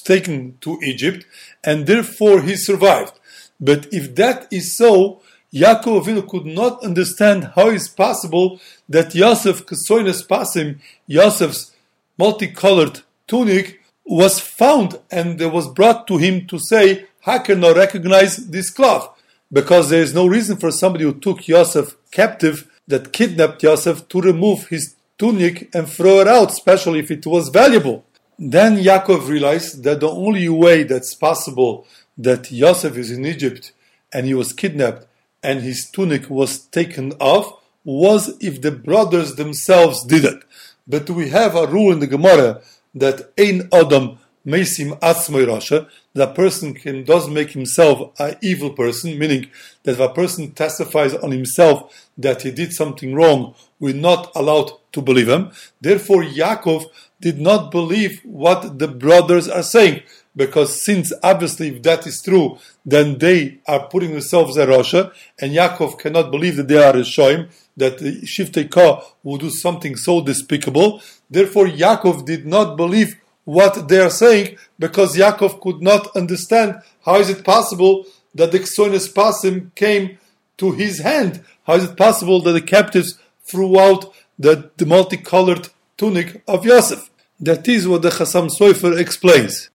taken 0.04 0.56
to 0.60 0.78
Egypt 0.82 1.26
and 1.62 1.86
therefore 1.86 2.42
he 2.42 2.56
survived. 2.56 3.12
But 3.60 3.86
if 3.92 4.14
that 4.16 4.48
is 4.50 4.76
so, 4.76 5.20
Yaakov 5.52 6.04
Avinu 6.04 6.26
could 6.28 6.46
not 6.46 6.82
understand 6.84 7.52
how 7.56 7.68
it's 7.68 7.88
possible 7.88 8.60
that 8.88 9.14
Yosef 9.14 9.66
Kesoines 9.66 10.26
Pasim, 10.26 10.78
Yosef's 11.06 11.72
multicolored 12.16 13.00
tunic, 13.26 13.80
was 14.04 14.40
found 14.40 14.98
and 15.10 15.40
was 15.52 15.68
brought 15.68 16.06
to 16.06 16.18
him 16.18 16.46
to 16.46 16.58
say, 16.58 17.06
How 17.20 17.38
can 17.38 17.64
I 17.64 17.72
recognize 17.72 18.36
this 18.36 18.70
cloth? 18.70 19.16
Because 19.52 19.90
there 19.90 20.02
is 20.02 20.14
no 20.14 20.26
reason 20.26 20.56
for 20.56 20.70
somebody 20.70 21.04
who 21.04 21.14
took 21.14 21.46
Yosef 21.48 21.96
captive, 22.10 22.69
that 22.90 23.12
kidnapped 23.12 23.62
Yosef, 23.62 24.06
to 24.08 24.20
remove 24.20 24.68
his 24.68 24.94
tunic 25.18 25.74
and 25.74 25.88
throw 25.88 26.20
it 26.20 26.28
out, 26.28 26.50
especially 26.50 26.98
if 26.98 27.10
it 27.10 27.26
was 27.26 27.48
valuable. 27.48 28.04
Then 28.38 28.78
Yaakov 28.78 29.28
realized 29.28 29.84
that 29.84 30.00
the 30.00 30.10
only 30.10 30.48
way 30.48 30.82
that's 30.82 31.14
possible 31.14 31.86
that 32.16 32.50
Yosef 32.50 32.96
is 32.96 33.10
in 33.10 33.26
Egypt 33.26 33.72
and 34.12 34.26
he 34.26 34.34
was 34.34 34.52
kidnapped 34.52 35.06
and 35.42 35.60
his 35.60 35.90
tunic 35.90 36.28
was 36.30 36.58
taken 36.58 37.12
off 37.20 37.46
was 37.84 38.36
if 38.40 38.60
the 38.60 38.72
brothers 38.72 39.36
themselves 39.36 40.04
did 40.04 40.24
it. 40.24 40.42
But 40.86 41.08
we 41.10 41.30
have 41.30 41.54
a 41.54 41.66
rule 41.66 41.92
in 41.92 42.00
the 42.00 42.06
Gemara 42.06 42.62
that 42.94 43.30
Ein 43.38 43.68
Adam 43.72 44.18
Mesim 44.46 44.98
Atzmoi 45.00 45.46
Rasha, 45.46 45.88
that 46.14 46.30
a 46.30 46.34
person 46.34 46.74
can 46.74 47.04
does 47.04 47.28
make 47.28 47.50
himself 47.50 48.12
an 48.18 48.36
evil 48.42 48.70
person, 48.70 49.18
meaning 49.18 49.48
that 49.82 49.92
if 49.92 50.00
a 50.00 50.08
person 50.08 50.52
testifies 50.52 51.14
on 51.14 51.30
himself 51.30 52.10
that 52.18 52.42
he 52.42 52.50
did 52.50 52.72
something 52.72 53.14
wrong, 53.14 53.54
we're 53.78 53.94
not 53.94 54.30
allowed 54.34 54.72
to 54.92 55.00
believe 55.00 55.28
him. 55.28 55.50
Therefore, 55.80 56.22
Yaakov 56.22 56.84
did 57.20 57.38
not 57.40 57.70
believe 57.70 58.20
what 58.24 58.78
the 58.78 58.88
brothers 58.88 59.48
are 59.48 59.62
saying. 59.62 60.02
Because 60.34 60.84
since 60.84 61.12
obviously 61.24 61.68
if 61.68 61.82
that 61.82 62.06
is 62.06 62.22
true, 62.22 62.58
then 62.86 63.18
they 63.18 63.58
are 63.66 63.88
putting 63.88 64.12
themselves 64.12 64.56
a 64.56 64.64
Rasha, 64.64 65.12
and 65.40 65.52
Yaakov 65.52 65.98
cannot 65.98 66.30
believe 66.30 66.56
that 66.56 66.68
they 66.68 66.82
are 66.82 66.96
a 66.96 67.00
Shoim, 67.00 67.50
that 67.76 67.98
the 67.98 68.20
Shiftei 68.22 68.70
Ka 68.70 69.02
will 69.24 69.38
do 69.38 69.50
something 69.50 69.96
so 69.96 70.22
despicable. 70.22 71.02
Therefore, 71.28 71.66
Yaakov 71.66 72.24
did 72.24 72.46
not 72.46 72.76
believe 72.76 73.16
what 73.44 73.88
they 73.88 73.98
are 73.98 74.10
saying 74.10 74.56
because 74.78 75.16
Yaakov 75.16 75.60
could 75.60 75.82
not 75.82 76.14
understand 76.16 76.80
how 77.04 77.16
is 77.16 77.30
it 77.30 77.44
possible 77.44 78.06
that 78.34 78.52
the 78.52 78.60
Ksoines 78.60 79.12
Pasim 79.12 79.74
came 79.74 80.18
to 80.58 80.72
his 80.72 81.00
hand. 81.00 81.42
How 81.66 81.74
is 81.74 81.84
it 81.84 81.96
possible 81.96 82.40
that 82.42 82.52
the 82.52 82.60
captives 82.60 83.18
threw 83.44 83.78
out 83.78 84.12
the, 84.38 84.70
the 84.76 84.86
multicolored 84.86 85.68
tunic 85.96 86.42
of 86.46 86.64
Yosef? 86.64 87.10
That 87.40 87.66
is 87.66 87.88
what 87.88 88.02
the 88.02 88.10
Chasam 88.10 88.50
Sofer 88.50 88.98
explains. 88.98 89.70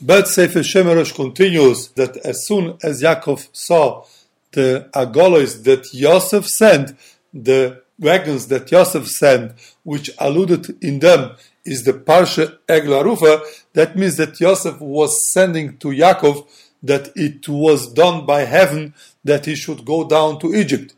But 0.00 0.26
Sefer 0.26 0.60
Shemerosh 0.60 1.14
continues 1.14 1.88
that 1.90 2.16
as 2.18 2.46
soon 2.46 2.76
as 2.82 3.02
Yaakov 3.02 3.48
saw 3.52 4.04
the 4.52 4.88
agolos 4.94 5.62
that 5.64 5.92
Yosef 5.94 6.46
sent, 6.48 6.96
the 7.32 7.82
wagons 7.98 8.48
that 8.48 8.70
Yosef 8.72 9.06
sent, 9.06 9.52
which 9.84 10.10
alluded 10.18 10.82
in 10.82 10.98
them 10.98 11.36
is 11.64 11.84
the 11.84 11.92
Parsha 11.92 12.58
Egla 12.68 13.04
Arufa, 13.04 13.42
that 13.72 13.96
means 13.96 14.16
that 14.16 14.40
Yosef 14.40 14.80
was 14.80 15.32
sending 15.32 15.76
to 15.78 15.88
Yaakov 15.88 16.46
that 16.82 17.12
it 17.14 17.48
was 17.48 17.92
done 17.92 18.26
by 18.26 18.40
heaven 18.40 18.94
that 19.22 19.46
he 19.46 19.54
should 19.54 19.84
go 19.84 20.06
down 20.06 20.38
to 20.40 20.54
Egypt. 20.54 20.94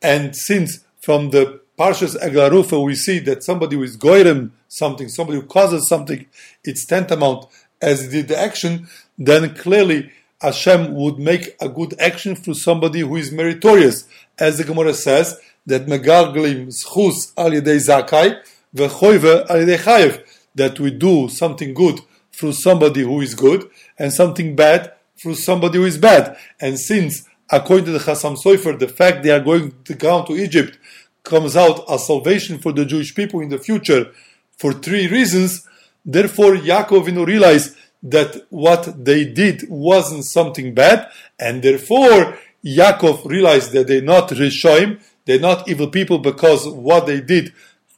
And 0.00 0.36
since 0.36 0.84
from 1.00 1.30
the 1.30 1.60
Parshas 1.78 2.16
Egla 2.16 2.50
Arufa 2.50 2.84
we 2.84 2.94
see 2.94 3.18
that 3.20 3.42
somebody 3.42 3.76
who 3.76 3.82
is 3.82 3.96
goyrem 3.96 4.50
something, 4.68 5.08
somebody 5.08 5.40
who 5.40 5.46
causes 5.46 5.88
something, 5.88 6.24
it's 6.62 6.86
tantamount 6.86 7.46
as 7.82 8.08
did 8.08 8.28
the 8.28 8.38
action, 8.38 8.88
then 9.18 9.54
clearly 9.54 10.10
Hashem 10.40 10.94
would 10.94 11.18
make 11.18 11.56
a 11.60 11.68
good 11.68 11.98
action 12.00 12.36
through 12.36 12.54
somebody 12.54 13.00
who 13.00 13.16
is 13.16 13.32
meritorious. 13.32 14.06
As 14.38 14.58
the 14.58 14.64
Gemara 14.64 14.94
says, 14.94 15.38
that 15.66 15.86
Megalglim 15.86 16.68
Schus 16.68 17.32
al 17.36 17.50
Yedei 17.50 17.80
Zakai, 17.80 18.38
Vechoive 18.74 19.48
al 19.48 19.66
Chayev, 19.78 20.22
that 20.54 20.78
we 20.80 20.90
do 20.90 21.28
something 21.28 21.74
good 21.74 22.00
through 22.32 22.52
somebody 22.52 23.02
who 23.02 23.20
is 23.20 23.34
good, 23.34 23.68
and 23.98 24.12
something 24.12 24.56
bad 24.56 24.92
through 25.16 25.34
somebody 25.34 25.78
who 25.78 25.84
is 25.84 25.98
bad. 25.98 26.36
And 26.60 26.78
since, 26.78 27.24
according 27.50 27.86
to 27.86 27.92
the 27.92 27.98
Chasam 27.98 28.36
Sofer, 28.36 28.78
the 28.78 28.88
fact 28.88 29.22
they 29.22 29.30
are 29.30 29.40
going 29.40 29.74
to 29.84 29.94
down 29.94 30.26
to 30.26 30.34
Egypt 30.34 30.78
comes 31.22 31.56
out 31.56 31.88
as 31.90 32.06
salvation 32.06 32.58
for 32.58 32.72
the 32.72 32.84
Jewish 32.84 33.14
people 33.14 33.40
in 33.40 33.48
the 33.48 33.58
future 33.58 34.12
for 34.58 34.72
three 34.72 35.08
reasons, 35.08 35.66
therefore 36.04 36.54
Yaakov 36.56 37.26
realized 37.26 37.76
that 38.02 38.44
what 38.50 39.04
they 39.04 39.24
did 39.24 39.64
wasn't 39.68 40.24
something 40.24 40.74
bad, 40.74 41.08
and 41.38 41.62
therefore 41.62 42.36
Yaakov 42.64 43.24
realized 43.24 43.72
that 43.72 43.86
they're 43.86 44.02
not 44.02 44.28
Rishoim, 44.28 45.00
they're 45.24 45.40
not 45.40 45.68
evil 45.68 45.88
people 45.88 46.18
because 46.18 46.68
what 46.68 47.06
they 47.06 47.20
did 47.20 47.52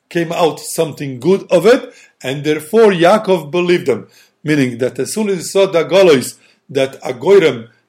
came 0.09 0.33
out 0.33 0.61
something 0.61 1.21
good 1.21 1.51
of 1.51 1.67
it, 1.67 1.95
and 2.23 2.45
therefore 2.45 2.91
Yaakov 2.93 3.51
believed 3.51 3.87
them. 3.87 4.09
Meaning 4.43 4.79
that 4.79 4.99
as 4.99 5.13
soon 5.13 5.29
as 5.29 5.39
he 5.39 5.43
saw 5.43 5.67
the 5.67 5.85
Golois, 5.85 6.39
that 6.71 6.97
a 7.05 7.13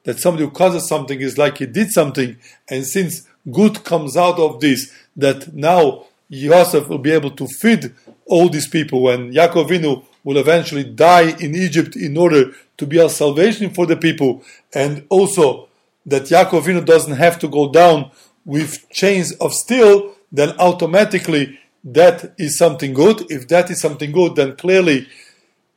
that 0.04 0.20
somebody 0.20 0.46
who 0.46 0.52
causes 0.52 0.88
something 0.88 1.20
is 1.20 1.38
like 1.38 1.58
he 1.58 1.66
did 1.66 1.92
something, 1.92 2.38
and 2.70 2.86
since 2.86 3.28
good 3.52 3.84
comes 3.84 4.16
out 4.16 4.40
of 4.40 4.60
this, 4.60 4.92
that 5.16 5.54
now 5.54 6.06
Yosef 6.30 6.88
will 6.88 6.98
be 6.98 7.12
able 7.12 7.32
to 7.32 7.48
feed 7.48 7.94
all 8.26 8.50
these 8.50 8.68
people 8.68 9.10
and 9.10 9.34
Yaakov 9.34 9.70
Avinu 9.70 10.04
will 10.24 10.38
eventually 10.38 10.84
die 10.84 11.30
in 11.40 11.56
Egypt 11.56 11.96
in 11.96 12.18
order 12.18 12.52
to 12.78 12.86
be 12.86 13.00
a 13.00 13.10
salvation 13.10 13.74
for 13.74 13.86
the 13.86 13.96
people, 13.96 14.44
and 14.74 15.06
also 15.10 15.70
that 16.06 16.24
Yaakov 16.24 16.64
Avinu 16.64 16.86
doesn't 16.86 17.16
have 17.16 17.40
to 17.40 17.48
go 17.48 17.72
down 17.72 18.12
with 18.46 18.90
chains 18.90 19.34
of 19.34 19.54
steel, 19.54 20.16
then 20.32 20.50
automatically 20.60 21.60
that 21.94 22.34
is 22.38 22.58
something 22.58 22.94
good. 22.94 23.32
If 23.32 23.48
that 23.48 23.72
is 23.72 23.80
something 23.80 24.12
good, 24.12 24.36
then 24.36 24.56
clearly 24.56 25.08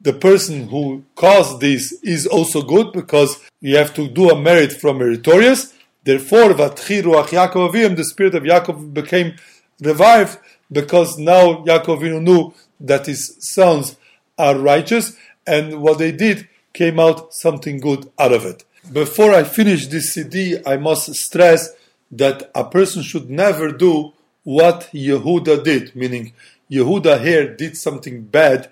the 0.00 0.12
person 0.12 0.68
who 0.68 1.04
caused 1.14 1.60
this 1.60 1.92
is 2.02 2.26
also 2.26 2.62
good 2.62 2.92
because 2.92 3.40
you 3.60 3.76
have 3.76 3.94
to 3.94 4.08
do 4.08 4.30
a 4.30 4.40
merit 4.40 4.72
from 4.72 4.98
meritorious. 4.98 5.72
Therefore, 6.02 6.50
Vatchi 6.54 7.02
Ruach 7.02 7.28
Yaakov 7.28 7.72
Avim, 7.72 7.96
the 7.96 8.04
spirit 8.04 8.34
of 8.34 8.42
Yaakov 8.42 8.92
became 8.92 9.36
revived 9.80 10.38
because 10.72 11.18
now 11.18 11.64
Yaakov 11.64 12.22
knew 12.22 12.54
that 12.80 13.06
his 13.06 13.36
sons 13.40 13.96
are 14.38 14.56
righteous, 14.56 15.16
and 15.46 15.82
what 15.82 15.98
they 15.98 16.12
did 16.12 16.48
came 16.72 16.98
out 16.98 17.34
something 17.34 17.78
good 17.78 18.10
out 18.18 18.32
of 18.32 18.46
it. 18.46 18.64
Before 18.90 19.34
I 19.34 19.44
finish 19.44 19.86
this 19.86 20.14
CD, 20.14 20.56
I 20.64 20.78
must 20.78 21.14
stress 21.14 21.68
that 22.10 22.50
a 22.54 22.64
person 22.64 23.02
should 23.02 23.28
never 23.28 23.70
do 23.70 24.14
what 24.44 24.88
Yehuda 24.92 25.62
did, 25.64 25.94
meaning 25.94 26.32
Yehuda 26.70 27.20
here 27.20 27.54
did 27.54 27.76
something 27.76 28.22
bad 28.24 28.70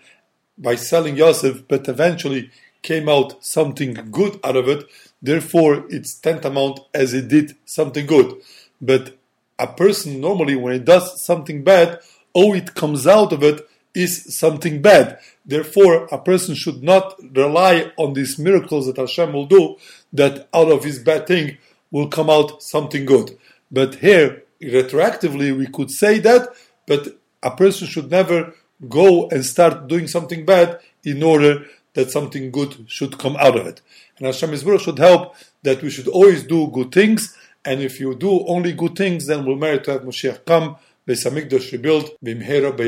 by 0.56 0.74
selling 0.74 1.16
Yosef, 1.16 1.66
but 1.68 1.88
eventually 1.88 2.50
came 2.82 3.08
out 3.08 3.44
something 3.44 3.94
good 4.10 4.38
out 4.44 4.56
of 4.56 4.68
it. 4.68 4.84
Therefore, 5.20 5.84
it's 5.88 6.14
tantamount 6.14 6.80
as 6.94 7.12
he 7.12 7.20
did 7.20 7.56
something 7.64 8.06
good. 8.06 8.40
But 8.80 9.18
a 9.58 9.66
person 9.66 10.20
normally, 10.20 10.56
when 10.56 10.72
he 10.74 10.78
does 10.78 11.20
something 11.24 11.64
bad, 11.64 12.00
all 12.32 12.54
it 12.54 12.74
comes 12.74 13.06
out 13.06 13.32
of 13.32 13.42
it 13.42 13.68
is 13.94 14.38
something 14.38 14.80
bad. 14.80 15.18
Therefore, 15.44 16.06
a 16.12 16.18
person 16.18 16.54
should 16.54 16.82
not 16.82 17.16
rely 17.34 17.90
on 17.96 18.12
these 18.12 18.38
miracles 18.38 18.86
that 18.86 18.96
Hashem 18.96 19.32
will 19.32 19.46
do, 19.46 19.76
that 20.12 20.48
out 20.54 20.70
of 20.70 20.84
his 20.84 21.00
bad 21.00 21.26
thing 21.26 21.58
will 21.90 22.08
come 22.08 22.30
out 22.30 22.62
something 22.62 23.04
good. 23.04 23.36
But 23.70 23.96
here, 23.96 24.44
retroactively, 24.62 25.56
we 25.56 25.66
could 25.66 25.90
say 25.90 26.18
that, 26.20 26.48
but 26.86 27.18
a 27.42 27.50
person 27.50 27.86
should 27.86 28.10
never 28.10 28.54
go 28.88 29.28
and 29.28 29.44
start 29.44 29.88
doing 29.88 30.06
something 30.06 30.44
bad 30.44 30.80
in 31.04 31.22
order 31.22 31.64
that 31.94 32.10
something 32.10 32.50
good 32.50 32.84
should 32.86 33.18
come 33.18 33.36
out 33.36 33.58
of 33.58 33.66
it. 33.66 33.80
And 34.16 34.26
Hashem 34.26 34.50
Yisborach 34.50 34.80
should 34.80 34.98
help 34.98 35.34
that 35.62 35.82
we 35.82 35.90
should 35.90 36.08
always 36.08 36.44
do 36.44 36.68
good 36.68 36.92
things, 36.92 37.36
and 37.64 37.80
if 37.80 38.00
you 38.00 38.14
do 38.14 38.46
only 38.46 38.72
good 38.72 38.96
things, 38.96 39.26
then 39.26 39.44
we'll 39.44 39.56
merit 39.56 39.84
to 39.84 39.92
have 39.92 40.02
Moshiach 40.02 40.44
come, 40.44 40.76
Beis 41.06 41.24
Hamikdash 41.26 41.72
rebuilt, 41.72 42.16